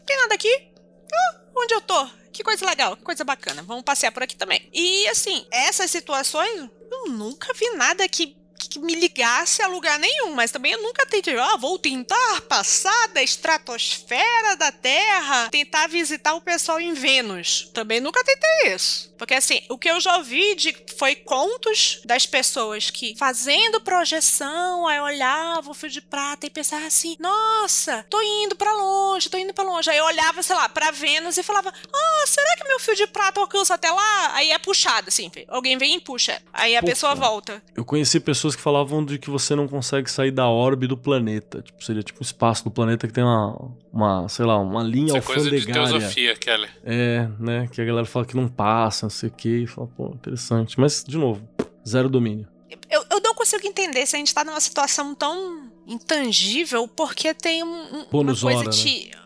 Tem 0.05 0.17
nada 0.17 0.35
aqui? 0.35 0.71
Ah, 1.13 1.41
onde 1.55 1.73
eu 1.73 1.81
tô? 1.81 2.07
Que 2.31 2.43
coisa 2.43 2.65
legal, 2.65 2.95
que 2.95 3.03
coisa 3.03 3.23
bacana. 3.23 3.63
Vamos 3.63 3.83
passear 3.83 4.11
por 4.11 4.23
aqui 4.23 4.35
também. 4.35 4.69
E 4.73 5.07
assim, 5.07 5.45
essas 5.51 5.91
situações, 5.91 6.69
eu 6.91 7.11
nunca 7.11 7.53
vi 7.53 7.69
nada 7.71 8.07
que 8.07 8.38
que 8.59 8.79
me 8.79 8.95
ligasse 8.95 9.61
a 9.61 9.67
lugar 9.67 9.97
nenhum, 9.97 10.33
mas 10.33 10.51
também 10.51 10.73
eu 10.73 10.81
nunca 10.81 11.05
tentei, 11.05 11.37
ah, 11.37 11.55
vou 11.57 11.79
tentar 11.79 12.41
passar 12.41 13.07
da 13.09 13.23
estratosfera 13.23 14.55
da 14.57 14.71
Terra, 14.71 15.49
tentar 15.49 15.87
visitar 15.87 16.33
o 16.33 16.41
pessoal 16.41 16.79
em 16.79 16.93
Vênus. 16.93 17.69
Também 17.73 17.99
nunca 17.99 18.23
tentei 18.23 18.73
isso. 18.75 19.09
Porque 19.17 19.33
assim, 19.33 19.61
o 19.69 19.77
que 19.77 19.89
eu 19.89 19.99
já 19.99 20.15
ouvi 20.17 20.55
de, 20.55 20.75
foi 20.97 21.13
contos 21.13 22.01
das 22.05 22.25
pessoas 22.25 22.89
que 22.89 23.15
fazendo 23.17 23.81
projeção, 23.81 24.87
aí 24.87 24.99
olhavam 24.99 25.71
o 25.71 25.73
fio 25.73 25.89
de 25.89 26.01
prata 26.01 26.45
e 26.45 26.49
pensavam 26.49 26.87
assim, 26.87 27.17
nossa, 27.19 28.05
tô 28.09 28.21
indo 28.21 28.55
pra 28.55 28.73
longe, 28.73 29.29
tô 29.29 29.37
indo 29.37 29.53
pra 29.53 29.63
longe. 29.63 29.89
Aí 29.89 29.97
eu 29.97 30.05
olhava, 30.05 30.41
sei 30.41 30.55
lá, 30.55 30.69
pra 30.69 30.91
Vênus 30.91 31.37
e 31.37 31.43
falava, 31.43 31.69
ah, 31.69 32.23
será 32.27 32.55
que 32.55 32.67
meu 32.67 32.79
fio 32.79 32.95
de 32.95 33.07
prata 33.07 33.41
alcança 33.41 33.73
até 33.73 33.91
lá? 33.91 34.35
Aí 34.35 34.51
é 34.51 34.57
puxado, 34.57 35.09
assim, 35.09 35.29
alguém 35.49 35.77
vem 35.77 35.95
e 35.95 35.99
puxa. 35.99 36.41
Aí 36.53 36.77
a 36.77 36.81
Pô, 36.81 36.87
pessoa 36.87 37.13
volta. 37.13 37.61
Eu 37.75 37.83
conheci 37.83 38.19
pessoas 38.19 38.48
que 38.55 38.61
falavam 38.61 39.03
de 39.03 39.17
que 39.17 39.29
você 39.29 39.55
não 39.55 39.67
consegue 39.67 40.09
sair 40.09 40.31
da 40.31 40.47
orbe 40.47 40.87
do 40.87 40.97
planeta. 40.97 41.61
Tipo, 41.61 41.83
seria 41.83 42.03
tipo 42.03 42.19
um 42.19 42.23
espaço 42.23 42.63
do 42.63 42.71
planeta 42.71 43.07
que 43.07 43.13
tem 43.13 43.23
uma, 43.23 43.71
uma 43.91 44.27
sei 44.29 44.45
lá, 44.45 44.57
uma 44.57 44.83
linha 44.83 45.07
Isso 45.07 45.17
é 45.17 45.21
coisa 45.21 45.49
de 45.49 45.55
alfandegária. 45.57 45.89
teosofia, 45.91 46.35
Kelly. 46.35 46.67
É, 46.83 47.27
né? 47.39 47.69
Que 47.71 47.81
a 47.81 47.85
galera 47.85 48.05
fala 48.05 48.25
que 48.25 48.35
não 48.35 48.47
passa, 48.47 49.05
não 49.05 49.09
sei 49.11 49.29
o 49.29 49.31
que. 49.31 49.63
E 49.63 49.67
fala, 49.67 49.87
pô, 49.95 50.07
interessante. 50.09 50.79
Mas, 50.79 51.03
de 51.07 51.17
novo, 51.17 51.41
zero 51.87 52.09
domínio. 52.09 52.47
Eu, 52.89 53.03
eu 53.11 53.21
não 53.21 53.33
consigo 53.35 53.65
entender 53.67 54.05
se 54.05 54.15
a 54.15 54.19
gente 54.19 54.33
tá 54.33 54.43
numa 54.43 54.59
situação 54.59 55.13
tão 55.15 55.69
intangível 55.87 56.87
porque 56.87 57.33
tem 57.33 57.63
um, 57.63 57.67
um- 57.67 57.95
uma 57.97 58.05
Bônus 58.11 58.41
coisa 58.41 58.59
hora, 58.59 58.69
né? 58.69 58.73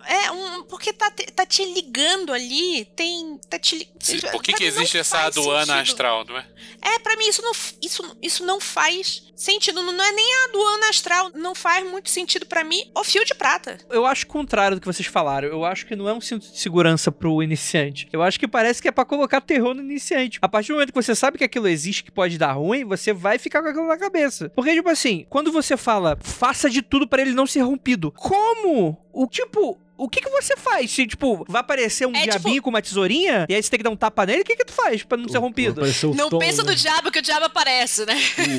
É, 0.05 0.31
um, 0.31 0.63
porque 0.63 0.91
tá, 0.93 1.09
te- 1.11 1.25
tá 1.31 1.45
te 1.45 1.63
ligando 1.73 2.31
ali, 2.33 2.85
tem. 2.95 3.39
Tá 3.49 3.57
te, 3.59 3.85
pra 4.21 4.31
Por 4.31 4.43
que, 4.43 4.53
que 4.53 4.63
existe 4.63 4.97
essa 4.97 5.19
aduana 5.19 5.65
sentido. 5.77 5.81
astral, 5.81 6.25
não 6.25 6.37
é? 6.37 6.45
É, 6.81 6.99
pra 6.99 7.15
mim 7.15 7.27
isso 7.27 7.41
não, 7.41 7.51
isso, 7.81 8.17
isso 8.21 8.45
não 8.45 8.59
faz 8.59 9.31
sentido. 9.35 9.81
Não 9.81 9.93
não 9.93 10.03
é 10.03 10.11
nem 10.11 10.25
a 10.35 10.45
aduana 10.49 10.89
astral. 10.89 11.31
Não 11.35 11.55
faz 11.55 11.89
muito 11.89 12.09
sentido 12.09 12.45
pra 12.45 12.63
mim 12.63 12.89
o 12.95 13.03
fio 13.03 13.23
de 13.25 13.33
prata. 13.33 13.77
Eu 13.89 14.05
acho 14.05 14.25
o 14.25 14.27
contrário 14.27 14.77
do 14.77 14.81
que 14.81 14.87
vocês 14.87 15.07
falaram. 15.07 15.47
Eu 15.47 15.63
acho 15.65 15.85
que 15.85 15.95
não 15.95 16.07
é 16.09 16.13
um 16.13 16.21
cinto 16.21 16.51
de 16.51 16.59
segurança 16.59 17.11
pro 17.11 17.41
iniciante. 17.43 18.07
Eu 18.11 18.21
acho 18.21 18.39
que 18.39 18.47
parece 18.47 18.81
que 18.81 18.87
é 18.87 18.91
pra 18.91 19.05
colocar 19.05 19.41
terror 19.41 19.73
no 19.73 19.81
iniciante. 19.81 20.39
A 20.41 20.49
partir 20.49 20.69
do 20.69 20.73
momento 20.75 20.91
que 20.93 21.01
você 21.01 21.15
sabe 21.15 21.37
que 21.37 21.43
aquilo 21.43 21.67
existe, 21.67 22.03
que 22.03 22.11
pode 22.11 22.37
dar 22.37 22.53
ruim, 22.53 22.83
você 22.85 23.13
vai 23.13 23.37
ficar 23.37 23.61
com 23.61 23.69
aquilo 23.69 23.87
na 23.87 23.97
cabeça. 23.97 24.49
Porque, 24.55 24.73
tipo 24.73 24.89
assim, 24.89 25.25
quando 25.29 25.51
você 25.51 25.77
fala, 25.77 26.17
faça 26.21 26.69
de 26.69 26.81
tudo 26.81 27.07
pra 27.07 27.21
ele 27.21 27.31
não 27.33 27.47
ser 27.47 27.61
rompido. 27.61 28.11
Como? 28.11 28.97
O 29.13 29.27
tipo. 29.27 29.79
O 29.95 30.09
que 30.09 30.19
que 30.21 30.29
você 30.29 30.57
faz? 30.57 30.89
Se, 30.89 31.05
tipo, 31.05 31.45
vai 31.47 31.61
aparecer 31.61 32.07
um 32.07 32.15
É, 32.15 32.23
diabinho 32.23 32.61
com 32.63 32.69
uma 32.71 32.81
tesourinha 32.81 33.45
e 33.47 33.53
aí 33.53 33.61
você 33.61 33.69
tem 33.69 33.77
que 33.77 33.83
dar 33.83 33.91
um 33.91 33.95
tapa 33.95 34.25
nele, 34.25 34.41
o 34.41 34.43
que 34.43 34.55
que 34.55 34.65
tu 34.65 34.73
faz 34.73 35.03
pra 35.03 35.15
não 35.15 35.27
ser 35.27 35.33
Vai 35.33 35.41
rompido? 35.41 35.73
aparecer 35.81 36.07
o 36.07 36.15
Não 36.15 36.29
Tom, 36.31 36.39
pensa 36.39 36.63
né? 36.63 36.71
no 36.71 36.75
diabo 36.75 37.11
que 37.11 37.19
o 37.19 37.21
diabo 37.21 37.45
aparece, 37.45 38.03
né? 38.03 38.15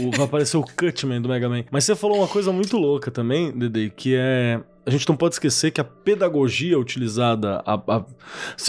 O- 0.06 0.12
vai 0.16 0.26
aparecer 0.26 0.56
o 0.56 0.62
Cutman 0.62 1.20
do 1.20 1.28
Mega 1.28 1.48
Man. 1.48 1.64
Mas 1.72 1.84
você 1.84 1.96
falou 1.96 2.18
uma 2.18 2.28
coisa 2.28 2.52
muito 2.52 2.76
louca 2.78 3.10
também, 3.10 3.50
Dede, 3.50 3.92
que 3.94 4.14
é. 4.16 4.60
A 4.86 4.90
gente 4.90 5.08
não 5.08 5.16
pode 5.16 5.34
esquecer 5.34 5.72
que 5.72 5.80
a 5.80 5.84
pedagogia 5.84 6.78
utilizada. 6.78 7.60
A, 7.66 7.74
a, 7.74 8.04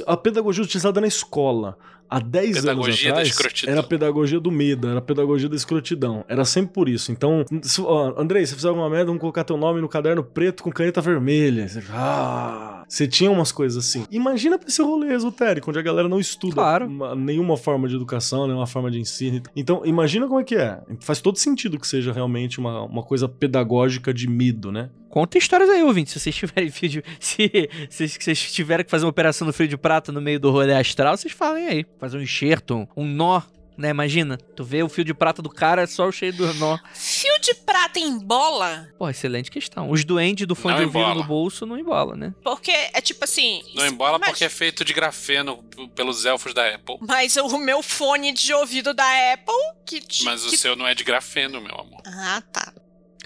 a 0.08 0.18
pedagogia 0.18 0.64
utilizada 0.64 1.00
na 1.00 1.08
escola, 1.08 1.78
há 2.10 2.20
10 2.20 2.48
anos 2.50 2.62
Pedagogia 2.62 3.10
atrás 3.12 3.38
era 3.68 3.80
a 3.80 3.84
pedagogia 3.84 4.40
do 4.40 4.52
medo, 4.52 4.88
era 4.88 5.00
a 5.00 5.02
pedagogia 5.02 5.50
da 5.50 5.56
escrotidão. 5.56 6.24
Era 6.28 6.46
sempre 6.46 6.74
por 6.74 6.88
isso. 6.90 7.12
Então, 7.12 7.46
se, 7.62 7.82
ó, 7.82 8.14
Andrei, 8.20 8.46
se 8.46 8.56
fizer 8.56 8.68
alguma 8.70 8.90
merda, 8.90 9.06
vamos 9.08 9.20
colocar 9.22 9.44
teu 9.44 9.58
nome 9.58 9.82
no 9.82 9.90
caderno 9.90 10.24
preto 10.24 10.64
com 10.64 10.72
caneta 10.72 11.02
vermelha. 11.02 11.68
Você, 11.68 11.84
ah, 11.92 12.84
você 12.88 13.08
tinha 13.08 13.30
umas 13.32 13.52
coisas 13.52 13.84
assim. 13.86 14.06
Imagina 14.12 14.58
pra 14.58 14.68
esse 14.68 14.82
rolê 14.82 15.14
esotérico, 15.14 15.70
onde 15.70 15.80
a 15.80 15.82
galera 15.82 16.08
não 16.08 16.20
estuda 16.20 16.56
Claro. 16.56 16.86
uma- 16.88 17.16
nenhuma 17.16 17.58
forma 17.58 17.88
de 17.88 17.96
educação, 17.96 18.46
nenhuma 18.48 18.68
forma 18.68 18.90
de 18.92 19.00
ensino. 19.00 19.42
Então, 19.56 19.82
imagina 19.86 20.28
como 20.28 20.40
é 20.40 20.44
que 20.44 20.56
é. 20.56 20.80
Faz 21.00 21.20
todo 21.22 21.38
sentido 21.38 21.80
que 21.80 21.88
seja 21.88 22.12
realmente 22.12 22.60
uma, 22.60 22.84
uma 22.84 23.04
coisa 23.04 23.28
pedagógica 23.28 24.14
de 24.14 24.30
medo, 24.30 24.72
né? 24.72 24.90
Conta 25.16 25.38
histórias 25.38 25.70
aí, 25.70 25.82
ouvinte. 25.82 26.12
Se 26.12 26.20
vocês 26.20 26.36
tiverem 26.36 26.68
de. 26.90 27.02
Se, 27.22 27.50
se, 27.90 28.10
se 28.10 28.20
vocês 28.20 28.52
tiverem 28.52 28.84
que 28.84 28.92
fazer 28.92 29.06
uma 29.06 29.12
operação 29.12 29.48
no 29.48 29.54
frio 29.54 29.70
de 29.70 29.78
prata 29.78 30.12
no 30.12 30.20
meio 30.20 30.42
do 30.42 30.52
rolê 30.52 30.74
astral, 30.76 31.16
vocês 31.16 31.34
falem 31.34 31.66
aí. 31.70 31.86
Fazer 31.98 32.18
um 32.18 32.22
enxerto, 32.22 32.76
um, 32.76 32.88
um 32.98 33.06
nó, 33.08 33.42
né? 33.78 33.92
Imagina. 33.92 34.38
Tu 34.38 34.62
vê 34.66 34.84
o 34.84 34.90
fio 34.90 35.06
de 35.06 35.14
prata 35.14 35.42
do 35.42 35.50
cara, 35.50 35.84
é 35.84 35.88
só 35.88 36.06
o 36.06 36.12
cheio 36.12 36.34
do 36.34 36.54
nó. 36.56 36.78
Fio 36.94 37.40
de 37.40 37.54
prata 37.56 37.98
em 37.98 38.20
bola? 38.20 38.90
Pô, 39.00 39.10
excelente 39.10 39.50
questão. 39.50 39.90
Os 39.90 40.04
duendes 40.04 40.46
do 40.46 40.54
fone 40.54 40.76
de 40.80 40.84
ouvido 40.84 41.14
no 41.16 41.24
bolso 41.24 41.66
não 41.66 41.78
embola, 41.80 42.14
né? 42.18 42.34
Porque 42.44 42.72
é 42.72 43.00
tipo 43.00 43.24
assim. 43.24 43.62
Não 43.74 43.88
embola 43.88 44.20
mas- 44.20 44.32
porque 44.32 44.44
é 44.44 44.50
feito 44.50 44.84
de 44.84 44.92
grafeno 44.94 45.64
pelos 45.96 46.26
elfos 46.26 46.54
da 46.54 46.76
Apple. 46.76 46.98
Mas 47.08 47.38
o 47.38 47.58
meu 47.58 47.82
fone 47.82 48.34
de 48.34 48.54
ouvido 48.54 48.94
da 48.94 49.06
Apple, 49.34 49.56
que. 49.86 50.02
te- 50.02 50.26
Mas 50.26 50.46
o 50.46 50.50
que- 50.50 50.58
seu 50.58 50.76
não 50.76 50.86
é 50.86 50.94
de 50.94 51.06
grafeno, 51.06 51.62
meu 51.62 51.76
amor. 51.80 52.02
Ah, 52.06 52.44
tá. 52.52 52.74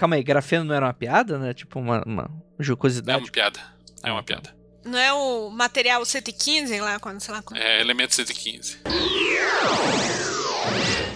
Calma 0.00 0.16
aí, 0.16 0.22
grafeno 0.22 0.64
não 0.64 0.74
era 0.74 0.86
uma 0.86 0.94
piada, 0.94 1.38
né? 1.38 1.52
Tipo 1.52 1.78
uma, 1.78 2.02
uma 2.06 2.22
É 2.58 2.62
jocosidade. 2.62 3.22
uma 3.22 3.30
piada. 3.30 3.60
É 4.02 4.10
uma 4.10 4.22
piada. 4.22 4.56
Não 4.82 4.98
é 4.98 5.12
o 5.12 5.50
material 5.50 6.02
115 6.02 6.80
lá, 6.80 6.98
quando, 6.98 7.20
sei 7.20 7.34
lá, 7.34 7.42
quando... 7.42 7.60
É 7.60 7.82
elemento 7.82 8.14
115. 8.14 8.78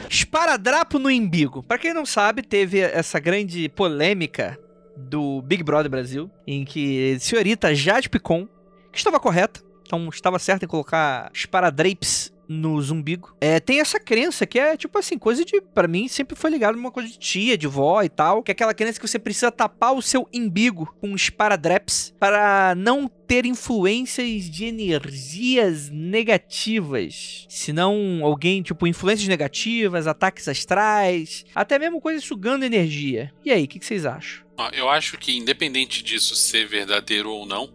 Esparadrapo 0.07 0.99
no 0.99 1.11
embigo. 1.11 1.62
Pra 1.62 1.78
quem 1.78 1.95
não 1.95 2.05
sabe, 2.05 2.43
teve 2.43 2.78
essa 2.78 3.18
grande 3.18 3.70
polêmica 3.70 4.59
do 4.95 5.41
Big 5.41 5.62
Brother 5.62 5.91
Brasil, 5.91 6.30
em 6.47 6.62
que 6.62 7.14
a 7.14 7.20
senhorita 7.20 7.74
Jade 7.74 8.11
Picon, 8.11 8.47
que 8.93 8.99
estava 8.99 9.18
correta, 9.18 9.62
então 9.80 10.07
estava 10.11 10.39
certa 10.39 10.66
em 10.66 10.68
colocar 10.68 11.30
esparadrapes 11.32 12.30
nos 12.49 12.91
umbigo. 12.91 13.37
É, 13.41 13.59
tem 13.61 13.81
essa 13.81 13.99
crença 13.99 14.47
que 14.47 14.59
é 14.59 14.77
tipo 14.77 14.99
assim, 14.99 15.19
coisa 15.19 15.45
de, 15.45 15.61
Pra 15.61 15.89
mim 15.89 16.09
sempre 16.09 16.37
foi 16.37 16.51
ligado 16.51 16.77
uma 16.77 16.91
coisa 16.91 17.09
de 17.09 17.19
tia, 17.19 17.57
de 17.57 17.67
vó 17.67 18.03
e 18.03 18.09
tal, 18.09 18.43
que 18.43 18.51
é 18.51 18.53
aquela 18.53 18.75
crença 18.75 19.01
que 19.01 19.07
você 19.07 19.19
precisa 19.19 19.51
tapar 19.51 19.95
o 19.95 20.03
seu 20.03 20.29
embigo 20.33 20.95
com 21.01 21.15
esparadraps 21.15 22.15
para 22.19 22.75
não 22.77 23.09
ter 23.09 23.47
influências 23.47 24.51
de 24.51 24.67
energias 24.67 25.91
negativas. 25.91 27.47
Senão 27.49 28.21
alguém, 28.23 28.63
tipo, 28.63 28.87
influências 28.87 29.29
negativas, 29.29 30.07
ataques 30.07 30.49
astrais, 30.49 31.45
até 31.55 31.79
mesmo 31.79 32.01
coisas 32.01 32.25
sugando 32.25 32.65
energia. 32.65 33.33
E 33.45 33.51
aí, 33.51 33.65
o 33.65 33.69
que, 33.69 33.79
que 33.79 33.87
vocês 33.87 34.05
acham? 34.07 34.45
Ó, 34.57 34.69
Eu 34.69 34.89
acho 34.89 35.19
que, 35.19 35.37
independente 35.37 36.03
disso 36.03 36.35
ser 36.37 36.67
verdadeiro 36.67 37.31
ou 37.31 37.47
não, 37.47 37.73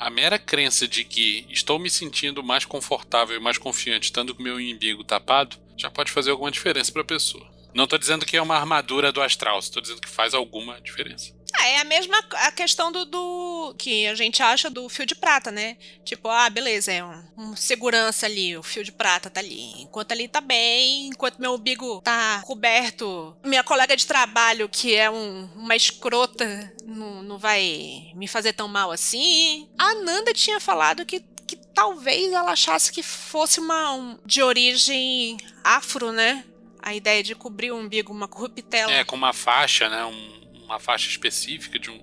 a 0.00 0.08
mera 0.08 0.38
crença 0.38 0.88
de 0.88 1.04
que 1.04 1.46
estou 1.50 1.78
me 1.78 1.90
sentindo 1.90 2.42
mais 2.42 2.64
confortável 2.64 3.36
e 3.36 3.40
mais 3.40 3.58
confiante 3.58 4.04
estando 4.04 4.34
com 4.34 4.42
meu 4.42 4.56
umbigo 4.56 5.04
tapado 5.04 5.58
já 5.76 5.90
pode 5.90 6.10
fazer 6.10 6.30
alguma 6.30 6.50
diferença 6.50 6.90
pra 6.90 7.04
pessoa. 7.04 7.46
Não 7.74 7.86
tô 7.86 7.98
dizendo 7.98 8.24
que 8.24 8.34
é 8.34 8.40
uma 8.40 8.56
armadura 8.56 9.12
do 9.12 9.20
astral, 9.20 9.58
estou 9.58 9.82
dizendo 9.82 10.00
que 10.00 10.08
faz 10.08 10.32
alguma 10.32 10.80
diferença. 10.80 11.38
Ah, 11.58 11.66
é 11.68 11.78
a 11.80 11.84
mesma 11.84 12.16
a 12.34 12.52
questão 12.52 12.90
do, 12.92 13.04
do- 13.04 13.74
que 13.78 14.06
a 14.06 14.14
gente 14.14 14.42
acha 14.42 14.70
do 14.70 14.88
fio 14.88 15.04
de 15.06 15.14
prata, 15.14 15.50
né? 15.50 15.76
Tipo, 16.04 16.28
ah, 16.28 16.48
beleza, 16.50 16.92
é 16.92 17.04
um, 17.04 17.24
um 17.36 17.56
segurança 17.56 18.26
ali, 18.26 18.56
o 18.56 18.62
fio 18.62 18.84
de 18.84 18.92
prata 18.92 19.28
tá 19.30 19.40
ali. 19.40 19.82
Enquanto 19.82 20.12
ali 20.12 20.28
tá 20.28 20.40
bem, 20.40 21.08
enquanto 21.08 21.38
meu 21.40 21.54
umbigo 21.54 22.00
tá 22.02 22.42
coberto, 22.46 23.36
minha 23.44 23.64
colega 23.64 23.96
de 23.96 24.06
trabalho, 24.06 24.68
que 24.68 24.94
é 24.94 25.10
um- 25.10 25.48
uma 25.56 25.74
escrota, 25.76 26.72
não, 26.84 27.22
não 27.22 27.38
vai 27.38 28.10
me 28.14 28.26
fazer 28.28 28.52
tão 28.52 28.68
mal 28.68 28.90
assim. 28.90 29.68
A 29.78 29.94
Nanda 29.94 30.32
tinha 30.32 30.60
falado 30.60 31.04
que 31.06 31.24
que 31.50 31.56
talvez 31.56 32.32
ela 32.32 32.52
achasse 32.52 32.92
que 32.92 33.02
fosse 33.02 33.58
uma 33.58 33.92
um- 33.92 34.16
de 34.24 34.40
origem 34.40 35.36
afro, 35.64 36.12
né? 36.12 36.44
A 36.80 36.94
ideia 36.94 37.24
de 37.24 37.34
cobrir 37.34 37.72
o 37.72 37.76
umbigo, 37.76 38.12
uma 38.12 38.28
corruptela. 38.28 38.92
É, 38.92 39.02
com 39.02 39.16
uma 39.16 39.32
faixa, 39.32 39.88
né? 39.88 40.04
um- 40.04 40.40
uma 40.70 40.78
faixa 40.78 41.08
específica, 41.08 41.78
de 41.78 41.90
um, 41.90 42.00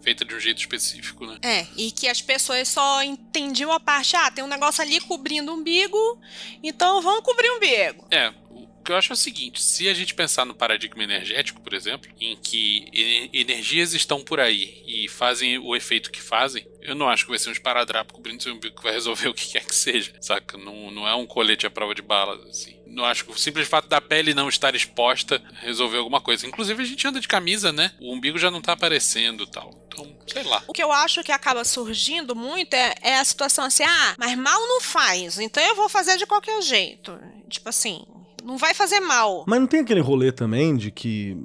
feita 0.00 0.24
de 0.24 0.34
um 0.34 0.40
jeito 0.40 0.58
específico, 0.58 1.26
né? 1.26 1.38
É, 1.42 1.66
e 1.76 1.90
que 1.90 2.08
as 2.08 2.22
pessoas 2.22 2.68
só 2.68 3.02
entendiam 3.02 3.72
a 3.72 3.80
parte, 3.80 4.16
ah, 4.16 4.30
tem 4.30 4.44
um 4.44 4.48
negócio 4.48 4.82
ali 4.82 5.00
cobrindo 5.00 5.52
o 5.52 5.56
umbigo, 5.56 5.98
então 6.62 7.02
vamos 7.02 7.24
cobrir 7.24 7.50
o 7.50 7.56
umbigo. 7.56 8.06
É, 8.10 8.32
o 8.50 8.66
que 8.84 8.92
eu 8.92 8.96
acho 8.96 9.12
é 9.12 9.14
o 9.14 9.16
seguinte: 9.16 9.62
se 9.62 9.88
a 9.88 9.94
gente 9.94 10.14
pensar 10.14 10.44
no 10.44 10.54
paradigma 10.54 11.02
energético, 11.02 11.60
por 11.60 11.74
exemplo, 11.74 12.10
em 12.20 12.36
que 12.36 12.86
energias 13.32 13.94
estão 13.94 14.22
por 14.22 14.40
aí 14.40 14.82
e 14.86 15.08
fazem 15.08 15.58
o 15.58 15.74
efeito 15.76 16.10
que 16.10 16.20
fazem, 16.20 16.66
eu 16.82 16.94
não 16.94 17.08
acho 17.08 17.24
que 17.24 17.30
vai 17.30 17.38
ser 17.38 17.50
um 17.50 17.52
esparadrapo 17.52 18.14
cobrindo 18.14 18.42
seu 18.42 18.54
umbigo 18.54 18.76
que 18.76 18.82
vai 18.82 18.92
resolver 18.92 19.28
o 19.28 19.34
que 19.34 19.52
quer 19.52 19.64
que 19.64 19.74
seja, 19.74 20.12
saca? 20.20 20.56
Não, 20.56 20.90
não 20.90 21.06
é 21.06 21.14
um 21.14 21.26
colete 21.26 21.66
à 21.66 21.70
prova 21.70 21.94
de 21.94 22.02
balas, 22.02 22.44
assim. 22.46 22.80
Não 22.86 23.04
acho 23.04 23.24
que 23.24 23.30
o 23.30 23.38
simples 23.38 23.68
fato 23.68 23.86
da 23.86 24.00
pele 24.00 24.34
não 24.34 24.48
estar 24.48 24.74
exposta 24.74 25.40
resolveu 25.60 26.00
alguma 26.00 26.20
coisa. 26.20 26.46
Inclusive, 26.46 26.82
a 26.82 26.86
gente 26.86 27.06
anda 27.06 27.20
de 27.20 27.28
camisa, 27.28 27.72
né? 27.72 27.92
O 28.00 28.12
umbigo 28.12 28.36
já 28.36 28.50
não 28.50 28.60
tá 28.60 28.72
aparecendo 28.72 29.46
tal. 29.46 29.70
Então, 29.86 30.18
sei 30.26 30.42
lá. 30.42 30.62
O 30.66 30.72
que 30.72 30.82
eu 30.82 30.90
acho 30.90 31.22
que 31.22 31.30
acaba 31.30 31.64
surgindo 31.64 32.34
muito 32.34 32.74
é, 32.74 32.94
é 33.00 33.18
a 33.18 33.24
situação 33.24 33.64
assim, 33.64 33.84
ah, 33.84 34.14
mas 34.18 34.36
mal 34.36 34.60
não 34.66 34.80
faz, 34.80 35.38
então 35.38 35.62
eu 35.62 35.76
vou 35.76 35.88
fazer 35.88 36.16
de 36.16 36.26
qualquer 36.26 36.60
jeito. 36.62 37.16
Tipo 37.48 37.68
assim, 37.68 38.04
não 38.44 38.56
vai 38.58 38.74
fazer 38.74 39.00
mal. 39.00 39.44
Mas 39.46 39.60
não 39.60 39.66
tem 39.66 39.80
aquele 39.80 40.00
rolê 40.00 40.32
também 40.32 40.76
de 40.76 40.90
que. 40.90 41.36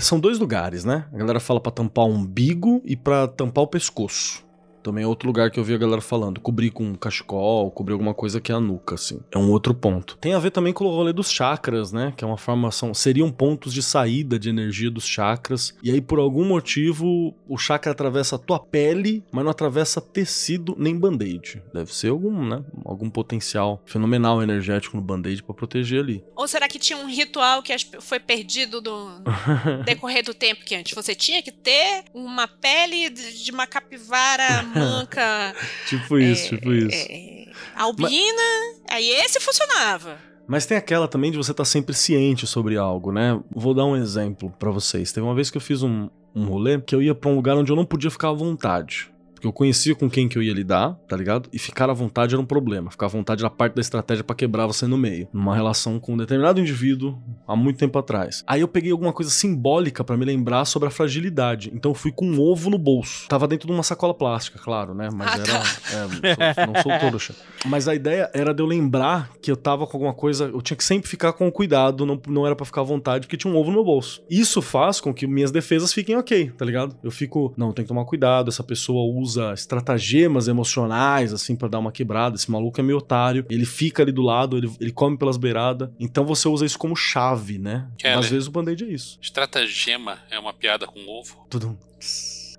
são 0.00 0.20
dois 0.20 0.38
lugares, 0.38 0.84
né? 0.84 1.06
A 1.12 1.16
galera 1.16 1.40
fala 1.40 1.60
pra 1.60 1.72
tampar 1.72 2.04
o 2.04 2.10
umbigo 2.10 2.80
e 2.84 2.96
pra 2.96 3.26
tampar 3.26 3.64
o 3.64 3.68
pescoço. 3.68 4.44
Também 4.84 5.02
é 5.02 5.06
outro 5.06 5.26
lugar 5.26 5.50
que 5.50 5.58
eu 5.58 5.64
vi 5.64 5.74
a 5.74 5.78
galera 5.78 6.00
falando. 6.00 6.40
Cobrir 6.40 6.70
com 6.70 6.94
cachecol, 6.94 7.70
cobrir 7.70 7.94
alguma 7.94 8.14
coisa 8.14 8.40
que 8.40 8.52
é 8.52 8.54
a 8.54 8.60
nuca, 8.60 8.94
assim. 8.94 9.18
É 9.32 9.38
um 9.38 9.50
outro 9.50 9.74
ponto. 9.74 10.16
Tem 10.18 10.34
a 10.34 10.38
ver 10.38 10.50
também 10.50 10.72
com 10.72 10.84
o 10.84 10.90
rolê 10.90 11.12
dos 11.12 11.30
chakras, 11.30 11.90
né? 11.90 12.12
Que 12.16 12.22
é 12.24 12.26
uma 12.26 12.36
formação. 12.36 12.92
Seriam 12.94 13.30
pontos 13.30 13.72
de 13.72 13.82
saída 13.82 14.38
de 14.38 14.48
energia 14.48 14.90
dos 14.90 15.06
chakras. 15.06 15.74
E 15.82 15.90
aí, 15.90 16.00
por 16.00 16.18
algum 16.18 16.44
motivo, 16.44 17.34
o 17.48 17.56
chakra 17.56 17.92
atravessa 17.92 18.36
a 18.36 18.38
tua 18.38 18.58
pele, 18.58 19.24
mas 19.32 19.44
não 19.44 19.50
atravessa 19.50 20.00
tecido 20.00 20.74
nem 20.78 20.98
band-aid. 20.98 21.62
Deve 21.72 21.94
ser 21.94 22.10
algum, 22.10 22.44
né? 22.44 22.62
Algum 22.84 23.08
potencial 23.08 23.82
fenomenal 23.86 24.42
energético 24.42 24.96
no 24.96 25.02
band-aid 25.02 25.42
pra 25.42 25.54
proteger 25.54 26.00
ali. 26.00 26.24
Ou 26.36 26.46
será 26.46 26.68
que 26.68 26.78
tinha 26.78 26.98
um 26.98 27.08
ritual 27.08 27.62
que 27.62 27.74
foi 28.00 28.20
perdido 28.20 28.80
do 28.80 29.08
decorrer 29.84 30.24
do 30.24 30.34
tempo 30.34 30.64
que 30.64 30.74
antes 30.74 30.94
você 30.94 31.14
tinha 31.14 31.42
que 31.42 31.52
ter 31.52 32.04
uma 32.14 32.46
pele 32.46 33.10
de 33.10 33.44
de 33.44 33.50
uma 33.50 33.66
capivara 33.66 34.44
manca 34.74 35.54
Tipo 35.88 36.18
isso, 36.18 36.56
tipo 36.56 36.72
isso. 36.72 37.06
é, 37.10 37.46
albina, 37.76 38.42
aí 38.90 39.08
esse 39.10 39.40
funcionava. 39.40 40.16
Mas 40.46 40.66
tem 40.66 40.76
aquela 40.76 41.08
também 41.08 41.30
de 41.30 41.36
você 41.38 41.52
estar 41.52 41.64
sempre 41.64 41.94
ciente 41.94 42.46
sobre 42.46 42.76
algo, 42.76 43.10
né? 43.10 43.40
Vou 43.50 43.72
dar 43.72 43.86
um 43.86 43.96
exemplo 43.96 44.52
pra 44.58 44.70
vocês. 44.70 45.10
Teve 45.10 45.26
uma 45.26 45.34
vez 45.34 45.50
que 45.50 45.56
eu 45.56 45.60
fiz 45.60 45.82
um, 45.82 46.08
um 46.34 46.44
rolê 46.44 46.78
que 46.80 46.94
eu 46.94 47.00
ia 47.00 47.14
pra 47.14 47.30
um 47.30 47.36
lugar 47.36 47.56
onde 47.56 47.72
eu 47.72 47.76
não 47.76 47.84
podia 47.84 48.10
ficar 48.10 48.28
à 48.28 48.32
vontade. 48.34 49.10
Porque 49.44 49.48
eu 49.48 49.52
conhecia 49.52 49.94
com 49.94 50.08
quem 50.08 50.26
que 50.26 50.38
eu 50.38 50.42
ia 50.42 50.54
lidar, 50.54 50.94
tá 51.06 51.14
ligado? 51.14 51.50
E 51.52 51.58
ficar 51.58 51.90
à 51.90 51.92
vontade 51.92 52.34
era 52.34 52.40
um 52.40 52.46
problema. 52.46 52.90
Ficar 52.90 53.06
à 53.06 53.08
vontade 53.10 53.42
era 53.42 53.50
parte 53.50 53.74
da 53.74 53.80
estratégia 53.82 54.24
pra 54.24 54.34
quebrar 54.34 54.66
você 54.66 54.86
no 54.86 54.96
meio. 54.96 55.28
Numa 55.34 55.54
relação 55.54 56.00
com 56.00 56.14
um 56.14 56.16
determinado 56.16 56.58
indivíduo 56.60 57.18
há 57.46 57.54
muito 57.54 57.76
tempo 57.78 57.98
atrás. 57.98 58.42
Aí 58.46 58.62
eu 58.62 58.68
peguei 58.68 58.90
alguma 58.90 59.12
coisa 59.12 59.30
simbólica 59.30 60.02
pra 60.02 60.16
me 60.16 60.24
lembrar 60.24 60.64
sobre 60.64 60.88
a 60.88 60.90
fragilidade. 60.90 61.70
Então 61.74 61.90
eu 61.90 61.94
fui 61.94 62.10
com 62.10 62.24
um 62.26 62.40
ovo 62.40 62.70
no 62.70 62.78
bolso. 62.78 63.28
Tava 63.28 63.46
dentro 63.46 63.66
de 63.66 63.72
uma 63.74 63.82
sacola 63.82 64.14
plástica, 64.14 64.58
claro, 64.58 64.94
né? 64.94 65.10
Mas 65.12 65.28
Ah, 65.28 65.34
era. 65.34 65.44
tá. 65.46 66.62
é, 66.62 66.66
não 66.66 66.82
sou 66.82 66.98
trouxa. 67.10 67.34
Mas 67.66 67.86
a 67.86 67.94
ideia 67.94 68.30
era 68.32 68.54
de 68.54 68.62
eu 68.62 68.66
lembrar 68.66 69.30
que 69.42 69.50
eu 69.50 69.56
tava 69.56 69.86
com 69.86 69.96
alguma 69.98 70.14
coisa. 70.14 70.46
Eu 70.46 70.62
tinha 70.62 70.76
que 70.76 70.84
sempre 70.84 71.06
ficar 71.08 71.34
com 71.34 71.50
cuidado, 71.52 72.06
não, 72.06 72.18
não 72.28 72.46
era 72.46 72.56
pra 72.56 72.64
ficar 72.64 72.80
à 72.80 72.84
vontade, 72.84 73.26
porque 73.26 73.36
tinha 73.36 73.52
um 73.52 73.56
ovo 73.58 73.68
no 73.68 73.74
meu 73.76 73.84
bolso. 73.84 74.22
Isso 74.30 74.62
faz 74.62 75.00
com 75.02 75.12
que 75.12 75.26
minhas 75.26 75.50
defesas 75.50 75.92
fiquem 75.92 76.16
ok, 76.16 76.50
tá 76.56 76.64
ligado? 76.64 76.96
Eu 77.04 77.10
fico, 77.10 77.52
não, 77.58 77.72
tem 77.72 77.84
que 77.84 77.88
tomar 77.88 78.04
cuidado. 78.06 78.48
Essa 78.48 78.62
pessoa 78.62 79.04
usa 79.20 79.33
estratagemas 79.36 80.48
emocionais, 80.48 81.32
assim, 81.32 81.54
pra 81.56 81.68
dar 81.68 81.78
uma 81.78 81.92
quebrada. 81.92 82.36
Esse 82.36 82.50
maluco 82.50 82.80
é 82.80 82.82
meio 82.82 82.98
otário. 82.98 83.44
Ele 83.50 83.64
fica 83.64 84.02
ali 84.02 84.12
do 84.12 84.22
lado, 84.22 84.56
ele, 84.56 84.70
ele 84.80 84.92
come 84.92 85.16
pelas 85.16 85.36
beiradas. 85.36 85.88
Então 85.98 86.24
você 86.24 86.48
usa 86.48 86.64
isso 86.66 86.78
como 86.78 86.94
chave, 86.96 87.58
né? 87.58 87.88
Keller. 87.98 88.18
Às 88.18 88.28
vezes 88.30 88.48
o 88.48 88.50
band-aid 88.50 88.84
é 88.84 88.88
isso. 88.88 89.18
Estratagema 89.20 90.18
é 90.30 90.38
uma 90.38 90.52
piada 90.52 90.86
com 90.86 90.98
ovo. 91.08 91.46
Tudum. 91.50 91.76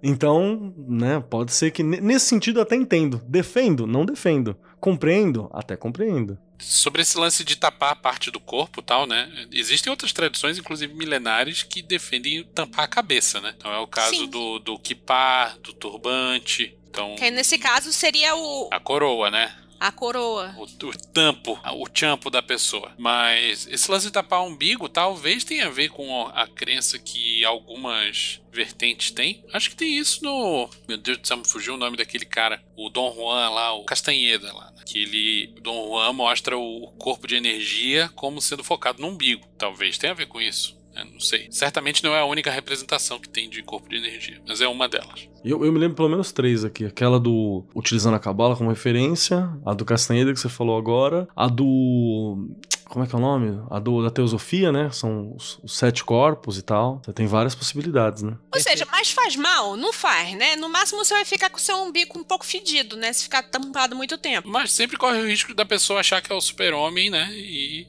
Então, 0.03 0.73
né, 0.78 1.19
pode 1.30 1.51
ser 1.51 1.71
que 1.71 1.82
ne- 1.82 1.99
nesse 1.99 2.28
sentido 2.28 2.59
eu 2.59 2.63
até 2.63 2.76
entendo. 2.76 3.21
Defendo, 3.28 3.88
não 3.88 4.05
defendo. 4.05 4.55
Compreendo, 4.80 5.49
até 5.51 5.76
compreendo. 5.76 6.38
Sobre 6.60 7.01
esse 7.01 7.18
lance 7.18 7.43
de 7.43 7.56
tapar 7.56 7.91
a 7.91 7.95
parte 7.95 8.32
do 8.32 8.39
corpo 8.39 8.80
e 8.80 8.84
tal, 8.84 9.06
né? 9.06 9.30
Existem 9.51 9.91
outras 9.91 10.14
tradições, 10.14 10.58
inclusive 10.58 10.93
milenares, 10.93 11.64
que 11.64 11.82
defendem 11.82 12.43
tampar 12.43 12.86
a 12.86 12.88
cabeça, 12.88 13.41
né? 13.41 13.53
Então 13.58 13.72
é 13.72 13.80
o 13.80 13.88
caso 13.88 14.16
Sim. 14.16 14.28
do, 14.28 14.60
do 14.60 14.80
kippah, 14.80 15.58
do 15.62 15.74
turbante. 15.74 16.76
Então, 16.89 17.16
Que 17.16 17.30
nesse 17.30 17.58
caso 17.58 17.91
seria 17.91 18.36
o 18.36 18.70
a 18.72 18.80
coroa, 18.80 19.30
né? 19.30 19.53
A 19.80 19.91
coroa. 19.91 20.55
o, 20.57 20.63
o 20.63 20.91
tampo, 21.13 21.59
o 21.73 21.86
champo 21.93 22.30
da 22.30 22.41
pessoa. 22.41 22.93
Mas 22.97 23.67
esse 23.67 23.89
lance 23.91 24.07
de 24.07 24.13
tapar 24.13 24.41
o 24.41 24.47
umbigo 24.47 24.88
talvez 24.89 25.43
tenha 25.43 25.67
a 25.67 25.69
ver 25.69 25.89
com 25.89 26.28
a 26.28 26.47
crença 26.47 26.97
que 26.97 27.43
algumas 27.45 28.41
vertentes 28.51 29.11
têm. 29.11 29.43
Acho 29.53 29.69
que 29.69 29.76
tem 29.76 29.97
isso 29.97 30.23
no. 30.23 30.69
Meu 30.88 30.97
Deus 30.97 31.17
do 31.17 31.28
céu, 31.28 31.38
me 31.38 31.47
fugiu 31.47 31.73
o 31.73 31.78
nome 31.78 31.97
daquele 31.97 32.26
cara. 32.26 32.63
O 32.76 32.89
Dom 32.89 33.13
Juan 33.13 33.49
lá, 33.49 33.73
o 33.73 33.84
Castanheda 33.84 34.51
lá. 34.53 34.71
né? 34.71 34.84
Que 34.86 34.99
ele. 35.03 35.53
Dom 35.61 35.88
Juan 35.89 36.13
mostra 36.13 36.57
o 36.57 36.91
corpo 36.97 37.28
de 37.28 37.36
energia 37.36 38.09
como 38.15 38.41
sendo 38.41 38.63
focado 38.63 39.01
no 39.01 39.09
umbigo. 39.09 39.45
Talvez 39.57 39.97
tenha 39.97 40.13
a 40.13 40.15
ver 40.15 40.28
com 40.28 40.39
isso. 40.41 40.74
Né? 40.96 41.06
Não 41.12 41.20
sei. 41.20 41.48
Certamente 41.52 42.04
não 42.04 42.16
é 42.16 42.22
a 42.22 42.26
única 42.26 42.50
representação 42.50 43.20
que 43.20 43.28
tem 43.28 43.50
de 43.50 43.62
corpo 43.62 43.89
de 43.89 43.98
energia, 43.98 44.41
mas 44.48 44.62
é 44.62 44.68
uma 44.68 44.88
delas. 44.88 45.28
Eu, 45.43 45.64
eu 45.64 45.72
me 45.72 45.78
lembro 45.78 45.96
pelo 45.96 46.10
menos 46.10 46.32
três 46.32 46.64
aqui. 46.66 46.86
Aquela 46.86 47.20
do. 47.20 47.64
Utilizando 47.76 48.16
a 48.16 48.20
Cabala 48.20 48.56
como 48.56 48.72
referência. 48.72 49.48
A 49.64 49.74
do 49.74 49.86
Castanheda 49.86 50.34
que 50.34 50.39
você 50.39 50.50
falou 50.50 50.76
agora. 50.76 51.28
A 51.36 51.48
do. 51.48 52.50
Como 52.86 53.04
é 53.04 53.08
que 53.08 53.14
é 53.14 53.18
o 53.18 53.22
nome? 53.22 53.62
A 53.70 53.80
do, 53.80 54.02
da 54.02 54.10
Teosofia, 54.10 54.72
né? 54.72 54.89
São 54.91 55.36
os, 55.36 55.60
os 55.62 55.78
sete 55.78 56.04
corpos 56.04 56.58
e 56.58 56.62
tal. 56.62 57.02
Você 57.04 57.14
tem 57.14 57.28
várias 57.28 57.54
possibilidades, 57.54 58.24
né? 58.24 58.38
Ou 58.54 58.60
seja, 58.60 58.88
mas 58.91 59.12
faz 59.12 59.36
mal? 59.36 59.76
Não 59.76 59.93
faz, 59.93 60.36
né? 60.36 60.56
No 60.56 60.70
máximo 60.70 61.04
você 61.04 61.14
vai 61.14 61.26
ficar 61.26 61.50
com 61.50 61.58
o 61.58 61.62
seu 61.62 61.78
umbigo 61.78 62.18
um 62.18 62.24
pouco 62.24 62.46
fedido, 62.46 62.96
né? 62.96 63.14
Se 63.14 63.24
ficar 63.24 63.43
tampado 63.43 63.96
muito 63.96 64.18
tempo. 64.18 64.48
Mas 64.48 64.72
sempre 64.72 64.98
corre 64.98 65.20
o 65.20 65.28
risco 65.28 65.54
da 65.54 65.66
pessoa 65.66 66.00
achar 66.00 66.22
que 66.22 66.32
é 66.32 66.36
o 66.36 66.41
super-homem, 66.41 67.10
né? 67.10 67.30
E. 67.34 67.88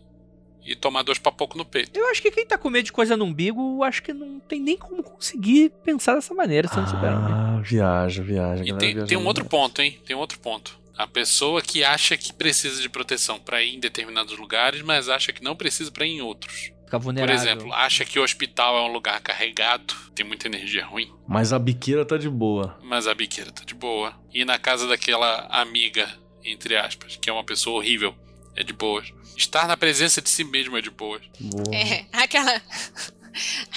E 0.67 0.75
tomar 0.75 1.03
dois 1.03 1.19
papocos 1.19 1.57
no 1.57 1.64
peito. 1.64 1.99
Eu 1.99 2.09
acho 2.11 2.21
que 2.21 2.31
quem 2.31 2.45
tá 2.47 2.59
com 2.59 2.69
medo 2.69 2.85
de 2.87 2.93
coisa 2.93 3.17
no 3.17 3.25
umbigo, 3.25 3.83
acho 3.85 4.03
que 4.03 4.12
não 4.12 4.41
tem 4.41 4.61
nem 4.61 4.77
como 4.77 5.03
conseguir 5.03 5.71
pensar 5.85 6.14
dessa 6.14 6.35
maneira 6.35 6.67
sendo 6.69 6.89
super-homem. 6.91 7.33
Ah, 7.33 7.61
viaja, 7.62 8.23
viaja. 8.23 8.64
E 8.64 8.77
tem, 8.77 8.95
viaja 8.95 9.07
tem 9.07 9.17
um 9.17 9.27
outro 9.27 9.45
ponto, 9.45 9.81
hein? 9.81 9.99
Tem 10.05 10.17
um 10.17 10.19
outro 10.19 10.39
ponto. 10.41 10.79
A 10.97 11.07
pessoa 11.07 11.61
que 11.62 11.85
acha 11.85 12.17
que 12.17 12.33
precisa 12.33 12.81
de 12.81 12.89
proteção 12.89 13.39
pra 13.39 13.62
ir 13.62 13.75
em 13.77 13.81
determinados 13.81 14.37
lugares, 14.39 14.83
mas 14.83 15.09
acha 15.09 15.33
que 15.33 15.43
não 15.45 15.55
precisa 15.55 15.91
pra 15.93 16.07
ir 16.07 16.12
em 16.12 16.21
outros. 16.23 16.73
Ficar 16.85 16.99
Por 16.99 17.05
vulnerável. 17.05 17.35
exemplo, 17.35 17.73
acha 17.73 18.05
que 18.05 18.19
o 18.19 18.23
hospital 18.23 18.77
é 18.79 18.83
um 18.89 18.93
lugar 18.93 19.21
carregado, 19.21 19.93
tem 20.14 20.25
muita 20.25 20.47
energia 20.47 20.87
ruim, 20.87 21.12
Mas 21.27 21.53
a 21.53 21.59
biqueira 21.59 22.05
tá 22.05 22.17
de 22.17 22.31
boa. 22.31 22.79
mas 22.83 23.07
a 23.09 23.14
biqueira 23.14 23.51
tá 23.51 23.62
de 23.64 23.75
boa. 23.75 24.14
Ir 24.33 24.45
na 24.45 24.57
casa 24.59 24.87
daquela 24.87 25.47
amiga, 25.51 26.09
entre 26.45 26.77
aspas, 26.77 27.17
que 27.17 27.29
é 27.29 27.33
uma 27.33 27.43
pessoa 27.45 27.77
horrível, 27.79 28.14
é 28.57 28.63
de 28.63 28.73
boas. 28.73 29.13
Estar 29.37 29.69
na 29.69 29.77
presença 29.77 30.21
de 30.23 30.31
si 30.31 30.43
mesmo 30.43 30.77
é 30.77 30.81
de 30.81 30.91
boas. 30.91 31.23
boa. 31.39 31.75
É, 31.75 32.07
aquela. 32.13 32.61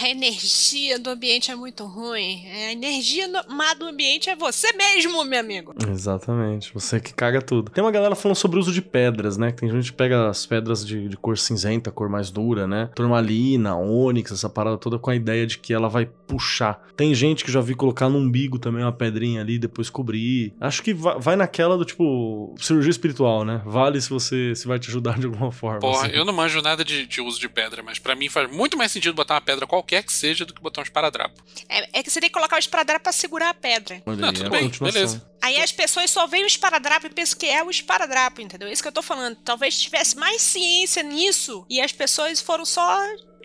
A 0.02 0.08
energia 0.10 0.98
do 1.00 1.10
ambiente 1.10 1.52
é 1.52 1.56
muito 1.56 1.86
ruim. 1.86 2.44
É, 2.46 2.68
A 2.68 2.72
energia 2.72 3.28
má 3.50 3.74
do 3.74 3.86
ambiente 3.86 4.30
é 4.30 4.36
você 4.36 4.72
mesmo, 4.74 5.24
meu 5.26 5.40
amigo. 5.40 5.74
Exatamente, 5.90 6.74
você 6.74 7.00
que 7.00 7.14
caga 7.14 7.42
tudo. 7.42 7.72
Tem 7.72 7.84
uma 7.84 7.92
galera 7.92 8.16
falando 8.16 8.36
sobre 8.38 8.58
o 8.58 8.62
uso 8.62 8.72
de 8.72 8.82
pedras, 8.82 9.38
né? 9.38 9.52
Que 9.52 9.62
tem 9.62 9.70
gente 9.70 9.92
que 9.92 9.98
pega 9.98 10.30
as 10.30 10.46
pedras 10.46 10.86
de, 10.86 11.08
de 11.10 11.18
cor 11.18 11.38
cinzenta, 11.38 11.92
cor 11.92 12.10
mais 12.10 12.30
dura, 12.32 12.66
né? 12.68 12.90
Turmalina, 12.96 13.76
ônix, 13.76 14.32
essa 14.32 14.50
parada 14.50 14.78
toda 14.78 14.98
com 15.00 15.10
a 15.10 15.16
ideia 15.16 15.46
de 15.46 15.58
que 15.58 15.74
ela 15.74 15.90
vai 15.90 16.06
puxar. 16.06 16.82
Tem 16.96 17.14
gente 17.14 17.44
que 17.46 17.52
já 17.52 17.62
vi 17.62 17.76
colocar 17.76 18.10
no 18.10 18.18
umbigo 18.18 18.60
também 18.60 18.84
uma 18.84 18.92
pedrinha 18.92 19.42
ali, 19.42 19.58
depois 19.58 19.90
cobrir. 19.90 20.54
Acho 20.60 20.82
que 20.84 20.94
va- 20.94 21.18
vai 21.18 21.36
naquela 21.36 21.78
do 21.78 21.86
tipo 21.86 22.54
cirurgia 22.60 22.92
espiritual, 22.92 23.44
né? 23.46 23.62
Vale 23.66 24.00
se 24.02 24.10
você 24.10 24.54
se 24.56 24.68
vai 24.68 24.80
te 24.80 24.90
ajudar 24.90 25.18
de 25.20 25.26
alguma 25.26 25.52
forma. 25.52 25.80
Porra, 25.80 26.08
assim. 26.08 26.16
eu 26.16 26.26
não 26.26 26.34
manjo 26.34 26.62
nada 26.62 26.84
de, 26.84 27.06
de 27.06 27.22
uso 27.22 27.40
de 27.40 27.50
pedra, 27.50 27.82
mas 27.84 28.00
pra 28.00 28.16
mim 28.16 28.30
faz 28.30 28.50
muito 28.52 28.78
mais 28.78 28.92
sentido 28.92 29.14
botar 29.14 29.36
uma 29.36 29.42
pedra 29.50 29.66
qualquer 29.66 30.04
que 30.04 30.14
seja 30.14 30.46
do 30.46 30.54
que 30.54 30.62
botar 30.62 30.82
um 30.82 30.84
esparadrapo. 30.84 31.42
É, 31.68 32.00
é 32.00 32.04
que 32.04 32.10
você 32.12 32.20
tem 32.20 32.30
que 32.30 32.34
colocar 32.34 32.56
o 32.56 32.60
esparadrapo 32.60 33.04
pra 33.04 33.12
segurar 33.12 33.50
a 33.50 33.54
pedra. 33.54 34.02
Olha 34.06 34.18
Não, 34.18 34.28
aí, 34.30 34.34
tudo 34.36 34.48
é 34.48 34.50
bem, 34.50 34.72
beleza. 34.80 35.26
Aí 35.42 35.62
as 35.62 35.72
pessoas 35.72 36.12
só 36.12 36.28
veem 36.28 36.44
o 36.44 36.48
esparadrapo 36.48 37.08
e 37.08 37.10
pensam 37.10 37.40
que 37.40 37.46
é 37.48 37.64
o 37.64 37.70
esparadrapo, 37.70 38.42
entendeu? 38.42 38.68
É 38.68 38.72
isso 38.72 38.82
que 38.82 38.88
eu 38.88 38.92
tô 38.94 39.02
falando. 39.02 39.36
Talvez 39.38 39.80
tivesse 39.80 40.16
mais 40.18 40.42
ciência 40.42 41.02
nisso 41.02 41.66
e 41.70 41.82
as 41.82 41.92
pessoas 41.92 42.40
foram 42.42 42.66
só 42.66 43.00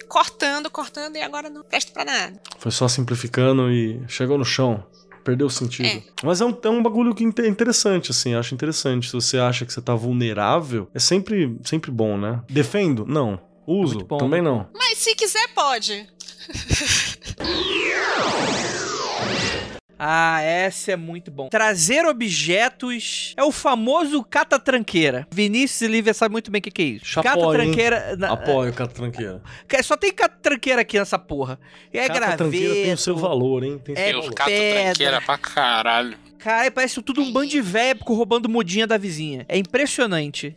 cortando, 0.09 0.71
cortando 0.71 1.17
e 1.17 1.23
agora 1.23 1.49
não 1.49 1.63
presta 1.63 1.93
pra 1.93 2.05
nada. 2.05 2.41
Foi 2.59 2.71
só 2.71 2.87
simplificando 2.89 3.71
e 3.71 4.03
chegou 4.09 4.37
no 4.37 4.45
chão. 4.45 4.85
Perdeu 5.25 5.47
o 5.47 5.51
sentido. 5.51 5.87
É. 5.87 6.03
Mas 6.23 6.43
é 6.43 6.45
um, 6.45 6.55
é 6.63 6.69
um 6.69 6.83
bagulho 6.83 7.15
que 7.15 7.25
inte- 7.25 7.47
interessante, 7.49 8.11
assim. 8.11 8.35
Acho 8.35 8.55
interessante. 8.55 9.07
Se 9.07 9.15
você 9.15 9.39
acha 9.39 9.65
que 9.65 9.73
você 9.73 9.81
tá 9.81 9.95
vulnerável, 9.95 10.91
é 10.93 10.99
sempre, 10.99 11.57
sempre 11.65 11.91
bom, 11.91 12.19
né? 12.19 12.43
Defendo? 12.47 13.07
Não. 13.07 13.41
Uso? 13.67 13.99
bom, 14.05 14.19
Também 14.19 14.43
não. 14.43 14.69
Mas 14.75 14.99
se 14.99 15.15
quiser, 15.15 15.49
pode. 15.55 16.07
Ah, 19.97 20.41
essa 20.43 20.93
é 20.93 20.97
muito 20.97 21.31
bom. 21.31 21.49
Trazer 21.49 22.05
objetos 22.05 23.33
é 23.37 23.45
o 23.45 23.53
famoso 23.53 24.25
catatranqueira. 24.25 25.27
Vinícius 25.31 25.83
e 25.83 25.87
Lívia 25.87 26.13
sabem 26.13 26.33
muito 26.33 26.51
bem 26.51 26.59
o 26.59 26.63
que, 26.63 26.71
que 26.71 26.83
é 26.83 26.85
isso. 26.87 27.21
Apoio, 27.21 27.33
hein? 27.37 27.41
Catatranqueira. 27.41 28.17
na- 28.17 28.33
Apoio, 28.33 28.73
Catranqueira. 28.75 29.41
é, 29.69 29.83
Só 29.83 29.97
tem 29.97 30.13
catatranqueira 30.13 30.83
aqui 30.83 30.99
nessa 30.99 31.19
porra. 31.19 31.59
É 31.93 32.09
Catranqueira 32.09 32.75
tem 32.75 32.93
o 32.93 32.99
seu 32.99 33.15
graveto. 33.15 33.29
valor, 33.39 33.63
hein? 33.63 33.79
Tem 33.83 33.95
É 33.97 34.09
seu 34.09 34.15
eu 34.15 34.21
valor. 34.23 34.35
cato 34.35 34.51
pedra. 34.51 34.85
tranqueira 34.85 35.21
pra 35.23 35.39
caralho. 35.39 36.19
Cara, 36.39 36.71
parece 36.73 37.01
tudo 37.01 37.23
um 37.23 37.33
bando 37.33 37.47
de 37.49 37.61
velho 37.61 37.99
roubando 38.05 38.49
modinha 38.49 38.87
da 38.89 38.99
vizinha. 38.99 39.47
É 39.49 39.57
impressionante. 39.57 40.57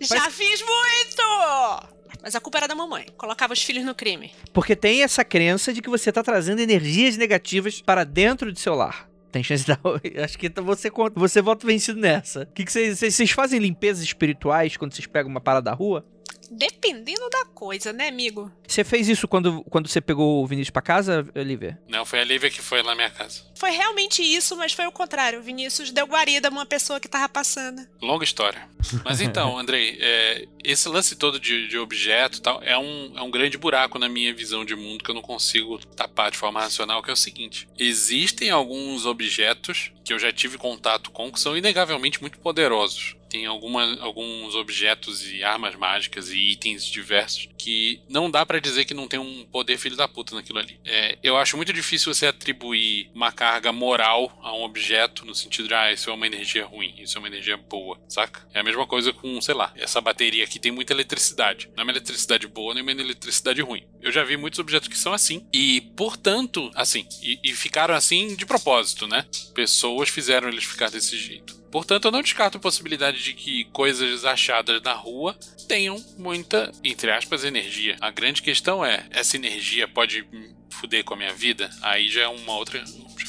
Já 0.00 0.30
fiz 0.30 0.62
muito! 0.62 1.97
Mas 2.22 2.34
a 2.34 2.40
culpa 2.40 2.58
era 2.58 2.68
da 2.68 2.74
mamãe. 2.74 3.06
Colocava 3.16 3.52
os 3.52 3.62
filhos 3.62 3.84
no 3.84 3.94
crime. 3.94 4.32
Porque 4.52 4.74
tem 4.74 5.02
essa 5.02 5.24
crença 5.24 5.72
de 5.72 5.80
que 5.80 5.88
você 5.88 6.10
tá 6.10 6.22
trazendo 6.22 6.60
energias 6.60 7.16
negativas 7.16 7.80
para 7.80 8.04
dentro 8.04 8.52
de 8.52 8.60
seu 8.60 8.74
lar. 8.74 9.08
Tem 9.30 9.42
chance 9.42 9.64
de 9.64 9.72
dar. 9.72 9.80
Acho 10.24 10.38
que 10.38 10.48
você, 10.60 10.90
você 11.14 11.42
volta 11.42 11.66
vencido 11.66 12.00
nessa. 12.00 12.42
O 12.42 12.46
que, 12.46 12.64
que 12.64 12.72
vocês, 12.72 12.98
vocês 12.98 13.30
fazem 13.30 13.60
limpezas 13.60 14.02
espirituais 14.02 14.76
quando 14.76 14.94
vocês 14.94 15.06
pegam 15.06 15.30
uma 15.30 15.40
parada 15.40 15.64
da 15.64 15.74
rua? 15.74 16.04
Dependendo 16.50 17.28
da 17.30 17.44
coisa, 17.46 17.92
né, 17.92 18.08
amigo? 18.08 18.50
Você 18.66 18.84
fez 18.84 19.08
isso 19.08 19.28
quando, 19.28 19.62
quando 19.64 19.88
você 19.88 20.00
pegou 20.00 20.42
o 20.42 20.46
Vinícius 20.46 20.70
pra 20.70 20.82
casa, 20.82 21.26
Olivia? 21.34 21.78
Não, 21.88 22.04
foi 22.04 22.20
a 22.20 22.24
Lívia 22.24 22.50
que 22.50 22.62
foi 22.62 22.82
lá 22.82 22.90
na 22.90 22.94
minha 22.96 23.10
casa. 23.10 23.42
Foi 23.54 23.70
realmente 23.70 24.22
isso, 24.22 24.56
mas 24.56 24.72
foi 24.72 24.86
o 24.86 24.92
contrário. 24.92 25.40
O 25.40 25.42
Vinícius 25.42 25.90
deu 25.90 26.06
guarida 26.06 26.48
a 26.48 26.50
uma 26.50 26.66
pessoa 26.66 27.00
que 27.00 27.08
tava 27.08 27.28
passando. 27.28 27.86
Longa 28.00 28.24
história. 28.24 28.68
Mas 29.04 29.20
então, 29.20 29.56
Andrei, 29.58 29.98
é, 30.00 30.46
esse 30.64 30.88
lance 30.88 31.16
todo 31.16 31.40
de, 31.40 31.68
de 31.68 31.78
objeto 31.78 32.38
e 32.38 32.42
tal 32.42 32.62
é 32.62 32.78
um, 32.78 33.12
é 33.16 33.22
um 33.22 33.30
grande 33.30 33.58
buraco 33.58 33.98
na 33.98 34.08
minha 34.08 34.32
visão 34.34 34.64
de 34.64 34.74
mundo 34.74 35.02
que 35.02 35.10
eu 35.10 35.14
não 35.14 35.22
consigo 35.22 35.78
tapar 35.94 36.30
de 36.30 36.38
forma 36.38 36.60
racional, 36.60 37.02
que 37.02 37.10
é 37.10 37.12
o 37.12 37.16
seguinte. 37.16 37.68
Existem 37.78 38.50
alguns 38.50 39.06
objetos 39.06 39.92
que 40.04 40.12
eu 40.12 40.18
já 40.18 40.32
tive 40.32 40.56
contato 40.56 41.10
com 41.10 41.30
que 41.30 41.40
são 41.40 41.56
inegavelmente 41.56 42.20
muito 42.20 42.38
poderosos. 42.38 43.17
Tem 43.28 43.46
alguma, 43.46 43.98
alguns 44.00 44.54
objetos 44.54 45.30
e 45.30 45.42
armas 45.42 45.74
mágicas 45.74 46.30
e 46.30 46.52
itens 46.52 46.84
diversos 46.86 47.48
que 47.58 48.00
não 48.08 48.30
dá 48.30 48.44
pra 48.46 48.58
dizer 48.58 48.84
que 48.84 48.94
não 48.94 49.08
tem 49.08 49.20
um 49.20 49.44
poder 49.44 49.78
filho 49.78 49.96
da 49.96 50.08
puta 50.08 50.34
naquilo 50.34 50.58
ali. 50.58 50.78
É, 50.84 51.18
eu 51.22 51.36
acho 51.36 51.56
muito 51.56 51.72
difícil 51.72 52.12
você 52.12 52.26
atribuir 52.26 53.10
uma 53.14 53.32
carga 53.32 53.72
moral 53.72 54.38
a 54.42 54.54
um 54.54 54.62
objeto 54.62 55.24
no 55.24 55.34
sentido 55.34 55.68
de, 55.68 55.74
ah, 55.74 55.92
isso 55.92 56.10
é 56.10 56.12
uma 56.12 56.26
energia 56.26 56.64
ruim, 56.64 56.94
isso 56.98 57.16
é 57.16 57.20
uma 57.20 57.28
energia 57.28 57.56
boa, 57.56 58.00
saca? 58.08 58.46
É 58.54 58.60
a 58.60 58.64
mesma 58.64 58.86
coisa 58.86 59.12
com, 59.12 59.40
sei 59.40 59.54
lá, 59.54 59.72
essa 59.76 60.00
bateria 60.00 60.44
aqui 60.44 60.58
tem 60.58 60.72
muita 60.72 60.92
eletricidade. 60.92 61.70
Não 61.76 61.82
é 61.82 61.84
uma 61.84 61.92
eletricidade 61.92 62.46
boa 62.46 62.74
nem 62.74 62.82
uma 62.82 62.92
eletricidade 62.92 63.60
ruim. 63.60 63.84
Eu 64.00 64.12
já 64.12 64.24
vi 64.24 64.36
muitos 64.36 64.58
objetos 64.58 64.88
que 64.88 64.96
são 64.96 65.12
assim. 65.12 65.46
E, 65.52 65.80
portanto, 65.96 66.70
assim, 66.74 67.06
e, 67.22 67.38
e 67.42 67.52
ficaram 67.54 67.94
assim 67.94 68.34
de 68.34 68.46
propósito, 68.46 69.06
né? 69.06 69.26
Pessoas 69.54 70.08
fizeram 70.08 70.48
eles 70.48 70.64
ficar 70.64 70.90
desse 70.90 71.16
jeito. 71.16 71.57
Portanto, 71.70 72.06
eu 72.06 72.10
não 72.10 72.22
descarto 72.22 72.58
a 72.58 72.60
possibilidade 72.60 73.22
de 73.22 73.34
que 73.34 73.64
coisas 73.66 74.24
achadas 74.24 74.82
na 74.82 74.92
rua 74.92 75.36
tenham 75.66 76.02
muita, 76.16 76.72
entre 76.82 77.10
aspas, 77.10 77.44
energia. 77.44 77.96
A 78.00 78.10
grande 78.10 78.42
questão 78.42 78.84
é, 78.84 79.06
essa 79.10 79.36
energia 79.36 79.86
pode 79.86 80.26
fuder 80.70 81.04
com 81.04 81.14
a 81.14 81.16
minha 81.16 81.34
vida? 81.34 81.70
Aí 81.82 82.08
já 82.08 82.22
é 82.22 82.28
uma 82.28 82.56
outra, 82.56 82.82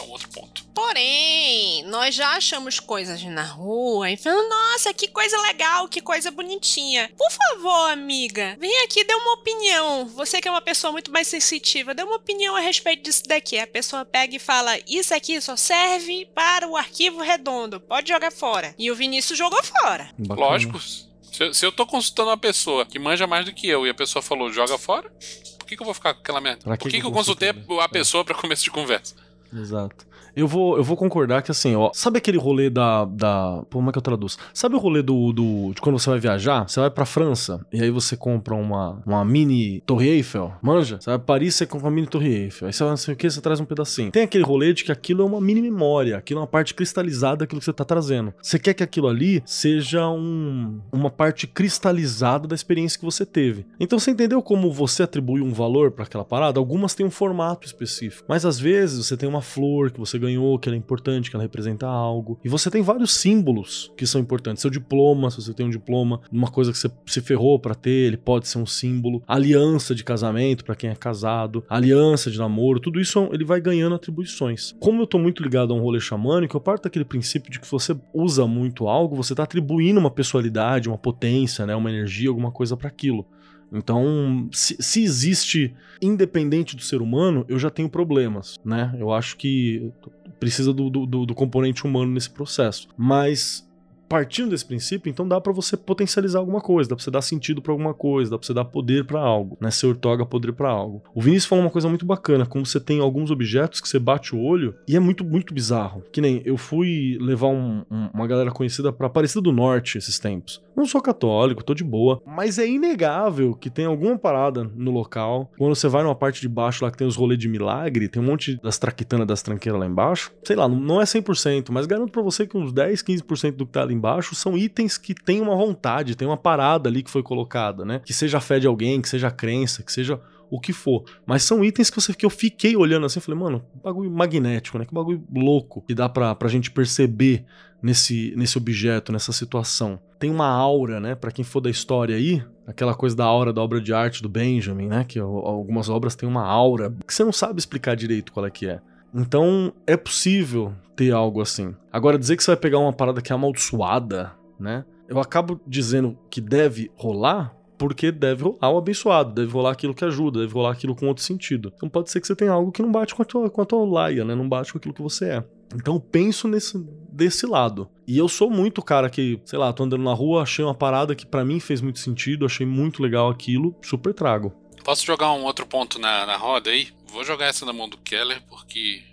um 0.09 0.13
outro 0.13 0.29
ponto. 0.29 0.63
Porém, 0.73 1.83
nós 1.83 2.13
já 2.15 2.31
achamos 2.35 2.79
coisas 2.79 3.21
na 3.23 3.43
rua 3.43 4.09
e 4.11 4.17
falamos, 4.17 4.49
nossa, 4.49 4.93
que 4.93 5.07
coisa 5.07 5.39
legal, 5.41 5.87
que 5.87 6.01
coisa 6.01 6.31
bonitinha. 6.31 7.09
Por 7.17 7.31
favor, 7.31 7.91
amiga, 7.91 8.57
vem 8.59 8.83
aqui 8.83 9.01
e 9.01 9.03
dê 9.03 9.13
uma 9.13 9.33
opinião. 9.33 10.05
Você 10.09 10.41
que 10.41 10.47
é 10.47 10.51
uma 10.51 10.61
pessoa 10.61 10.91
muito 10.91 11.11
mais 11.11 11.27
sensitiva, 11.27 11.93
dê 11.93 12.03
uma 12.03 12.15
opinião 12.15 12.55
a 12.55 12.59
respeito 12.59 13.03
disso 13.03 13.23
daqui. 13.27 13.57
A 13.57 13.67
pessoa 13.67 14.03
pega 14.05 14.35
e 14.35 14.39
fala, 14.39 14.77
isso 14.87 15.13
aqui 15.13 15.39
só 15.41 15.55
serve 15.55 16.27
para 16.33 16.67
o 16.67 16.75
arquivo 16.75 17.21
redondo, 17.21 17.79
pode 17.79 18.09
jogar 18.09 18.31
fora. 18.31 18.73
E 18.77 18.89
o 18.91 18.95
Vinícius 18.95 19.37
jogou 19.37 19.61
fora. 19.63 20.11
Bacana. 20.17 20.47
Lógico, 20.47 20.79
se, 20.79 21.07
eu- 21.39 21.53
se 21.53 21.65
eu 21.65 21.71
tô 21.71 21.85
consultando 21.85 22.29
uma 22.29 22.37
pessoa 22.37 22.85
que 22.85 22.97
manja 22.99 23.25
mais 23.27 23.45
do 23.45 23.53
que 23.53 23.67
eu 23.67 23.85
e 23.85 23.89
a 23.89 23.93
pessoa 23.93 24.21
falou 24.21 24.51
joga 24.51 24.77
fora, 24.77 25.09
por 25.57 25.65
que, 25.67 25.75
que 25.75 25.81
eu 25.81 25.85
vou 25.85 25.93
ficar 25.93 26.13
com 26.13 26.21
aquela 26.21 26.41
merda? 26.41 26.61
Pra 26.63 26.77
por 26.77 26.85
que 26.89 26.95
que, 26.95 27.01
que 27.01 27.05
eu 27.07 27.11
consultei 27.11 27.53
consultei? 27.53 27.79
a 27.85 27.89
pessoa 27.89 28.25
pra 28.25 28.33
começo 28.35 28.63
de 28.63 28.71
conversa? 28.71 29.15
Exato. 29.51 30.08
Eu 30.39 30.47
vou, 30.47 30.77
eu 30.77 30.83
vou 30.83 30.95
concordar 30.95 31.41
que 31.41 31.51
assim, 31.51 31.75
ó, 31.75 31.91
sabe 31.93 32.17
aquele 32.17 32.37
rolê 32.37 32.69
da, 32.69 33.03
da. 33.05 33.63
Pô, 33.69 33.79
como 33.79 33.89
é 33.89 33.91
que 33.91 33.97
eu 33.97 34.01
traduzo? 34.01 34.37
Sabe 34.53 34.75
o 34.75 34.79
rolê 34.79 35.01
do, 35.01 35.33
do. 35.33 35.73
de 35.73 35.81
quando 35.81 35.99
você 35.99 36.09
vai 36.09 36.19
viajar? 36.19 36.67
Você 36.67 36.79
vai 36.79 36.89
pra 36.89 37.05
França 37.05 37.65
e 37.73 37.81
aí 37.81 37.91
você 37.91 38.15
compra 38.15 38.55
uma, 38.55 39.01
uma 39.05 39.25
mini 39.25 39.81
Torre 39.85 40.07
Eiffel, 40.07 40.53
manja? 40.61 40.97
Você 40.99 41.09
vai 41.09 41.19
pra 41.19 41.25
Paris 41.25 41.55
você 41.55 41.65
compra 41.65 41.87
uma 41.87 41.91
mini 41.91 42.07
Torre 42.07 42.29
Eiffel. 42.29 42.67
Aí 42.67 42.73
você 42.73 42.83
vai 42.83 42.91
não 42.91 42.97
sei 42.97 43.13
o 43.13 43.17
que, 43.17 43.29
você 43.29 43.41
traz 43.41 43.59
um 43.59 43.65
pedacinho. 43.65 44.11
Tem 44.11 44.23
aquele 44.23 44.43
rolê 44.43 44.73
de 44.73 44.83
que 44.83 44.91
aquilo 44.91 45.23
é 45.23 45.25
uma 45.25 45.41
mini 45.41 45.61
memória, 45.61 46.17
aquilo 46.17 46.39
é 46.39 46.41
uma 46.41 46.47
parte 46.47 46.73
cristalizada 46.73 47.37
daquilo 47.37 47.59
que 47.59 47.65
você 47.65 47.73
tá 47.73 47.83
trazendo. 47.83 48.33
Você 48.41 48.57
quer 48.57 48.73
que 48.73 48.83
aquilo 48.83 49.07
ali 49.07 49.43
seja 49.45 50.07
um, 50.09 50.79
uma 50.91 51.09
parte 51.09 51.47
cristalizada 51.47 52.47
da 52.47 52.55
experiência 52.55 52.97
que 52.97 53.05
você 53.05 53.25
teve. 53.25 53.65
Então 53.79 53.99
você 53.99 54.11
entendeu 54.11 54.41
como 54.41 54.71
você 54.71 55.03
atribui 55.03 55.41
um 55.41 55.51
valor 55.51 55.91
para 55.91 56.05
aquela 56.05 56.23
parada? 56.23 56.59
Algumas 56.59 56.95
têm 56.95 57.05
um 57.05 57.11
formato 57.11 57.67
específico, 57.67 58.25
mas 58.27 58.45
às 58.45 58.59
vezes 58.59 59.05
você 59.05 59.17
tem 59.17 59.27
uma 59.27 59.41
flor 59.41 59.91
que 59.91 59.99
você 59.99 60.17
ganhou, 60.29 60.57
que 60.59 60.69
ela 60.69 60.75
é 60.75 60.79
importante, 60.79 61.29
que 61.29 61.35
ela 61.35 61.43
representa 61.43 61.87
algo. 61.87 62.39
E 62.43 62.49
você 62.49 62.69
tem 62.69 62.81
vários 62.81 63.13
símbolos 63.13 63.91
que 63.97 64.05
são 64.05 64.21
importantes. 64.21 64.61
Seu 64.61 64.69
diploma, 64.69 65.29
se 65.29 65.41
você 65.41 65.53
tem 65.53 65.65
um 65.65 65.69
diploma, 65.69 66.21
uma 66.31 66.49
coisa 66.49 66.71
que 66.71 66.77
você 66.77 66.89
se 67.05 67.21
ferrou 67.21 67.59
para 67.59 67.75
ter, 67.75 68.07
ele 68.07 68.17
pode 68.17 68.47
ser 68.47 68.57
um 68.57 68.65
símbolo. 68.65 69.21
Aliança 69.27 69.95
de 69.95 70.03
casamento 70.03 70.63
para 70.63 70.75
quem 70.75 70.89
é 70.89 70.95
casado, 70.95 71.63
aliança 71.69 72.29
de 72.29 72.37
namoro, 72.37 72.79
tudo 72.79 72.99
isso 72.99 73.29
ele 73.31 73.43
vai 73.43 73.59
ganhando 73.59 73.95
atribuições. 73.95 74.75
Como 74.79 75.01
eu 75.01 75.07
tô 75.07 75.17
muito 75.17 75.43
ligado 75.43 75.73
a 75.73 75.75
um 75.75 75.81
rolê 75.81 75.99
xamânico, 75.99 76.55
eu 76.55 76.61
parto 76.61 76.83
daquele 76.83 77.05
princípio 77.05 77.51
de 77.51 77.59
que 77.59 77.69
você 77.69 77.95
usa 78.13 78.45
muito 78.45 78.87
algo, 78.87 79.15
você 79.15 79.33
tá 79.33 79.43
atribuindo 79.43 79.99
uma 79.99 80.11
pessoalidade, 80.11 80.87
uma 80.87 80.97
potência, 80.97 81.65
né, 81.65 81.75
uma 81.75 81.89
energia, 81.89 82.29
alguma 82.29 82.51
coisa 82.51 82.77
para 82.77 82.87
aquilo. 82.87 83.25
Então, 83.71 84.49
se, 84.51 84.75
se, 84.79 85.03
existe 85.03 85.75
independente 86.01 86.75
do 86.75 86.81
ser 86.81 87.01
humano, 87.01 87.45
eu 87.47 87.59
já 87.59 87.69
tenho 87.69 87.89
problemas, 87.89 88.57
né? 88.65 88.95
Eu 88.97 89.11
acho 89.11 89.37
que 89.37 89.91
precisa 90.39 90.73
do, 90.73 90.89
do, 90.89 91.25
do 91.25 91.35
componente 91.35 91.85
humano 91.85 92.11
nesse 92.11 92.29
processo. 92.29 92.87
Mas 92.97 93.68
partindo 94.09 94.49
desse 94.49 94.65
princípio, 94.65 95.09
então 95.09 95.27
dá 95.27 95.39
para 95.39 95.53
você 95.53 95.77
potencializar 95.77 96.39
alguma 96.39 96.59
coisa, 96.59 96.89
dá 96.89 96.95
pra 96.95 97.03
você 97.03 97.11
dar 97.11 97.21
sentido 97.21 97.61
para 97.61 97.71
alguma 97.71 97.93
coisa, 97.93 98.31
dá 98.31 98.37
pra 98.37 98.45
você 98.45 98.53
dar 98.53 98.65
poder 98.65 99.05
para 99.05 99.21
algo, 99.21 99.55
né? 99.61 99.69
Você 99.69 99.85
ortoga 99.85 100.25
poder 100.25 100.51
para 100.51 100.69
algo. 100.69 101.03
O 101.13 101.21
Vinícius 101.21 101.45
falou 101.45 101.63
uma 101.63 101.71
coisa 101.71 101.87
muito 101.87 102.05
bacana, 102.05 102.45
como 102.45 102.65
você 102.65 102.79
tem 102.79 102.99
alguns 102.99 103.29
objetos 103.29 103.79
que 103.79 103.87
você 103.87 103.99
bate 103.99 104.35
o 104.35 104.41
olho 104.41 104.75
e 104.87 104.95
é 104.95 104.99
muito, 104.99 105.23
muito 105.23 105.53
bizarro. 105.53 106.03
Que 106.11 106.19
nem 106.19 106.41
eu 106.43 106.57
fui 106.57 107.17
levar 107.21 107.47
um, 107.47 107.83
um, 107.91 108.09
uma 108.13 108.25
galera 108.25 108.51
conhecida 108.51 108.91
pra 108.91 109.07
Aparecida 109.07 109.41
do 109.41 109.51
Norte 109.51 109.97
esses 109.97 110.17
tempos. 110.17 110.61
Não 110.75 110.85
sou 110.85 111.01
católico, 111.01 111.63
tô 111.63 111.73
de 111.73 111.83
boa, 111.83 112.21
mas 112.25 112.57
é 112.57 112.65
inegável 112.65 113.53
que 113.53 113.69
tem 113.69 113.85
alguma 113.85 114.17
parada 114.17 114.63
no 114.63 114.91
local. 114.91 115.51
Quando 115.57 115.75
você 115.75 115.87
vai 115.89 116.03
numa 116.03 116.15
parte 116.15 116.39
de 116.39 116.47
baixo 116.47 116.85
lá 116.85 116.89
que 116.89 116.97
tem 116.97 117.05
os 117.05 117.17
rolês 117.17 117.37
de 117.37 117.49
milagre, 117.49 118.07
tem 118.07 118.21
um 118.21 118.25
monte 118.25 118.59
das 118.63 118.77
traquitanas 118.77 119.27
das 119.27 119.41
tranqueiras 119.41 119.79
lá 119.79 119.85
embaixo. 119.85 120.31
Sei 120.43 120.55
lá, 120.55 120.69
não 120.69 121.01
é 121.01 121.03
100%, 121.03 121.67
mas 121.71 121.85
garanto 121.85 122.11
para 122.11 122.21
você 122.21 122.47
que 122.47 122.57
uns 122.57 122.71
10, 122.71 123.03
15% 123.03 123.57
do 123.57 123.65
que 123.65 123.73
tá 123.73 123.81
ali 123.81 123.93
embaixo 123.99 124.33
são 124.33 124.57
itens 124.57 124.97
que 124.97 125.13
tem 125.13 125.39
uma 125.41 125.55
vontade, 125.55 126.15
tem 126.15 126.27
uma 126.27 126.37
parada 126.37 126.89
ali 126.89 127.03
que 127.03 127.11
foi 127.11 127.21
colocada, 127.21 127.85
né? 127.85 128.01
Que 128.03 128.13
seja 128.13 128.37
a 128.37 128.41
fé 128.41 128.59
de 128.59 128.65
alguém, 128.65 129.01
que 129.01 129.09
seja 129.09 129.27
a 129.27 129.31
crença, 129.31 129.83
que 129.83 129.91
seja 129.91 130.19
o 130.49 130.59
que 130.59 130.73
for. 130.73 131.03
Mas 131.25 131.43
são 131.43 131.63
itens 131.63 131.89
que, 131.89 132.01
você, 132.01 132.13
que 132.13 132.25
eu 132.25 132.29
fiquei 132.29 132.75
olhando 132.75 133.05
assim, 133.05 133.19
falei, 133.19 133.39
mano, 133.39 133.63
bagulho 133.83 134.09
magnético, 134.09 134.79
né? 134.79 134.85
Que 134.85 134.93
bagulho 134.93 135.23
louco 135.33 135.81
que 135.81 135.93
dá 135.93 136.09
pra, 136.09 136.33
pra 136.33 136.49
gente 136.49 136.71
perceber 136.71 137.45
nesse, 137.81 138.33
nesse 138.35 138.57
objeto, 138.57 139.11
nessa 139.11 139.31
situação. 139.31 139.99
Tem 140.17 140.29
uma 140.29 140.47
aura, 140.47 140.99
né? 140.99 141.15
Para 141.15 141.31
quem 141.31 141.45
for 141.45 141.61
da 141.61 141.69
história 141.69 142.15
aí, 142.15 142.43
aquela 142.65 142.93
coisa 142.93 143.15
da 143.15 143.25
aura 143.25 143.53
da 143.53 143.61
obra 143.61 143.79
de 143.79 143.93
arte 143.93 144.21
do 144.21 144.29
Benjamin, 144.29 144.87
né? 144.87 145.05
Que 145.07 145.19
algumas 145.19 145.89
obras 145.89 146.15
têm 146.15 146.27
uma 146.27 146.45
aura 146.45 146.93
que 147.05 147.13
você 147.13 147.23
não 147.23 147.31
sabe 147.31 147.59
explicar 147.59 147.95
direito 147.95 148.31
qual 148.31 148.45
é 148.45 148.49
que 148.49 148.67
é. 148.67 148.81
Então 149.13 149.73
é 149.87 149.97
possível 149.97 150.73
ter 150.95 151.11
algo 151.11 151.41
assim. 151.41 151.75
Agora 151.91 152.17
dizer 152.19 152.37
que 152.37 152.43
você 152.43 152.51
vai 152.51 152.57
pegar 152.57 152.79
uma 152.79 152.93
parada 152.93 153.21
que 153.21 153.31
é 153.31 153.35
amaldiçoada, 153.35 154.33
né? 154.59 154.85
Eu 155.07 155.19
acabo 155.19 155.59
dizendo 155.65 156.17
que 156.29 156.39
deve 156.39 156.91
rolar 156.95 157.55
porque 157.79 158.11
deve 158.11 158.43
rolar 158.43 158.69
o 158.69 158.77
abençoado, 158.77 159.33
deve 159.33 159.51
rolar 159.51 159.71
aquilo 159.71 159.95
que 159.95 160.03
ajuda, 160.03 160.41
deve 160.41 160.53
rolar 160.53 160.71
aquilo 160.71 160.93
com 160.93 161.07
outro 161.07 161.23
sentido. 161.23 161.71
Então 161.75 161.87
pode 161.87 162.11
ser 162.11 162.19
que 162.19 162.27
você 162.27 162.35
tenha 162.35 162.51
algo 162.51 162.71
que 162.71 162.81
não 162.81 162.91
bate 162.91 163.15
com 163.15 163.21
a 163.21 163.25
tua, 163.25 163.49
com 163.49 163.61
a 163.61 163.65
tua 163.65 163.89
laia, 163.89 164.25
né? 164.25 164.35
Não 164.35 164.47
bate 164.47 164.71
com 164.71 164.77
aquilo 164.77 164.93
que 164.93 165.01
você 165.01 165.29
é. 165.29 165.43
Então 165.73 165.99
penso 165.99 166.47
nesse, 166.47 166.77
desse 167.11 167.45
lado. 167.45 167.89
E 168.05 168.17
eu 168.17 168.27
sou 168.27 168.49
muito 168.49 168.81
cara 168.81 169.09
que, 169.09 169.39
sei 169.45 169.57
lá, 169.57 169.71
tô 169.71 169.83
andando 169.83 170.03
na 170.03 170.13
rua, 170.13 170.43
achei 170.43 170.63
uma 170.65 170.75
parada 170.75 171.15
que 171.15 171.25
para 171.25 171.45
mim 171.45 171.59
fez 171.59 171.79
muito 171.79 171.99
sentido, 171.99 172.45
achei 172.45 172.65
muito 172.65 173.01
legal 173.01 173.29
aquilo, 173.29 173.73
super 173.81 174.13
trago. 174.13 174.53
Posso 174.83 175.05
jogar 175.05 175.31
um 175.31 175.43
outro 175.43 175.65
ponto 175.65 175.99
na, 175.99 176.25
na 176.25 176.35
roda 176.35 176.69
aí? 176.69 176.89
Vou 177.11 177.23
jogar 177.23 177.47
essa 177.47 177.65
na 177.65 177.73
mão 177.73 177.89
do 177.89 177.97
Keller, 177.97 178.41
porque 178.47 179.03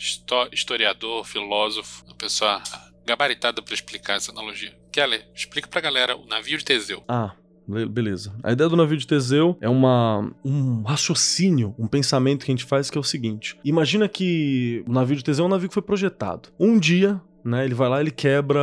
historiador, 0.53 1.25
filósofo, 1.25 2.05
uma 2.07 2.15
pessoa 2.15 2.63
gabaritada 3.05 3.63
para 3.63 3.75
explicar 3.75 4.17
essa 4.17 4.33
analogia. 4.33 4.77
Keller, 4.93 5.27
explica 5.35 5.69
pra 5.69 5.81
galera 5.81 6.17
o 6.17 6.27
navio 6.27 6.59
de 6.59 6.65
Teseu. 6.65 7.03
Ah, 7.09 7.33
Beleza. 7.69 8.33
A 8.45 8.53
ideia 8.53 8.71
do 8.71 8.77
navio 8.77 8.97
de 8.97 9.07
Teseu 9.07 9.59
é 9.61 9.69
uma, 9.69 10.33
um 10.45 10.83
raciocínio, 10.83 11.75
um 11.77 11.89
pensamento 11.89 12.45
que 12.45 12.53
a 12.53 12.55
gente 12.55 12.65
faz 12.65 12.89
que 12.89 12.97
é 12.97 13.01
o 13.01 13.05
seguinte: 13.05 13.59
imagina 13.65 14.09
que 14.09 14.85
o 14.87 14.93
navio 14.93 15.17
de 15.17 15.25
Teseu 15.25 15.45
é 15.45 15.47
um 15.47 15.51
navio 15.51 15.69
que 15.69 15.75
foi 15.75 15.83
projetado. 15.83 16.49
Um 16.61 16.79
dia, 16.79 17.21
né, 17.47 17.65
ele 17.65 17.75
vai 17.75 17.89
lá 17.89 18.01
ele 18.01 18.11
quebra 18.11 18.61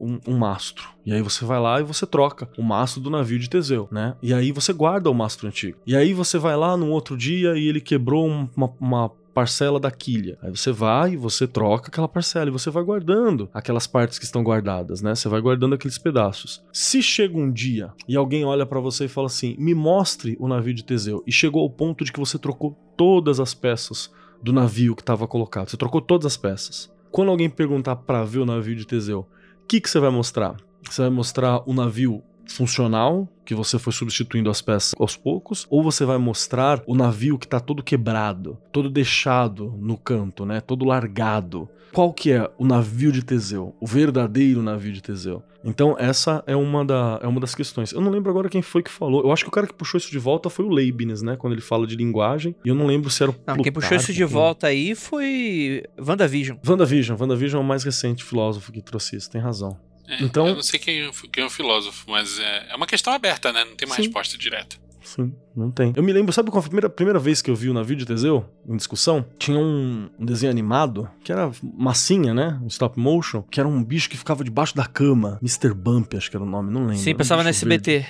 um, 0.00 0.18
um, 0.26 0.36
mastro. 0.36 0.88
E 1.04 1.12
aí 1.12 1.20
você 1.20 1.44
vai 1.44 1.60
lá 1.60 1.80
e 1.80 1.84
você 1.84 2.06
troca 2.06 2.48
o 2.56 2.62
mastro 2.62 3.00
do 3.00 3.10
navio 3.10 3.38
de 3.38 3.50
Teseu, 3.50 3.88
né? 3.90 4.14
E 4.22 4.32
aí 4.32 4.52
você 4.52 4.72
guarda 4.72 5.10
o 5.10 5.14
mastro 5.14 5.46
antigo. 5.46 5.78
E 5.86 5.94
aí 5.94 6.14
você 6.14 6.38
vai 6.38 6.56
lá 6.56 6.76
num 6.76 6.90
outro 6.90 7.16
dia 7.16 7.56
e 7.56 7.68
ele 7.68 7.80
quebrou 7.80 8.26
uma, 8.26 8.72
uma 8.80 9.10
parcela 9.32 9.80
da 9.80 9.90
quilha. 9.90 10.38
Aí 10.42 10.50
você 10.50 10.70
vai 10.70 11.12
e 11.12 11.16
você 11.16 11.46
troca 11.46 11.88
aquela 11.88 12.08
parcela 12.08 12.48
e 12.48 12.52
você 12.52 12.70
vai 12.70 12.82
guardando 12.82 13.48
aquelas 13.52 13.86
partes 13.86 14.18
que 14.18 14.24
estão 14.24 14.42
guardadas, 14.42 15.02
né? 15.02 15.14
Você 15.14 15.28
vai 15.28 15.40
guardando 15.40 15.74
aqueles 15.74 15.98
pedaços. 15.98 16.62
Se 16.72 17.02
chega 17.02 17.36
um 17.36 17.50
dia 17.50 17.92
e 18.06 18.16
alguém 18.16 18.44
olha 18.44 18.66
para 18.66 18.80
você 18.80 19.06
e 19.06 19.08
fala 19.08 19.26
assim: 19.26 19.56
"Me 19.58 19.74
mostre 19.74 20.36
o 20.38 20.48
navio 20.48 20.74
de 20.74 20.84
Teseu" 20.84 21.22
e 21.26 21.32
chegou 21.32 21.62
ao 21.62 21.70
ponto 21.70 22.04
de 22.04 22.12
que 22.12 22.20
você 22.20 22.38
trocou 22.38 22.76
todas 22.96 23.40
as 23.40 23.54
peças 23.54 24.10
do 24.42 24.52
navio 24.52 24.94
que 24.94 25.02
estava 25.02 25.26
colocado. 25.26 25.70
Você 25.70 25.76
trocou 25.76 26.00
todas 26.00 26.26
as 26.26 26.36
peças. 26.36 26.90
Quando 27.12 27.30
alguém 27.30 27.50
perguntar 27.50 27.94
para 27.94 28.24
ver 28.24 28.38
o 28.38 28.46
navio 28.46 28.74
de 28.74 28.86
Teseu, 28.86 29.28
o 29.62 29.66
que 29.68 29.82
que 29.82 29.90
você 29.90 30.00
vai 30.00 30.08
mostrar? 30.08 30.56
Você 30.82 31.02
vai 31.02 31.10
mostrar 31.10 31.60
o 31.68 31.74
navio 31.74 32.22
funcional, 32.46 33.28
que 33.44 33.54
você 33.54 33.78
foi 33.78 33.92
substituindo 33.92 34.50
as 34.50 34.62
peças 34.62 34.94
aos 34.98 35.16
poucos, 35.16 35.66
ou 35.70 35.82
você 35.82 36.04
vai 36.04 36.18
mostrar 36.18 36.82
o 36.86 36.94
navio 36.94 37.38
que 37.38 37.46
está 37.46 37.60
todo 37.60 37.82
quebrado, 37.82 38.58
todo 38.70 38.90
deixado 38.90 39.74
no 39.78 39.96
canto, 39.96 40.44
né? 40.44 40.60
Todo 40.60 40.84
largado. 40.84 41.68
Qual 41.92 42.12
que 42.12 42.32
é 42.32 42.50
o 42.56 42.64
navio 42.64 43.12
de 43.12 43.22
Teseu? 43.22 43.74
O 43.78 43.86
verdadeiro 43.86 44.62
navio 44.62 44.92
de 44.92 45.02
Teseu? 45.02 45.42
Então, 45.64 45.94
essa 45.98 46.42
é 46.46 46.56
uma, 46.56 46.84
da, 46.84 47.20
é 47.22 47.26
uma 47.26 47.38
das 47.38 47.54
questões. 47.54 47.92
Eu 47.92 48.00
não 48.00 48.10
lembro 48.10 48.30
agora 48.30 48.48
quem 48.48 48.62
foi 48.62 48.82
que 48.82 48.90
falou. 48.90 49.22
Eu 49.22 49.30
acho 49.30 49.44
que 49.44 49.48
o 49.48 49.52
cara 49.52 49.66
que 49.66 49.74
puxou 49.74 49.98
isso 49.98 50.10
de 50.10 50.18
volta 50.18 50.50
foi 50.50 50.64
o 50.64 50.68
Leibniz, 50.68 51.22
né? 51.22 51.36
Quando 51.36 51.52
ele 51.52 51.62
fala 51.62 51.86
de 51.86 51.94
linguagem. 51.94 52.54
E 52.64 52.68
eu 52.68 52.74
não 52.74 52.86
lembro 52.86 53.10
se 53.10 53.22
era 53.22 53.30
o 53.30 53.34
Não, 53.46 53.56
quem 53.56 53.70
puxou 53.70 53.96
isso 53.96 54.12
de 54.12 54.24
volta 54.24 54.66
aí 54.66 54.94
foi 54.94 55.84
WandaVision. 55.98 56.58
WandaVision. 56.66 57.16
WandaVision 57.20 57.62
é 57.62 57.64
o 57.64 57.66
mais 57.66 57.84
recente 57.84 58.24
filósofo 58.24 58.72
que 58.72 58.82
trouxe 58.82 59.16
isso. 59.16 59.30
Tem 59.30 59.40
razão. 59.40 59.76
É, 60.12 60.22
então, 60.22 60.46
eu 60.46 60.54
não 60.54 60.62
sei 60.62 60.78
quem, 60.78 61.10
quem 61.32 61.42
é 61.42 61.46
o 61.46 61.50
filósofo, 61.50 62.04
mas 62.10 62.38
é, 62.38 62.66
é 62.70 62.76
uma 62.76 62.86
questão 62.86 63.12
aberta, 63.14 63.50
né? 63.50 63.64
Não 63.64 63.74
tem 63.74 63.88
uma 63.88 63.96
sim. 63.96 64.02
resposta 64.02 64.36
direta. 64.36 64.76
Sim, 65.02 65.34
não 65.56 65.70
tem. 65.70 65.92
Eu 65.96 66.02
me 66.02 66.12
lembro, 66.12 66.32
sabe 66.32 66.50
qual 66.50 66.62
foi 66.62 66.68
a 66.68 66.70
primeira, 66.70 66.90
primeira 66.90 67.18
vez 67.18 67.42
que 67.42 67.50
eu 67.50 67.56
vi 67.56 67.68
o 67.68 67.74
navio 67.74 67.96
de 67.96 68.04
Teseu, 68.04 68.44
em 68.68 68.76
discussão? 68.76 69.24
Tinha 69.38 69.58
um, 69.58 70.08
um, 70.18 70.24
desenho 70.24 70.52
animado, 70.52 71.10
que 71.24 71.32
era 71.32 71.50
massinha, 71.62 72.32
né? 72.32 72.60
Um 72.62 72.68
stop 72.68 72.98
motion, 73.00 73.42
que 73.42 73.58
era 73.58 73.68
um 73.68 73.82
bicho 73.82 74.08
que 74.08 74.16
ficava 74.16 74.44
debaixo 74.44 74.76
da 74.76 74.86
cama. 74.86 75.38
Mr. 75.42 75.74
Bump, 75.74 76.14
acho 76.14 76.30
que 76.30 76.36
era 76.36 76.44
o 76.44 76.48
nome, 76.48 76.70
não 76.70 76.82
lembro. 76.82 77.02
Sim, 77.02 77.14
passava 77.14 77.40
um 77.40 77.44
no 77.44 77.50
SBT. 77.50 77.90
Verde. 77.90 78.08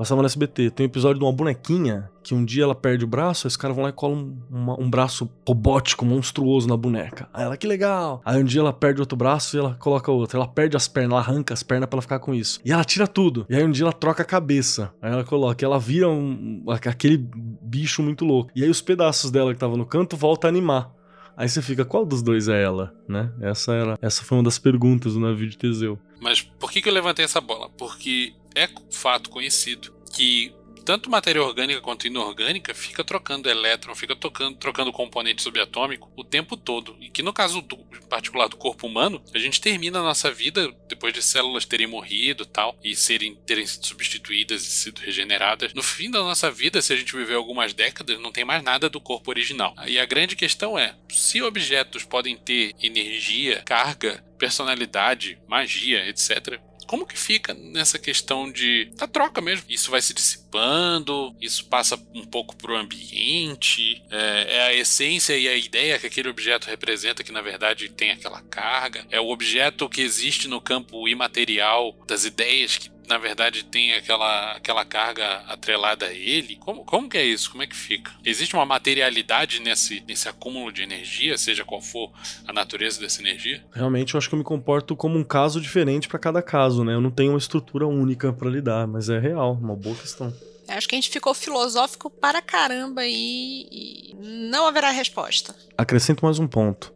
Passava 0.00 0.22
no 0.22 0.26
SBT. 0.26 0.70
Tem 0.70 0.86
um 0.86 0.88
episódio 0.88 1.18
de 1.18 1.24
uma 1.26 1.30
bonequinha 1.30 2.10
que 2.22 2.34
um 2.34 2.42
dia 2.42 2.64
ela 2.64 2.74
perde 2.74 3.04
o 3.04 3.06
braço, 3.06 3.46
os 3.46 3.54
caras 3.54 3.76
vão 3.76 3.84
lá 3.84 3.90
e 3.90 3.92
colam 3.92 4.34
um, 4.50 4.88
braço 4.88 5.30
robótico, 5.46 6.06
monstruoso 6.06 6.66
na 6.66 6.74
boneca. 6.74 7.28
Aí 7.34 7.44
ela, 7.44 7.54
que 7.54 7.66
legal. 7.66 8.22
Aí 8.24 8.40
um 8.40 8.44
dia 8.44 8.62
ela 8.62 8.72
perde 8.72 9.02
outro 9.02 9.14
braço 9.14 9.54
e 9.54 9.60
ela 9.60 9.74
coloca 9.74 10.10
outro. 10.10 10.38
Ela 10.38 10.48
perde 10.48 10.74
as 10.74 10.88
pernas, 10.88 11.10
ela 11.10 11.20
arranca 11.20 11.52
as 11.52 11.62
pernas 11.62 11.86
pra 11.86 11.96
ela 11.96 12.02
ficar 12.02 12.18
com 12.18 12.32
isso. 12.32 12.60
E 12.64 12.72
ela 12.72 12.82
tira 12.82 13.06
tudo. 13.06 13.44
E 13.46 13.54
aí 13.54 13.62
um 13.62 13.70
dia 13.70 13.84
ela 13.84 13.92
troca 13.92 14.22
a 14.22 14.24
cabeça. 14.24 14.90
Aí 15.02 15.12
ela 15.12 15.22
coloca, 15.22 15.62
ela 15.62 15.78
vira 15.78 16.08
um, 16.08 16.64
aquele 16.66 17.18
bicho 17.60 18.02
muito 18.02 18.24
louco. 18.24 18.50
E 18.56 18.64
aí 18.64 18.70
os 18.70 18.80
pedaços 18.80 19.30
dela 19.30 19.50
que 19.50 19.56
estavam 19.56 19.76
no 19.76 19.84
canto 19.84 20.16
voltam 20.16 20.48
a 20.48 20.50
animar. 20.50 20.94
Aí 21.36 21.46
você 21.46 21.60
fica, 21.60 21.84
qual 21.84 22.06
dos 22.06 22.22
dois 22.22 22.48
é 22.48 22.62
ela, 22.62 22.94
né? 23.06 23.30
Essa 23.40 23.72
era, 23.74 23.98
essa 24.00 24.22
foi 24.22 24.38
uma 24.38 24.44
das 24.44 24.58
perguntas 24.58 25.12
do 25.12 25.20
navio 25.20 25.48
de 25.48 25.58
Teseu. 25.58 25.98
Mas 26.20 26.40
por 26.40 26.70
que, 26.70 26.80
que 26.80 26.88
eu 26.88 26.92
levantei 26.92 27.24
essa 27.24 27.40
bola? 27.40 27.68
Porque 27.78 28.34
é 28.54 28.68
fato 28.90 29.30
conhecido 29.30 29.94
que 30.12 30.52
tanto 30.84 31.10
matéria 31.10 31.42
orgânica 31.42 31.80
quanto 31.80 32.06
inorgânica 32.06 32.74
fica 32.74 33.04
trocando 33.04 33.48
elétron, 33.48 33.94
fica 33.94 34.16
tocando, 34.16 34.56
trocando 34.56 34.92
componente 34.92 35.42
subatômico 35.42 36.10
o 36.16 36.24
tempo 36.24 36.56
todo. 36.56 36.96
E 37.00 37.08
que 37.08 37.22
no 37.22 37.32
caso 37.32 37.60
do, 37.60 37.76
particular 38.08 38.48
do 38.48 38.56
corpo 38.56 38.86
humano, 38.86 39.22
a 39.32 39.38
gente 39.38 39.60
termina 39.60 40.00
a 40.00 40.02
nossa 40.02 40.32
vida 40.32 40.74
depois 40.88 41.14
de 41.14 41.22
células 41.22 41.64
terem 41.64 41.86
morrido 41.86 42.44
tal, 42.44 42.76
e 42.82 42.96
serem, 42.96 43.36
terem 43.46 43.66
sido 43.66 43.86
substituídas 43.86 44.62
e 44.62 44.70
sido 44.70 44.98
regeneradas. 44.98 45.72
No 45.74 45.82
fim 45.82 46.10
da 46.10 46.20
nossa 46.20 46.50
vida, 46.50 46.82
se 46.82 46.92
a 46.92 46.96
gente 46.96 47.14
viver 47.14 47.34
algumas 47.34 47.72
décadas, 47.72 48.18
não 48.18 48.32
tem 48.32 48.44
mais 48.44 48.62
nada 48.62 48.88
do 48.88 49.00
corpo 49.00 49.30
original. 49.30 49.74
E 49.86 49.98
a 49.98 50.06
grande 50.06 50.34
questão 50.34 50.78
é: 50.78 50.96
se 51.08 51.42
objetos 51.42 52.04
podem 52.04 52.36
ter 52.36 52.74
energia, 52.82 53.62
carga, 53.62 54.24
personalidade, 54.38 55.38
magia, 55.46 56.08
etc 56.08 56.60
como 56.90 57.06
que 57.06 57.16
fica 57.16 57.54
nessa 57.54 58.00
questão 58.00 58.50
de 58.50 58.86
da 58.96 59.06
troca 59.06 59.40
mesmo? 59.40 59.64
Isso 59.68 59.92
vai 59.92 60.02
se 60.02 60.12
dissipando, 60.12 61.32
isso 61.40 61.64
passa 61.66 61.96
um 62.12 62.24
pouco 62.24 62.56
pro 62.56 62.74
ambiente, 62.74 64.02
é, 64.10 64.56
é, 64.56 64.62
a 64.62 64.74
essência 64.74 65.38
e 65.38 65.46
a 65.46 65.54
ideia 65.54 66.00
que 66.00 66.08
aquele 66.08 66.28
objeto 66.28 66.66
representa 66.66 67.22
que 67.22 67.30
na 67.30 67.42
verdade 67.42 67.88
tem 67.90 68.10
aquela 68.10 68.42
carga, 68.42 69.06
é 69.08 69.20
o 69.20 69.28
objeto 69.28 69.88
que 69.88 70.00
existe 70.00 70.48
no 70.48 70.60
campo 70.60 71.06
imaterial 71.06 71.96
das 72.08 72.24
ideias 72.24 72.76
que 72.76 72.90
na 73.10 73.18
verdade 73.18 73.64
tem 73.64 73.92
aquela, 73.94 74.52
aquela 74.52 74.84
carga 74.84 75.42
atrelada 75.48 76.06
a 76.06 76.12
ele? 76.12 76.56
Como, 76.56 76.84
como 76.84 77.08
que 77.08 77.18
é 77.18 77.24
isso? 77.24 77.50
Como 77.50 77.62
é 77.62 77.66
que 77.66 77.74
fica? 77.76 78.12
Existe 78.24 78.54
uma 78.54 78.64
materialidade 78.64 79.60
nesse, 79.60 80.02
nesse 80.06 80.28
acúmulo 80.28 80.72
de 80.72 80.82
energia, 80.82 81.36
seja 81.36 81.64
qual 81.64 81.82
for 81.82 82.10
a 82.46 82.52
natureza 82.52 83.00
dessa 83.00 83.20
energia? 83.20 83.62
Realmente 83.72 84.14
eu 84.14 84.18
acho 84.18 84.28
que 84.28 84.34
eu 84.34 84.38
me 84.38 84.44
comporto 84.44 84.94
como 84.94 85.18
um 85.18 85.24
caso 85.24 85.60
diferente 85.60 86.08
para 86.08 86.18
cada 86.18 86.40
caso, 86.40 86.84
né? 86.84 86.94
Eu 86.94 87.00
não 87.00 87.10
tenho 87.10 87.32
uma 87.32 87.38
estrutura 87.38 87.86
única 87.86 88.32
para 88.32 88.48
lidar, 88.48 88.86
mas 88.86 89.08
é 89.08 89.18
real, 89.18 89.58
uma 89.60 89.74
boa 89.74 89.96
questão. 89.96 90.32
Acho 90.68 90.88
que 90.88 90.94
a 90.94 90.98
gente 90.98 91.10
ficou 91.10 91.34
filosófico 91.34 92.08
para 92.08 92.40
caramba 92.40 93.04
e, 93.04 93.66
e 93.72 94.16
não 94.20 94.68
haverá 94.68 94.90
resposta. 94.90 95.54
Acrescento 95.76 96.24
mais 96.24 96.38
um 96.38 96.46
ponto. 96.46 96.92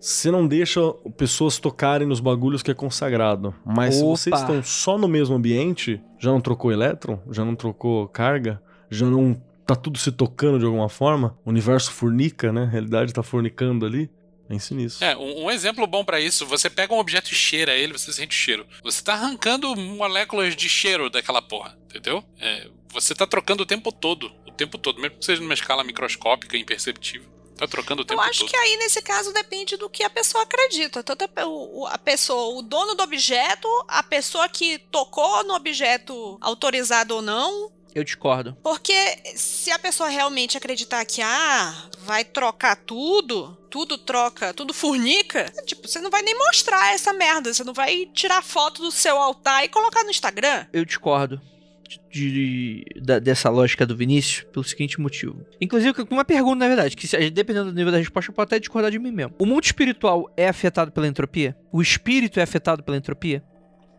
Você 0.00 0.30
não 0.30 0.46
deixa 0.46 0.80
pessoas 1.16 1.58
tocarem 1.58 2.06
nos 2.06 2.20
bagulhos 2.20 2.62
que 2.62 2.70
é 2.70 2.74
consagrado. 2.74 3.54
Mas 3.64 3.96
Opa. 3.96 4.16
se 4.16 4.30
vocês 4.30 4.40
estão 4.40 4.62
só 4.62 4.96
no 4.96 5.08
mesmo 5.08 5.34
ambiente, 5.34 6.00
já 6.18 6.30
não 6.30 6.40
trocou 6.40 6.70
elétron? 6.70 7.18
Já 7.30 7.44
não 7.44 7.56
trocou 7.56 8.06
carga? 8.08 8.62
Já 8.90 9.06
não 9.06 9.40
tá 9.66 9.74
tudo 9.74 9.98
se 9.98 10.12
tocando 10.12 10.58
de 10.58 10.64
alguma 10.64 10.88
forma? 10.88 11.36
O 11.44 11.50
universo 11.50 11.90
fornica, 11.90 12.52
né? 12.52 12.62
A 12.62 12.68
realidade 12.68 13.12
tá 13.12 13.22
fornicando 13.22 13.84
ali. 13.84 14.08
Pense 14.48 14.72
nisso. 14.72 15.04
É, 15.04 15.14
um, 15.14 15.44
um 15.44 15.50
exemplo 15.50 15.86
bom 15.86 16.02
para 16.02 16.18
isso, 16.18 16.46
você 16.46 16.70
pega 16.70 16.94
um 16.94 16.98
objeto 16.98 17.30
e 17.30 17.34
cheira 17.34 17.74
ele, 17.74 17.92
você 17.92 18.10
sente 18.10 18.34
cheiro. 18.34 18.66
Você 18.82 19.02
tá 19.02 19.12
arrancando 19.12 19.76
moléculas 19.76 20.56
de 20.56 20.70
cheiro 20.70 21.10
daquela 21.10 21.42
porra, 21.42 21.76
entendeu? 21.84 22.24
É, 22.40 22.66
você 22.90 23.14
tá 23.14 23.26
trocando 23.26 23.64
o 23.64 23.66
tempo 23.66 23.92
todo, 23.92 24.32
o 24.46 24.50
tempo 24.50 24.78
todo, 24.78 25.02
mesmo 25.02 25.18
que 25.18 25.24
seja 25.24 25.42
numa 25.42 25.52
escala 25.52 25.84
microscópica, 25.84 26.56
imperceptível. 26.56 27.28
Tá 27.58 27.66
trocando 27.66 28.02
o 28.02 28.04
tempo 28.04 28.20
Eu 28.20 28.24
acho 28.24 28.40
todo. 28.40 28.50
que 28.50 28.56
aí, 28.56 28.76
nesse 28.76 29.02
caso, 29.02 29.32
depende 29.32 29.76
do 29.76 29.90
que 29.90 30.04
a 30.04 30.10
pessoa 30.10 30.44
acredita. 30.44 31.02
Tanto 31.02 31.24
a, 31.24 31.94
a 31.94 31.98
pessoa, 31.98 32.56
o 32.56 32.62
dono 32.62 32.94
do 32.94 33.02
objeto, 33.02 33.68
a 33.88 34.02
pessoa 34.02 34.48
que 34.48 34.78
tocou 34.78 35.42
no 35.44 35.54
objeto 35.54 36.38
autorizado 36.40 37.16
ou 37.16 37.22
não, 37.22 37.72
eu 37.94 38.04
discordo. 38.04 38.56
Porque 38.62 38.94
se 39.34 39.72
a 39.72 39.78
pessoa 39.78 40.08
realmente 40.08 40.56
acreditar 40.56 41.04
que, 41.04 41.20
ah, 41.20 41.74
vai 42.00 42.24
trocar 42.24 42.76
tudo, 42.76 43.56
tudo 43.68 43.98
troca, 43.98 44.54
tudo 44.54 44.72
fornica, 44.72 45.50
tipo, 45.66 45.88
você 45.88 45.98
não 46.00 46.10
vai 46.10 46.22
nem 46.22 46.36
mostrar 46.36 46.94
essa 46.94 47.12
merda. 47.12 47.52
Você 47.52 47.64
não 47.64 47.74
vai 47.74 48.06
tirar 48.14 48.42
foto 48.42 48.82
do 48.82 48.92
seu 48.92 49.18
altar 49.18 49.64
e 49.64 49.68
colocar 49.68 50.04
no 50.04 50.10
Instagram. 50.10 50.66
Eu 50.72 50.84
discordo 50.84 51.40
de, 51.88 52.00
de, 52.10 52.84
dessa 53.20 53.48
lógica 53.48 53.86
do 53.86 53.96
Vinícius 53.96 54.46
pelo 54.52 54.64
seguinte 54.64 55.00
motivo. 55.00 55.44
Inclusive, 55.60 56.04
com 56.04 56.14
uma 56.14 56.24
pergunta, 56.24 56.56
na 56.56 56.68
verdade, 56.68 56.94
que 56.94 57.30
dependendo 57.30 57.70
do 57.70 57.74
nível 57.74 57.90
da 57.90 57.98
resposta, 57.98 58.30
eu 58.30 58.34
posso 58.34 58.44
até 58.44 58.58
discordar 58.58 58.90
de 58.90 58.98
mim 58.98 59.10
mesmo. 59.10 59.34
O 59.38 59.46
mundo 59.46 59.64
espiritual 59.64 60.30
é 60.36 60.48
afetado 60.48 60.92
pela 60.92 61.06
entropia? 61.06 61.56
O 61.72 61.80
espírito 61.80 62.38
é 62.38 62.42
afetado 62.42 62.82
pela 62.82 62.96
entropia? 62.96 63.42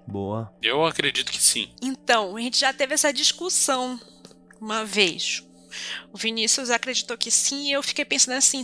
Boa. 0.08 0.52
Eu 0.62 0.86
acredito 0.86 1.32
que 1.32 1.42
sim. 1.42 1.70
Então, 1.82 2.36
a 2.36 2.42
gente 2.42 2.60
já 2.60 2.74
teve 2.74 2.94
essa 2.94 3.12
discussão 3.12 4.00
uma 4.60 4.84
vez. 4.84 5.46
O 6.12 6.18
Vinícius 6.18 6.70
acreditou 6.70 7.18
que 7.18 7.30
sim, 7.30 7.70
e 7.70 7.72
eu 7.72 7.84
fiquei 7.84 8.04
pensando 8.04 8.36
assim: 8.36 8.64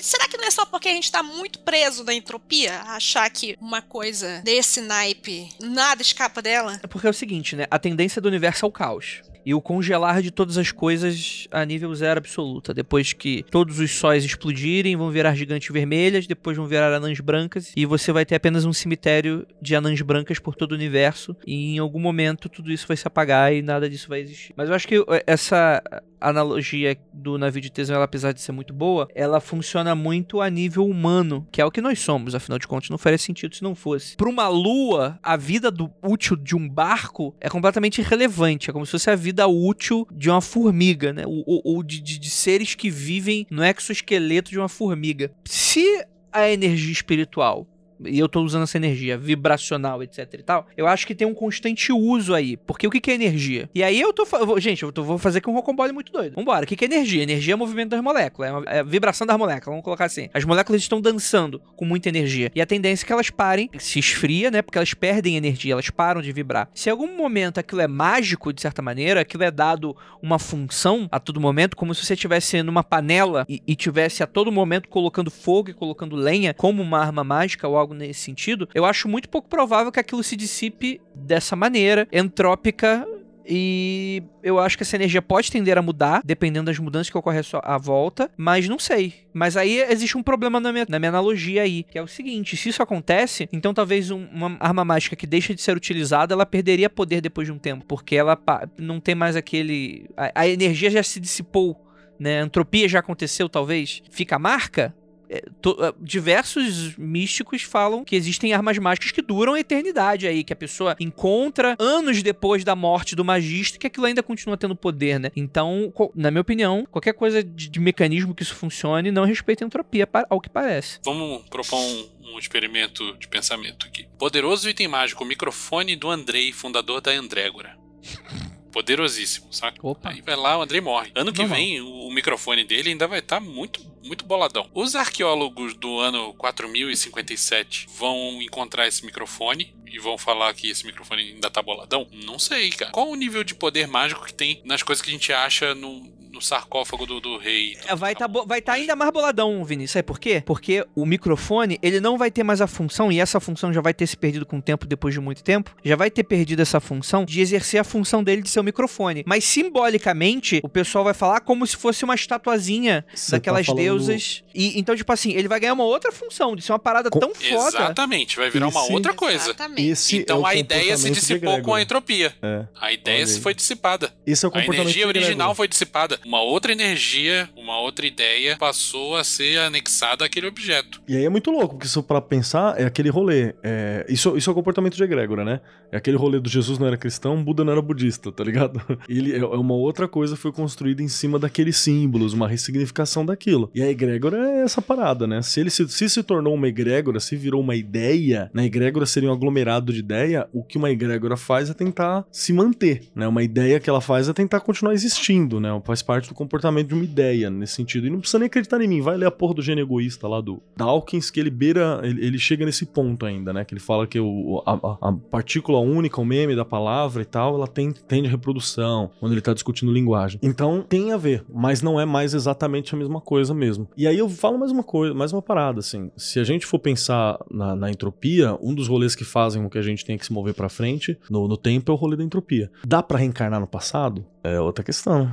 será 0.00 0.28
que 0.28 0.36
não 0.36 0.44
é 0.44 0.50
só 0.50 0.64
porque 0.66 0.88
a 0.88 0.92
gente 0.92 1.10
tá 1.10 1.22
muito 1.22 1.60
preso 1.60 2.04
na 2.04 2.14
entropia? 2.14 2.80
Achar 2.82 3.28
que 3.30 3.56
uma 3.60 3.82
coisa 3.82 4.40
desse 4.42 4.80
naipe 4.80 5.48
nada 5.60 6.02
escapa 6.02 6.42
dela? 6.42 6.80
É 6.82 6.86
porque 6.86 7.06
é 7.06 7.10
o 7.10 7.14
seguinte, 7.14 7.56
né? 7.56 7.66
A 7.70 7.78
tendência 7.78 8.20
do 8.20 8.28
universo 8.28 8.64
é 8.64 8.68
o 8.68 8.72
caos 8.72 9.22
e 9.44 9.54
o 9.54 9.60
congelar 9.60 10.22
de 10.22 10.30
todas 10.30 10.58
as 10.58 10.70
coisas 10.72 11.46
a 11.50 11.64
nível 11.64 11.94
zero 11.94 12.18
absoluta. 12.18 12.72
Depois 12.74 13.12
que 13.12 13.44
todos 13.50 13.78
os 13.78 13.90
sóis 13.90 14.24
explodirem, 14.24 14.96
vão 14.96 15.10
virar 15.10 15.34
gigantes 15.34 15.72
vermelhas, 15.72 16.26
depois 16.26 16.56
vão 16.56 16.66
virar 16.66 16.92
anãs 16.92 17.20
brancas, 17.20 17.72
e 17.76 17.86
você 17.86 18.12
vai 18.12 18.24
ter 18.24 18.34
apenas 18.34 18.64
um 18.64 18.72
cemitério 18.72 19.46
de 19.60 19.74
anãs 19.74 20.00
brancas 20.00 20.38
por 20.38 20.54
todo 20.54 20.72
o 20.72 20.74
universo, 20.74 21.36
e 21.46 21.74
em 21.74 21.78
algum 21.78 22.00
momento 22.00 22.48
tudo 22.48 22.72
isso 22.72 22.86
vai 22.86 22.96
se 22.96 23.06
apagar 23.06 23.52
e 23.54 23.62
nada 23.62 23.88
disso 23.88 24.08
vai 24.08 24.20
existir. 24.20 24.52
Mas 24.56 24.68
eu 24.68 24.74
acho 24.74 24.86
que 24.86 24.96
eh, 24.96 25.24
essa 25.26 25.82
analogia 26.20 26.96
do 27.12 27.36
navio 27.36 27.60
de 27.60 27.70
Teseu, 27.70 27.96
ela, 27.96 28.04
apesar 28.04 28.32
de 28.32 28.40
ser 28.40 28.52
muito 28.52 28.72
boa, 28.72 29.08
ela 29.14 29.40
funciona 29.40 29.94
muito 29.94 30.40
a 30.40 30.48
nível 30.48 30.86
humano, 30.86 31.46
que 31.50 31.60
é 31.60 31.64
o 31.64 31.70
que 31.70 31.80
nós 31.80 31.98
somos, 31.98 32.34
afinal 32.34 32.58
de 32.58 32.68
contas, 32.68 32.90
não 32.90 32.98
faria 32.98 33.18
sentido 33.18 33.54
se 33.54 33.62
não 33.62 33.74
fosse. 33.74 34.16
Para 34.16 34.28
uma 34.28 34.48
lua, 34.48 35.18
a 35.22 35.36
vida 35.36 35.70
do, 35.70 35.90
útil 36.02 36.36
de 36.36 36.54
um 36.54 36.68
barco 36.68 37.34
é 37.40 37.48
completamente 37.48 38.00
irrelevante, 38.00 38.70
é 38.70 38.72
como 38.72 38.86
se 38.86 38.92
fosse 38.92 39.10
a 39.10 39.16
vida 39.16 39.31
útil 39.46 40.06
de 40.12 40.30
uma 40.30 40.40
formiga, 40.40 41.12
né? 41.12 41.24
Ou, 41.26 41.60
ou 41.64 41.82
de, 41.82 42.00
de, 42.00 42.18
de 42.18 42.30
seres 42.30 42.74
que 42.74 42.90
vivem 42.90 43.46
no 43.50 43.64
exoesqueleto 43.64 44.50
de 44.50 44.58
uma 44.58 44.68
formiga. 44.68 45.32
Se 45.44 46.04
a 46.32 46.50
energia 46.50 46.92
espiritual 46.92 47.66
e 48.06 48.18
eu 48.18 48.28
tô 48.28 48.42
usando 48.42 48.62
essa 48.64 48.76
energia 48.76 49.16
vibracional, 49.16 50.02
etc 50.02 50.28
e 50.34 50.42
tal, 50.42 50.66
eu 50.76 50.86
acho 50.86 51.06
que 51.06 51.14
tem 51.14 51.26
um 51.26 51.34
constante 51.34 51.92
uso 51.92 52.34
aí. 52.34 52.56
Porque 52.56 52.86
o 52.86 52.90
que, 52.90 53.00
que 53.00 53.10
é 53.10 53.14
energia? 53.14 53.68
E 53.74 53.82
aí 53.82 54.00
eu 54.00 54.12
tô. 54.12 54.26
Gente, 54.58 54.82
eu 54.82 54.92
tô, 54.92 55.02
vou 55.02 55.18
fazer 55.18 55.38
aqui 55.38 55.50
um 55.50 55.54
rocambole 55.54 55.92
muito 55.92 56.12
doido. 56.12 56.34
Vambora. 56.34 56.64
O 56.64 56.66
que, 56.66 56.76
que 56.76 56.84
é 56.84 56.88
energia? 56.88 57.22
Energia 57.22 57.54
é 57.54 57.56
o 57.56 57.58
movimento 57.58 57.90
das 57.90 58.00
moléculas. 58.00 58.50
É, 58.50 58.52
uma, 58.52 58.64
é 58.66 58.78
a 58.80 58.82
vibração 58.82 59.26
das 59.26 59.36
moléculas. 59.36 59.66
Vamos 59.66 59.84
colocar 59.84 60.04
assim. 60.04 60.28
As 60.32 60.44
moléculas 60.44 60.80
estão 60.80 61.00
dançando 61.00 61.60
com 61.76 61.84
muita 61.84 62.08
energia. 62.08 62.50
E 62.54 62.60
a 62.60 62.66
tendência 62.66 63.04
é 63.04 63.06
que 63.06 63.12
elas 63.12 63.30
parem, 63.30 63.70
se 63.78 63.98
esfria, 63.98 64.50
né? 64.50 64.62
Porque 64.62 64.78
elas 64.78 64.94
perdem 64.94 65.36
energia, 65.36 65.72
elas 65.72 65.90
param 65.90 66.20
de 66.20 66.32
vibrar. 66.32 66.68
Se 66.74 66.88
em 66.88 66.92
algum 66.92 67.16
momento 67.16 67.58
aquilo 67.58 67.80
é 67.80 67.86
mágico, 67.86 68.52
de 68.52 68.60
certa 68.60 68.82
maneira, 68.82 69.20
aquilo 69.20 69.42
é 69.44 69.50
dado 69.50 69.96
uma 70.22 70.38
função 70.38 71.08
a 71.10 71.18
todo 71.18 71.40
momento, 71.40 71.76
como 71.76 71.94
se 71.94 72.04
você 72.04 72.14
estivesse 72.14 72.62
numa 72.62 72.82
panela 72.82 73.44
e, 73.48 73.62
e 73.66 73.74
tivesse 73.74 74.22
a 74.22 74.26
todo 74.26 74.52
momento 74.52 74.88
colocando 74.88 75.30
fogo 75.30 75.70
e 75.70 75.74
colocando 75.74 76.16
lenha, 76.16 76.54
como 76.54 76.82
uma 76.82 76.98
arma 76.98 77.24
mágica 77.24 77.66
ou 77.66 77.76
algo 77.76 77.91
algo 77.92 77.98
nesse 77.98 78.20
sentido, 78.20 78.68
eu 78.74 78.84
acho 78.84 79.06
muito 79.06 79.28
pouco 79.28 79.48
provável 79.48 79.92
que 79.92 80.00
aquilo 80.00 80.22
se 80.22 80.34
dissipe 80.34 81.00
dessa 81.14 81.54
maneira, 81.54 82.08
entrópica 82.10 83.06
e 83.44 84.22
eu 84.40 84.60
acho 84.60 84.76
que 84.76 84.84
essa 84.84 84.94
energia 84.94 85.20
pode 85.20 85.50
tender 85.50 85.76
a 85.76 85.82
mudar, 85.82 86.22
dependendo 86.24 86.66
das 86.66 86.78
mudanças 86.78 87.10
que 87.10 87.18
ocorrem 87.18 87.42
à 87.62 87.76
volta, 87.76 88.30
mas 88.36 88.68
não 88.68 88.78
sei. 88.78 89.14
Mas 89.32 89.56
aí 89.56 89.80
existe 89.80 90.16
um 90.16 90.22
problema 90.22 90.60
na 90.60 90.72
minha, 90.72 90.86
na 90.88 90.98
minha 90.98 91.08
analogia 91.08 91.62
aí, 91.62 91.82
que 91.82 91.98
é 91.98 92.02
o 92.02 92.06
seguinte: 92.06 92.56
se 92.56 92.68
isso 92.68 92.82
acontece, 92.82 93.48
então 93.52 93.74
talvez 93.74 94.12
um, 94.12 94.26
uma 94.26 94.56
arma 94.60 94.84
mágica 94.84 95.16
que 95.16 95.26
deixa 95.26 95.54
de 95.54 95.60
ser 95.60 95.76
utilizada, 95.76 96.34
ela 96.34 96.46
perderia 96.46 96.88
poder 96.88 97.20
depois 97.20 97.48
de 97.48 97.52
um 97.52 97.58
tempo, 97.58 97.84
porque 97.84 98.14
ela 98.14 98.38
não 98.78 99.00
tem 99.00 99.14
mais 99.14 99.34
aquele. 99.34 100.08
A, 100.16 100.42
a 100.42 100.48
energia 100.48 100.90
já 100.90 101.02
se 101.02 101.18
dissipou. 101.18 101.88
Né? 102.20 102.40
A 102.40 102.44
entropia 102.44 102.88
já 102.88 103.00
aconteceu, 103.00 103.48
talvez. 103.48 104.00
Fica 104.08 104.36
a 104.36 104.38
marca? 104.38 104.94
É, 105.32 105.38
é, 105.38 105.94
diversos 105.98 106.94
místicos 106.98 107.62
falam 107.62 108.04
que 108.04 108.14
existem 108.14 108.52
armas 108.52 108.76
mágicas 108.76 109.10
que 109.12 109.22
duram 109.22 109.54
a 109.54 109.60
eternidade 109.60 110.26
aí, 110.26 110.44
que 110.44 110.52
a 110.52 110.56
pessoa 110.56 110.94
encontra 111.00 111.74
anos 111.78 112.22
depois 112.22 112.62
da 112.64 112.76
morte 112.76 113.16
do 113.16 113.24
magista, 113.24 113.78
que 113.78 113.86
aquilo 113.86 114.04
ainda 114.04 114.22
continua 114.22 114.58
tendo 114.58 114.76
poder, 114.76 115.18
né? 115.18 115.30
Então, 115.34 115.90
na 116.14 116.30
minha 116.30 116.42
opinião, 116.42 116.86
qualquer 116.90 117.14
coisa 117.14 117.42
de, 117.42 117.70
de 117.70 117.80
mecanismo 117.80 118.34
que 118.34 118.42
isso 118.42 118.54
funcione 118.54 119.10
não 119.10 119.24
respeita 119.24 119.64
a 119.64 119.66
entropia, 119.66 120.06
ao 120.28 120.38
que 120.38 120.50
parece. 120.50 121.00
Vamos 121.02 121.48
propor 121.48 121.78
um, 121.78 122.34
um 122.34 122.38
experimento 122.38 123.16
de 123.16 123.26
pensamento 123.26 123.86
aqui. 123.86 124.06
Poderoso 124.18 124.68
item 124.68 124.88
mágico, 124.88 125.24
microfone 125.24 125.96
do 125.96 126.10
Andrei, 126.10 126.52
fundador 126.52 127.00
da 127.00 127.12
Andrégora. 127.12 127.78
Poderosíssimo, 128.72 129.52
saca? 129.52 129.78
Opa. 129.82 130.10
Aí 130.10 130.20
vai 130.22 130.34
lá, 130.34 130.58
o 130.58 130.62
Andrei 130.62 130.80
morre. 130.80 131.12
Ano 131.14 131.32
que 131.32 131.44
vem, 131.44 131.80
o, 131.80 132.06
o 132.06 132.12
microfone 132.12 132.64
dele 132.64 132.90
ainda 132.90 133.06
vai 133.06 133.18
estar 133.18 133.38
tá 133.38 133.40
muito, 133.40 133.80
muito 134.02 134.24
boladão. 134.24 134.68
Os 134.74 134.96
arqueólogos 134.96 135.74
do 135.74 136.00
ano 136.00 136.32
4057 136.34 137.86
vão 137.96 138.40
encontrar 138.42 138.88
esse 138.88 139.04
microfone 139.04 139.74
e 139.86 139.98
vão 139.98 140.16
falar 140.16 140.54
que 140.54 140.70
esse 140.70 140.86
microfone 140.86 141.22
ainda 141.34 141.50
tá 141.50 141.60
boladão? 141.60 142.08
Não 142.24 142.38
sei, 142.38 142.70
cara. 142.70 142.90
Qual 142.90 143.10
o 143.10 143.14
nível 143.14 143.44
de 143.44 143.54
poder 143.54 143.86
mágico 143.86 144.24
que 144.24 144.32
tem 144.32 144.62
nas 144.64 144.82
coisas 144.82 145.02
que 145.02 145.10
a 145.10 145.12
gente 145.12 145.32
acha 145.32 145.74
no, 145.74 146.10
no 146.32 146.40
sarcófago 146.40 147.06
do, 147.06 147.20
do 147.20 147.36
rei. 147.38 147.76
É, 147.86 147.94
Vai 147.94 148.12
estar 148.14 148.26
vai 148.46 148.60
tá 148.62 148.72
ainda 148.72 148.96
mais 148.96 149.10
boladão, 149.12 149.62
Vinícius. 149.64 149.92
Sabe 149.92 150.04
por 150.04 150.18
quê? 150.18 150.42
Porque 150.46 150.84
o 150.94 151.04
microfone, 151.04 151.78
ele 151.82 152.00
não 152.00 152.16
vai 152.16 152.30
ter 152.30 152.42
mais 152.42 152.60
a 152.60 152.66
função, 152.66 153.12
e 153.12 153.20
essa 153.20 153.38
função 153.38 153.72
já 153.72 153.80
vai 153.80 153.92
ter 153.94 154.06
se 154.06 154.16
perdido 154.16 154.46
com 154.46 154.58
o 154.58 154.62
tempo, 154.62 154.86
depois 154.86 155.12
de 155.14 155.20
muito 155.20 155.42
tempo, 155.44 155.74
já 155.84 155.94
vai 155.96 156.10
ter 156.10 156.24
perdido 156.24 156.60
essa 156.62 156.80
função 156.80 157.24
de 157.24 157.40
exercer 157.40 157.80
a 157.80 157.84
função 157.84 158.22
dele 158.24 158.42
de 158.42 158.48
ser 158.48 158.60
o 158.60 158.64
microfone. 158.64 159.22
Mas 159.26 159.44
simbolicamente, 159.44 160.60
o 160.62 160.68
pessoal 160.68 161.04
vai 161.04 161.14
falar 161.14 161.40
como 161.40 161.66
se 161.66 161.76
fosse 161.76 162.04
uma 162.04 162.14
estatuazinha 162.14 163.04
Você 163.14 163.32
tá 163.32 163.36
daquelas 163.36 163.66
falando- 163.66 163.82
deusas. 163.82 164.42
E 164.54 164.78
então, 164.78 164.96
tipo 164.96 165.12
assim, 165.12 165.32
ele 165.32 165.48
vai 165.48 165.60
ganhar 165.60 165.72
uma 165.74 165.84
outra 165.84 166.12
função, 166.12 166.56
de 166.56 166.62
ser 166.62 166.72
uma 166.72 166.78
parada 166.78 167.10
Com- 167.10 167.18
tão 167.20 167.34
foda. 167.34 167.76
Exatamente, 167.78 168.36
vai 168.36 168.50
virar 168.50 168.68
uma 168.68 168.80
Esse- 168.82 168.92
outra 168.92 169.12
coisa. 169.12 169.44
Exatamente. 169.44 169.88
Esse 169.90 170.16
é 170.16 170.20
Então 170.20 170.40
o 170.40 170.46
a 170.46 170.54
ideia 170.54 170.80
se 170.96 171.04
comportamento 171.08 171.14
de 171.14 171.20
dissipou 171.20 171.62
com 171.62 171.74
a 171.74 171.82
entropia. 171.82 172.34
É. 172.42 172.66
A 172.80 172.92
ideia 172.92 173.26
se 173.26 173.40
foi 173.40 173.54
dissipada. 173.54 174.12
Esse 174.26 174.44
é 174.44 174.48
o 174.48 174.50
A 174.50 174.52
comportamento 174.52 174.82
energia 174.86 175.02
de 175.04 175.10
egrégora. 175.10 175.26
original 175.28 175.54
foi 175.54 175.68
dissipada. 175.68 176.18
Uma 176.24 176.40
outra 176.40 176.72
energia, 176.72 177.48
uma 177.56 177.78
outra 177.80 178.06
ideia 178.06 178.56
passou 178.56 179.16
a 179.16 179.24
ser 179.24 179.58
anexada 179.58 180.24
àquele 180.24 180.46
objeto. 180.46 181.02
E 181.08 181.16
aí 181.16 181.24
é 181.24 181.28
muito 181.28 181.50
louco, 181.50 181.74
porque 181.74 181.86
isso 181.86 182.02
pra 182.02 182.20
pensar 182.20 182.80
é 182.80 182.84
aquele 182.84 183.10
rolê. 183.10 183.54
É, 183.62 184.06
isso, 184.08 184.36
isso 184.36 184.48
é 184.48 184.52
o 184.52 184.54
comportamento 184.54 184.96
de 184.96 185.02
egrégora, 185.02 185.44
né? 185.44 185.60
É 185.92 185.98
aquele 185.98 186.16
rolê 186.16 186.40
do 186.40 186.48
Jesus 186.48 186.78
não 186.78 186.86
era 186.86 186.96
cristão, 186.96 187.44
Buda 187.44 187.62
não 187.62 187.72
era 187.72 187.82
budista, 187.82 188.32
tá 188.32 188.42
ligado? 188.42 188.80
Ele 189.08 189.32
é 189.34 189.42
é 189.42 189.44
uma 189.44 189.74
outra 189.74 190.08
coisa 190.08 190.34
foi 190.36 190.50
construída 190.50 191.02
em 191.02 191.08
cima 191.08 191.38
daqueles 191.38 191.76
símbolos, 191.76 192.32
uma 192.32 192.48
ressignificação 192.48 193.24
daquilo. 193.26 193.70
E 193.74 193.82
a 193.82 193.90
egrégora 193.90 194.38
é 194.38 194.62
essa 194.62 194.80
parada, 194.80 195.26
né? 195.26 195.42
Se 195.42 195.60
ele 195.60 195.68
se, 195.68 195.86
se 195.88 196.08
se 196.08 196.22
tornou 196.22 196.54
uma 196.54 196.66
egrégora, 196.68 197.20
se 197.20 197.36
virou 197.36 197.60
uma 197.60 197.76
ideia, 197.76 198.50
né? 198.54 198.64
Egrégora 198.64 199.04
seria 199.04 199.28
um 199.28 199.32
aglomerado 199.32 199.92
de 199.92 199.98
ideia, 200.00 200.48
o 200.52 200.62
que 200.64 200.78
uma 200.78 200.90
egrégora 200.90 201.36
faz 201.36 201.68
é 201.68 201.74
tentar 201.74 202.24
se 202.32 202.52
manter, 202.52 203.02
né? 203.14 203.28
Uma 203.28 203.42
ideia 203.42 203.78
que 203.78 203.90
ela 203.90 204.00
faz 204.00 204.28
é 204.28 204.32
tentar 204.32 204.60
continuar 204.60 204.94
existindo, 204.94 205.60
né? 205.60 205.68
Faz 205.84 206.00
parte 206.02 206.28
do 206.28 206.34
comportamento 206.34 206.88
de 206.88 206.94
uma 206.94 207.04
ideia 207.04 207.50
nesse 207.50 207.74
sentido. 207.74 208.06
E 208.06 208.10
não 208.10 208.20
precisa 208.20 208.38
nem 208.38 208.46
acreditar 208.46 208.80
em 208.80 208.88
mim, 208.88 209.00
vai 209.02 209.16
ler 209.16 209.26
a 209.26 209.30
porra 209.30 209.54
do 209.54 209.62
gênio 209.62 209.82
egoísta 209.82 210.26
lá 210.26 210.40
do 210.40 210.62
Dawkins, 210.76 211.30
que 211.30 211.38
ele 211.40 211.50
beira, 211.50 212.00
ele, 212.02 212.24
ele 212.24 212.38
chega 212.38 212.64
nesse 212.64 212.86
ponto 212.86 213.26
ainda, 213.26 213.52
né? 213.52 213.64
Que 213.64 213.74
ele 213.74 213.80
fala 213.80 214.06
que 214.06 214.18
o, 214.18 214.62
a- 214.64 215.08
a 215.08 215.12
partícula 215.30 215.78
única, 215.82 216.20
o 216.20 216.24
meme 216.24 216.56
da 216.56 216.64
palavra 216.64 217.22
e 217.22 217.24
tal, 217.26 217.54
ela 217.54 217.66
tem, 217.66 217.92
tem 217.92 218.22
de 218.22 218.28
reprodução, 218.28 219.10
quando 219.20 219.32
ele 219.32 219.40
tá 219.40 219.52
discutindo 219.52 219.92
linguagem. 219.92 220.40
Então 220.42 220.82
tem 220.82 221.12
a 221.12 221.16
ver, 221.16 221.44
mas 221.52 221.82
não 221.82 222.00
é 222.00 222.04
mais 222.04 222.34
exatamente 222.34 222.94
a 222.94 222.98
mesma 222.98 223.20
coisa 223.20 223.52
mesmo. 223.52 223.88
E 223.96 224.06
aí 224.06 224.18
eu 224.18 224.28
falo 224.28 224.58
mais 224.58 224.72
uma 224.72 224.82
coisa, 224.82 225.14
mais 225.14 225.32
uma 225.32 225.42
parada, 225.42 225.80
assim. 225.80 226.10
Se 226.16 226.38
a 226.38 226.44
gente 226.44 226.66
for 226.66 226.78
pensar 226.78 227.38
na, 227.50 227.76
na 227.76 227.90
entropia, 227.90 228.56
um 228.62 228.74
dos 228.74 228.88
rolês 228.88 229.14
que 229.14 229.24
fazem 229.24 229.62
com 229.62 229.68
que 229.68 229.78
a 229.78 229.82
gente 229.82 230.04
tenha 230.04 230.18
que 230.18 230.26
se 230.26 230.32
mover 230.32 230.54
pra 230.54 230.68
frente 230.68 231.18
no, 231.28 231.48
no 231.48 231.56
tempo 231.56 231.90
é 231.90 231.94
o 231.94 231.98
rolê 231.98 232.16
da 232.16 232.24
entropia. 232.24 232.70
Dá 232.86 233.02
pra 233.02 233.18
reencarnar 233.18 233.60
no 233.60 233.66
passado? 233.66 234.24
É 234.42 234.60
outra 234.60 234.84
questão. 234.84 235.30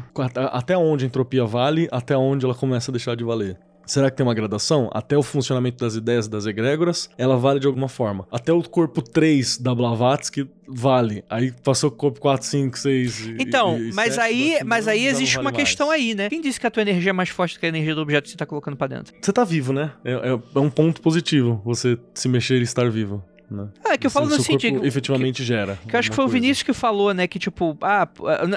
Até 0.52 0.78
onde 0.78 1.06
a 1.06 1.08
entropia 1.08 1.45
vale, 1.45 1.88
até 1.91 2.16
onde 2.16 2.45
ela 2.45 2.56
começa 2.56 2.91
a 2.91 2.93
deixar 2.93 3.16
de 3.16 3.24
valer. 3.24 3.58
Será 3.90 4.12
que 4.12 4.18
tem 4.18 4.24
uma 4.26 4.36
gradação? 4.36 4.88
Até 4.94 5.18
o 5.18 5.24
funcionamento 5.24 5.78
das 5.84 5.96
ideias 5.96 6.28
das 6.28 6.46
egrégoras, 6.46 7.10
ela 7.18 7.36
vale 7.38 7.60
de 7.60 7.66
alguma 7.66 7.90
forma. 7.90 8.28
Até 8.32 8.54
o 8.54 8.62
corpo 8.62 9.02
3 9.02 9.58
da 9.58 9.74
Blavatsky 9.74 10.48
vale. 10.68 11.24
Aí 11.28 11.52
passou 11.64 11.90
o 11.90 11.92
corpo 11.92 12.20
4, 12.20 12.46
5, 12.46 12.78
6 12.78 13.20
e 13.26 13.36
Então, 13.40 13.80
e 13.80 13.92
mas 13.92 14.14
sete, 14.14 14.20
aí, 14.24 14.52
daqui 14.54 14.64
mas 14.66 14.88
aí 14.88 15.06
existe 15.08 15.36
vale 15.38 15.48
uma 15.48 15.52
mais. 15.52 15.64
questão 15.68 15.90
aí, 15.90 16.14
né? 16.14 16.30
Quem 16.30 16.40
disse 16.40 16.60
que 16.60 16.68
a 16.68 16.72
tua 16.72 16.82
energia 16.84 17.10
é 17.10 17.14
mais 17.14 17.30
forte 17.30 17.56
do 17.56 17.60
que 17.60 17.66
a 17.66 17.70
energia 17.70 17.96
do 17.96 18.02
objeto 18.02 18.26
que 18.26 18.30
você 18.32 18.38
tá 18.38 18.46
colocando 18.46 18.78
pra 18.78 18.86
dentro? 18.86 19.12
Você 19.20 19.34
tá 19.34 19.44
vivo, 19.44 19.74
né? 19.74 19.92
É, 20.06 20.12
é- 20.12 20.40
é 20.56 20.60
um 20.60 20.70
ponto 20.70 21.02
positivo 21.02 21.60
você 21.66 21.98
se 22.14 22.28
mexer 22.30 22.60
e 22.60 22.64
estar 22.64 22.88
vivo. 22.92 23.24
Né? 23.52 23.68
Ah, 23.84 23.93
é 23.93 23.97
que 23.97 24.06
eu 24.06 24.12
falo 24.12 24.28
Seu 24.28 24.38
no 24.38 24.43
sentido. 24.43 24.86
efetivamente 24.86 25.43
gera. 25.43 25.80
Que 25.88 25.95
eu 25.95 26.00
acho 26.00 26.10
que 26.10 26.16
foi 26.16 26.24
alguma 26.24 26.30
o 26.30 26.32
coisa. 26.32 26.34
Vinícius 26.34 26.64
que 26.64 26.74
falou, 26.74 27.14
né? 27.14 27.28
Que 27.28 27.39
tipo, 27.39 27.78
ah, 27.82 28.08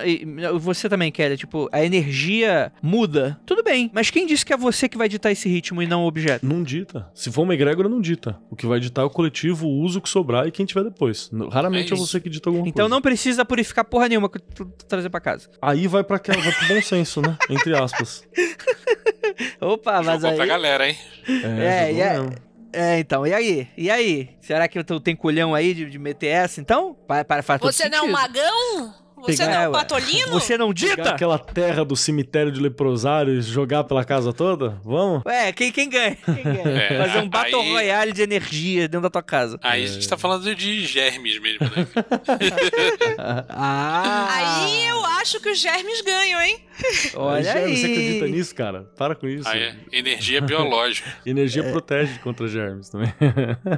e- 0.07 0.27
você 0.59 0.89
também, 0.89 1.11
Kelly, 1.11 1.37
tipo, 1.37 1.69
a 1.73 1.83
energia 1.83 2.71
muda. 2.83 3.41
Tudo 3.47 3.63
bem, 3.63 3.91
mas 3.95 4.11
quem 4.11 4.27
disse 4.27 4.45
que 4.45 4.53
é 4.53 4.57
você 4.57 4.89
que 4.89 4.99
vai 4.99 5.09
ditar 5.09 5.31
esse 5.33 5.49
ritmo 5.49 5.81
e 5.83 5.87
não 5.87 6.05
o 6.05 6.07
objeto? 6.07 6.45
Não 6.45 6.63
dita. 6.63 7.09
Se 7.15 7.31
for 7.33 7.43
uma 7.43 7.55
egrégora, 7.55 7.89
não 7.89 8.01
dita. 8.01 8.39
O 8.51 8.57
que 8.57 8.67
vai 8.67 8.79
ditar 8.81 9.03
é 9.03 9.05
o 9.05 9.11
coletivo, 9.11 9.67
o 9.67 9.81
uso 9.81 10.01
que 10.01 10.09
sobrar 10.09 10.47
e 10.47 10.51
quem 10.51 10.67
tiver 10.67 10.85
depois. 10.85 11.31
Raramente 11.51 11.93
É 11.93 11.97
é, 11.97 11.99
você 11.99 12.21
que 12.21 12.29
dita 12.29 12.51
alguma 12.51 12.69
Então 12.69 12.85
coisa. 12.85 12.95
não 12.95 13.01
precisa 13.01 13.45
purificar 13.45 13.85
porra 13.85 14.09
nenhuma 14.09 14.29
que 14.29 14.39
tu, 14.39 14.65
tu 14.67 14.85
trazer 14.85 15.09
pra 15.09 15.21
casa. 15.21 15.49
Aí 15.63 15.87
vai 15.87 16.05
pra 16.05 16.17
aquela, 16.17 16.41
vai 16.43 16.53
pro 16.53 16.69
bom 16.69 16.83
senso, 16.83 17.23
né? 17.23 17.37
Entre 17.49 17.75
aspas. 17.75 18.25
Opa, 19.61 20.03
mas 20.03 20.15
Jogou 20.21 20.31
aí. 20.31 20.37
pra 20.37 20.47
galera, 20.47 20.89
hein? 20.89 20.97
É, 21.29 21.93
e 21.93 22.01
é- 22.01 22.13
mesmo. 22.19 22.31
É, 22.73 22.99
então, 22.99 23.27
e 23.27 23.35
aí? 23.35 23.69
E 23.77 23.91
aí? 23.91 24.31
Será 24.41 24.67
que 24.67 24.83
tu 24.83 24.99
tem 24.99 25.15
culhão 25.15 25.55
aí 25.55 25.75
de, 25.75 25.91
de 25.91 25.99
meter 25.99 26.29
essa, 26.29 26.61
então? 26.61 26.95
Para, 27.07 27.25
para, 27.25 27.43
faz 27.43 27.61
Você 27.61 27.89
não 27.89 27.99
é 27.99 28.03
um 28.03 28.11
magão? 28.11 28.95
Você 29.23 29.37
Pegar- 29.45 29.47
não 29.55 29.61
é 29.61 29.65
é, 29.65 29.69
um 29.69 29.73
patolino? 29.73 30.29
Você 30.33 30.59
não 30.59 30.73
Pegar 30.75 30.95
dita? 30.97 31.11
aquela 31.11 31.39
terra 31.39 31.85
do 31.85 31.95
cemitério 31.97 32.51
de 32.53 32.61
leprosário 32.61 33.35
e 33.35 33.41
jogar 33.43 33.85
pela 33.85 34.05
casa 34.05 34.33
toda? 34.33 34.81
Vamos? 34.85 35.23
Ué, 35.25 35.53
quem, 35.53 35.71
quem 35.73 35.89
ganha? 35.89 36.17
Quem 36.17 36.43
ganha? 36.43 36.63
É, 36.83 36.99
Fazer 36.99 37.19
um 37.19 37.29
Battle 37.29 37.61
aí- 37.61 37.71
Royale 37.73 38.13
de 38.13 38.23
energia 38.23 38.83
dentro 38.89 39.03
da 39.03 39.11
tua 39.11 39.23
casa. 39.23 39.59
Aí 39.63 39.85
a 39.85 39.87
gente 39.87 40.09
tá 40.09 40.17
falando 40.17 40.55
de 40.55 40.85
germes 40.87 41.39
mesmo, 41.41 41.67
né? 41.67 41.87
Ah! 43.49 44.29
Aí 44.67 44.89
eu 44.89 45.05
acho 45.05 45.41
que 45.41 45.51
os 45.51 45.59
germes 45.61 46.01
ganham, 46.03 46.41
hein? 46.41 46.59
Olha 47.15 47.53
aí. 47.55 47.77
Você 47.77 47.87
acredita 47.87 48.27
nisso, 48.27 48.55
cara? 48.55 48.83
Para 48.97 49.15
com 49.15 49.29
isso. 49.29 49.47
Aí 49.49 49.63
é 49.63 49.77
energia 49.93 50.41
biológica. 50.41 51.09
Energia 51.25 51.63
protege 51.65 52.19
contra 52.21 52.49
germes 52.49 52.89
também. 52.89 53.13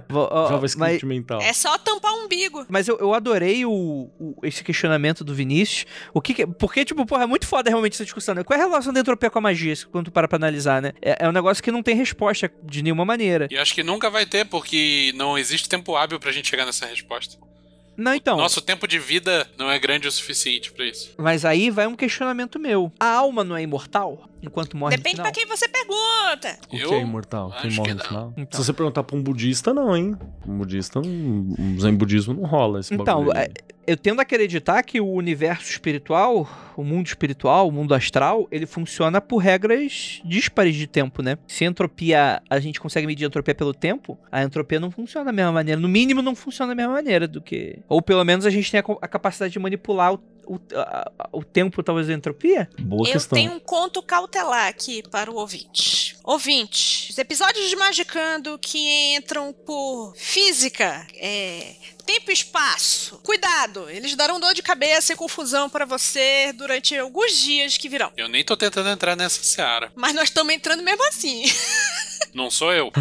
Vou- 0.09 0.29
ó, 0.31 0.49
JavaScript 0.49 0.79
mas, 0.79 1.03
mental. 1.03 1.41
É 1.41 1.53
só 1.53 1.77
tampar 1.79 2.13
o 2.13 2.25
umbigo. 2.25 2.65
mas 2.69 2.89
eu, 2.89 2.97
eu 2.99 3.13
adorei 3.13 3.65
o, 3.67 3.71
o- 4.19 4.37
esse 4.43 4.63
questionamento 4.65 5.25
do 5.25 5.34
Vinícius. 5.35 5.87
O 6.13 6.21
que, 6.21 6.33
que- 6.35 6.47
Porque, 6.47 6.85
tipo, 6.85 7.05
porra, 7.05 7.25
é 7.25 7.27
muito 7.27 7.47
foda 7.47 7.69
realmente 7.71 7.95
essa 7.95 8.05
discussão, 8.05 8.35
né? 8.35 8.45
Qual 8.45 8.59
é 8.59 8.63
a 8.63 8.67
relação 8.67 8.93
da 8.93 9.01
entropia 9.01 9.29
com 9.31 9.39
a 9.39 9.43
magia, 9.43 9.75
quando 9.91 10.07
tu 10.07 10.13
para 10.13 10.27
pra 10.29 10.37
analisar, 10.37 10.81
né? 10.81 10.93
É, 11.03 11.25
é 11.25 11.29
um 11.29 11.33
negócio 11.33 11.63
que 11.63 11.71
não 11.73 11.83
tem 11.83 11.95
resposta 11.97 12.51
de 12.63 12.83
nenhuma 12.83 13.05
maneira. 13.05 13.49
E 13.51 13.55
eu 13.55 13.63
acho 13.63 13.75
que 13.75 13.83
nunca 13.83 14.09
vai 14.09 14.25
ter, 14.27 14.45
porque 14.47 15.13
não 15.17 15.37
existe 15.37 15.69
tempo 15.69 15.97
hábil 15.97 16.19
pra 16.21 16.33
gente 16.33 16.49
chegar 16.49 16.65
nessa 16.65 16.87
resposta. 16.87 17.37
Não, 17.97 18.13
então. 18.13 18.37
Nosso 18.37 18.61
tempo 18.61 18.89
de 18.89 18.99
vida 18.99 19.49
não 19.57 19.71
é 19.71 19.79
grande 19.79 20.09
o 20.09 20.13
suficiente 20.13 20.73
pra 20.73 20.85
isso. 20.85 21.15
Mas 21.17 21.45
aí 21.45 21.71
vai 21.71 21.87
um 21.87 21.95
questionamento 21.95 22.59
meu. 22.59 22.93
A 22.99 23.07
alma 23.07 23.45
não 23.45 23.57
é 23.57 23.63
imortal? 23.63 24.29
Enquanto 24.45 24.77
morre 24.77 24.97
Depende 24.97 25.17
no 25.19 25.23
pra 25.23 25.33
quem 25.33 25.47
você 25.47 25.69
pergunta. 25.69 26.59
O 26.67 26.77
que 26.77 26.95
é 26.95 27.01
imortal? 27.01 27.53
Quem 27.61 27.71
morre 27.73 27.89
que 27.89 27.95
no 27.95 28.05
final? 28.05 28.33
Então. 28.37 28.61
Se 28.61 28.67
você 28.67 28.73
perguntar 28.73 29.03
pra 29.03 29.17
um 29.17 29.23
budista, 29.23 29.73
não, 29.73 29.97
hein? 29.97 30.17
Um 30.47 30.59
budista, 30.59 30.99
um, 31.01 31.55
zen 31.81 31.95
budismo 31.95 32.35
não 32.35 32.45
rola 32.45 32.81
esse 32.81 32.95
Então, 32.95 33.33
é- 33.33 33.49
eu 33.87 33.97
tendo 33.97 34.19
a 34.19 34.23
acreditar 34.23 34.83
que 34.83 35.01
o 35.01 35.07
universo 35.07 35.71
espiritual, 35.71 36.49
o 36.77 36.83
mundo 36.83 37.07
espiritual, 37.07 37.69
o 37.69 37.73
mundo 37.73 37.95
astral, 37.95 38.49
ele 38.51 38.67
funciona 38.67 39.21
por 39.21 39.39
regras 39.39 40.23
díspares 40.25 40.75
de 40.75 40.87
tempo, 40.87 41.23
né? 41.23 41.37
Se 41.47 41.65
a 41.65 41.69
entropia, 41.69 42.43
a 42.49 42.59
gente 42.59 42.81
consegue 42.81 43.07
medir 43.07 43.25
a 43.25 43.29
entropia 43.29 43.55
pelo 43.55 43.75
tempo, 43.75 44.19
a 44.33 44.43
entropia 44.43 44.81
não 44.81 44.91
funciona 44.91 45.27
da 45.27 45.33
mesma 45.33 45.53
maneira. 45.53 45.81
No 45.81 45.89
mínimo, 45.89 46.23
não 46.23 46.35
funciona 46.35 46.71
da 46.71 46.75
mesma 46.75 46.93
maneira 46.95 47.29
do 47.29 47.41
que. 47.43 47.79
Ou 47.89 48.01
pelo 48.01 48.25
menos 48.25 48.47
a 48.47 48.51
gente 48.51 48.71
tem 48.71 48.81
a, 48.81 48.85
a 49.03 49.09
capacidade 49.09 49.53
de 49.53 49.59
manipular 49.59 50.15
o, 50.15 50.21
o, 50.47 50.59
a- 50.75 51.11
a- 51.19 51.29
o 51.33 51.43
tempo, 51.45 51.83
talvez, 51.83 52.07
da 52.09 52.15
entropia. 52.15 52.69
Boa 52.79 53.09
eu 53.09 53.13
questão. 53.13 53.37
tenho 53.37 53.53
um 53.53 53.61
conto 53.61 54.03
cautelar 54.03 54.67
aqui 54.69 55.03
para 55.11 55.31
o 55.31 55.37
ouvinte. 55.37 56.17
Ouvinte, 56.25 57.11
os 57.11 57.19
episódios 57.19 57.69
de 57.69 57.77
Magicando 57.77 58.59
que 58.59 59.15
entram 59.17 59.53
por 59.53 60.15
física, 60.17 61.07
é, 61.17 61.75
tempo 62.07 62.31
e 62.31 62.35
espaço. 62.35 63.19
Cuidado, 63.23 63.91
eles 63.91 64.15
darão 64.17 64.41
dor 64.41 64.55
de 64.55 64.63
cabeça 64.63 65.13
e 65.13 65.17
confusão 65.17 65.69
para 65.69 65.85
você 65.85 66.53
durante 66.55 66.97
alguns 66.97 67.33
dias 67.39 67.77
que 67.77 67.89
virão. 67.91 68.11
Eu 68.17 68.29
nem 68.29 68.43
tô 68.43 68.57
tentando 68.57 68.89
entrar 68.89 69.15
nessa 69.17 69.43
seara. 69.43 69.93
Mas 69.95 70.15
nós 70.15 70.25
estamos 70.25 70.55
entrando 70.55 70.83
mesmo 70.83 71.07
assim. 71.09 71.45
Não 72.33 72.51
sou 72.51 72.73
eu. 72.73 72.91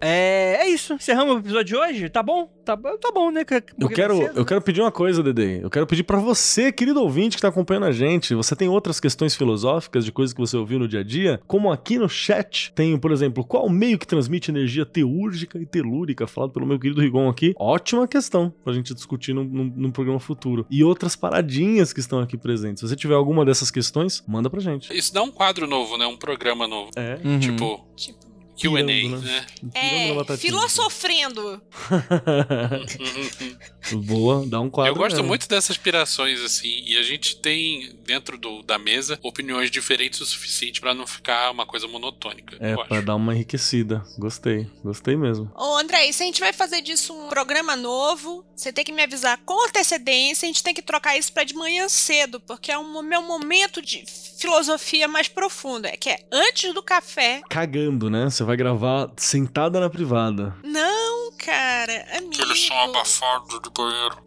É, 0.00 0.58
é 0.60 0.68
isso. 0.68 0.94
Encerramos 0.94 1.36
o 1.36 1.38
episódio 1.38 1.64
de 1.64 1.76
hoje? 1.76 2.08
Tá 2.08 2.22
bom? 2.22 2.46
Tá, 2.64 2.76
tá 2.76 3.10
bom, 3.12 3.30
né? 3.30 3.40
Eu 3.40 3.62
Porque 3.80 3.94
quero, 3.94 4.16
vai 4.18 4.26
ser- 4.28 4.36
eu 4.38 4.44
quero 4.44 4.60
pedir 4.62 4.80
uma 4.80 4.92
coisa, 4.92 5.22
Dede. 5.22 5.62
Eu 5.62 5.70
quero 5.70 5.86
pedir 5.86 6.04
pra 6.04 6.18
você, 6.18 6.70
querido 6.70 7.00
ouvinte 7.02 7.36
que 7.36 7.42
tá 7.42 7.48
acompanhando 7.48 7.86
a 7.86 7.92
gente. 7.92 8.34
Você 8.34 8.54
tem 8.54 8.68
outras 8.68 9.00
questões 9.00 9.34
filosóficas 9.34 10.04
de 10.04 10.12
coisas 10.12 10.32
que 10.34 10.40
você 10.40 10.56
ouviu 10.56 10.78
no 10.78 10.86
dia 10.86 11.00
a 11.00 11.02
dia? 11.02 11.40
Como 11.46 11.72
aqui 11.72 11.98
no 11.98 12.08
chat 12.08 12.72
tem, 12.74 12.96
por 12.98 13.10
exemplo, 13.10 13.42
qual 13.44 13.64
o 13.66 13.70
meio 13.70 13.98
que 13.98 14.06
transmite 14.06 14.50
energia 14.50 14.84
teúrgica 14.84 15.58
e 15.58 15.66
telúrica, 15.66 16.26
falado 16.26 16.52
pelo 16.52 16.66
meu 16.66 16.78
querido 16.78 17.00
Rigon 17.00 17.28
aqui? 17.28 17.54
Ótima 17.58 18.06
questão 18.06 18.52
pra 18.62 18.72
gente 18.72 18.94
discutir 18.94 19.32
num, 19.34 19.44
num- 19.44 19.72
num 19.74 19.90
programa 19.90 20.20
futuro. 20.20 20.66
E 20.70 20.84
outras 20.84 21.16
paradinhas 21.16 21.92
que 21.92 22.00
estão 22.00 22.20
aqui 22.20 22.36
presentes. 22.36 22.80
Se 22.80 22.88
você 22.88 22.96
tiver 22.96 23.14
alguma 23.14 23.44
dessas 23.44 23.70
questões, 23.70 24.22
manda 24.28 24.48
pra 24.50 24.60
gente. 24.60 24.96
Isso 24.96 25.12
dá 25.12 25.22
um 25.22 25.30
quadro 25.30 25.66
novo, 25.66 25.96
né? 25.96 26.06
Um 26.06 26.16
programa 26.16 26.66
novo. 26.68 26.90
É. 26.96 27.18
Uhum. 27.24 27.38
Tipo, 27.40 27.84
tipo, 27.96 28.18
Q&A, 28.58 28.82
né? 28.82 29.46
Na 29.62 29.80
É, 29.80 30.36
filosofrendo. 30.36 31.62
Boa, 34.04 34.44
dá 34.46 34.60
um 34.60 34.68
quadro. 34.68 34.92
Eu 34.92 34.96
gosto 34.96 35.16
mesmo. 35.16 35.28
muito 35.28 35.48
dessas 35.48 35.70
aspirações, 35.70 36.40
assim, 36.40 36.82
e 36.84 36.98
a 36.98 37.02
gente 37.02 37.36
tem 37.36 37.96
dentro 38.04 38.36
do, 38.36 38.62
da 38.62 38.78
mesa 38.78 39.18
opiniões 39.22 39.70
diferentes 39.70 40.20
o 40.20 40.26
suficiente 40.26 40.80
pra 40.80 40.92
não 40.92 41.06
ficar 41.06 41.50
uma 41.50 41.64
coisa 41.64 41.86
monotônica. 41.86 42.56
É, 42.60 42.74
pra 42.74 42.98
acho. 42.98 43.06
dar 43.06 43.14
uma 43.14 43.34
enriquecida. 43.34 44.04
Gostei, 44.18 44.68
gostei 44.82 45.16
mesmo. 45.16 45.50
Ô, 45.54 45.76
André, 45.76 46.10
se 46.12 46.22
a 46.22 46.26
gente 46.26 46.40
vai 46.40 46.52
fazer 46.52 46.82
disso 46.82 47.14
um 47.14 47.28
programa 47.28 47.76
novo, 47.76 48.44
você 48.54 48.72
tem 48.72 48.84
que 48.84 48.92
me 48.92 49.02
avisar 49.02 49.38
com 49.44 49.66
antecedência, 49.66 50.46
a 50.46 50.48
gente 50.48 50.62
tem 50.62 50.74
que 50.74 50.82
trocar 50.82 51.16
isso 51.16 51.32
pra 51.32 51.44
de 51.44 51.54
manhã 51.54 51.88
cedo, 51.88 52.40
porque 52.40 52.72
é 52.72 52.78
o 52.78 53.02
meu 53.02 53.22
momento 53.22 53.80
de 53.80 54.04
filosofia 54.38 55.08
mais 55.08 55.28
profunda, 55.28 55.90
que 55.96 56.10
é 56.10 56.20
antes 56.30 56.72
do 56.72 56.82
café. 56.82 57.42
Cagando, 57.48 58.08
né? 58.08 58.30
Você 58.30 58.44
vai 58.48 58.56
gravar 58.56 59.10
sentada 59.18 59.78
na 59.78 59.90
privada. 59.90 60.56
Não, 60.64 61.30
cara, 61.36 62.06
amigo. 62.16 62.32
Aquele 62.32 62.54
som 62.54 62.72
abafado 62.74 63.60
do 63.60 63.70
banheiro. 63.70 64.16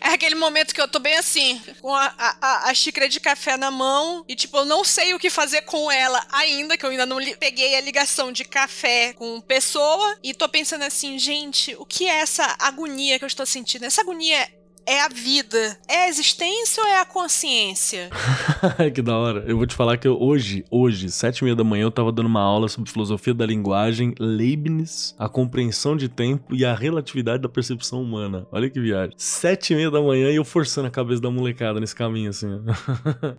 É 0.00 0.10
aquele 0.10 0.34
momento 0.36 0.72
que 0.74 0.80
eu 0.80 0.86
tô 0.86 0.98
bem 1.00 1.16
assim, 1.16 1.60
com 1.80 1.92
a, 1.92 2.06
a- 2.16 2.36
a- 2.40 2.70
a 2.70 2.74
xícara 2.74 3.08
de 3.08 3.18
café 3.18 3.56
na 3.56 3.70
mão 3.72 4.24
e, 4.28 4.36
tipo, 4.36 4.56
eu 4.58 4.64
não 4.64 4.84
sei 4.84 5.14
o 5.14 5.18
que 5.18 5.28
fazer 5.30 5.62
com 5.62 5.90
ela 5.90 6.24
ainda, 6.30 6.76
que 6.76 6.84
eu 6.86 6.90
ainda 6.90 7.04
não 7.06 7.18
li- 7.18 7.34
peguei 7.36 7.74
a 7.76 7.80
ligação 7.80 8.30
de 8.30 8.44
café 8.44 9.14
com 9.14 9.40
pessoa 9.40 10.16
e 10.22 10.32
tô 10.32 10.48
pensando 10.48 10.82
assim, 10.84 11.18
gente, 11.18 11.74
o 11.76 11.84
que 11.84 12.06
é 12.06 12.18
essa 12.20 12.54
agonia 12.60 13.18
que 13.18 13.24
eu 13.24 13.28
estou 13.28 13.46
sentindo? 13.46 13.84
Essa 13.84 14.02
agonia 14.02 14.48
é 14.86 15.00
a 15.02 15.08
vida? 15.08 15.78
É 15.88 16.04
a 16.04 16.08
existência 16.08 16.82
ou 16.82 16.88
é 16.88 17.00
a 17.00 17.04
consciência? 17.04 18.08
que 18.94 19.02
da 19.02 19.16
hora. 19.18 19.44
Eu 19.46 19.56
vou 19.56 19.66
te 19.66 19.74
falar 19.74 19.96
que 19.96 20.06
eu, 20.06 20.16
hoje, 20.20 20.64
hoje, 20.70 21.10
sete 21.10 21.40
e 21.40 21.44
meia 21.44 21.56
da 21.56 21.64
manhã, 21.64 21.82
eu 21.82 21.90
tava 21.90 22.12
dando 22.12 22.26
uma 22.26 22.40
aula 22.40 22.68
sobre 22.68 22.90
filosofia 22.90 23.34
da 23.34 23.44
linguagem, 23.44 24.14
Leibniz, 24.18 25.14
a 25.18 25.28
compreensão 25.28 25.96
de 25.96 26.08
tempo 26.08 26.54
e 26.54 26.64
a 26.64 26.74
relatividade 26.74 27.42
da 27.42 27.48
percepção 27.48 28.00
humana. 28.00 28.46
Olha 28.52 28.70
que 28.70 28.80
viagem. 28.80 29.14
Sete 29.18 29.72
e 29.72 29.76
meia 29.76 29.90
da 29.90 30.00
manhã 30.00 30.30
e 30.30 30.36
eu 30.36 30.44
forçando 30.44 30.86
a 30.86 30.90
cabeça 30.90 31.20
da 31.20 31.30
molecada 31.30 31.80
nesse 31.80 31.94
caminho, 31.94 32.30
assim. 32.30 32.46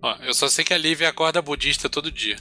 ó. 0.01 0.17
Eu 0.27 0.33
só 0.33 0.49
sei 0.49 0.65
que 0.65 0.73
a 0.73 0.77
Lívia 0.77 1.07
acorda 1.07 1.41
budista 1.41 1.87
todo 1.87 2.11
dia. 2.11 2.35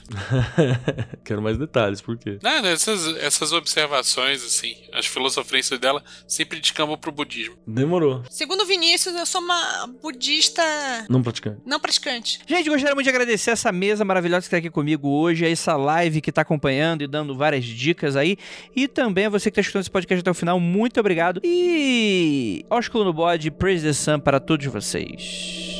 Quero 1.24 1.40
mais 1.40 1.56
detalhes, 1.56 2.00
por 2.00 2.16
quê? 2.16 2.38
Nada, 2.42 2.68
essas, 2.68 3.06
essas 3.18 3.52
observações, 3.52 4.44
assim, 4.44 4.74
as 4.92 5.06
filosofências 5.06 5.78
dela 5.78 6.02
sempre 6.26 6.58
descambam 6.58 6.96
pro 6.98 7.12
budismo. 7.12 7.56
Demorou. 7.66 8.24
Segundo 8.28 8.66
Vinícius, 8.66 8.95
eu 9.04 9.26
sou 9.26 9.40
uma 9.40 9.86
budista 10.02 10.62
Não 11.08 11.22
praticante. 11.22 11.58
não 11.66 11.78
praticante. 11.78 12.40
Gente, 12.46 12.68
gostaria 12.70 12.94
muito 12.94 13.04
de 13.04 13.10
agradecer 13.10 13.50
essa 13.50 13.70
mesa 13.70 14.04
maravilhosa 14.04 14.42
que 14.42 14.46
está 14.46 14.56
aqui 14.56 14.70
comigo 14.70 15.08
hoje, 15.08 15.44
essa 15.46 15.76
live 15.76 16.20
que 16.20 16.30
está 16.30 16.42
acompanhando 16.42 17.02
e 17.02 17.06
dando 17.06 17.36
várias 17.36 17.64
dicas 17.64 18.16
aí. 18.16 18.36
E 18.74 18.88
também 18.88 19.26
a 19.26 19.28
você 19.28 19.50
que 19.50 19.54
está 19.58 19.60
escutando 19.60 19.82
esse 19.82 19.90
podcast 19.90 20.20
até 20.20 20.30
o 20.30 20.34
final, 20.34 20.58
muito 20.58 20.98
obrigado. 20.98 21.40
E 21.44 22.64
ósculo 22.70 23.04
no 23.04 23.12
bode, 23.12 23.50
praise 23.50 23.84
the 23.84 23.92
sun 23.92 24.18
para 24.18 24.40
todos 24.40 24.66
vocês. 24.66 25.75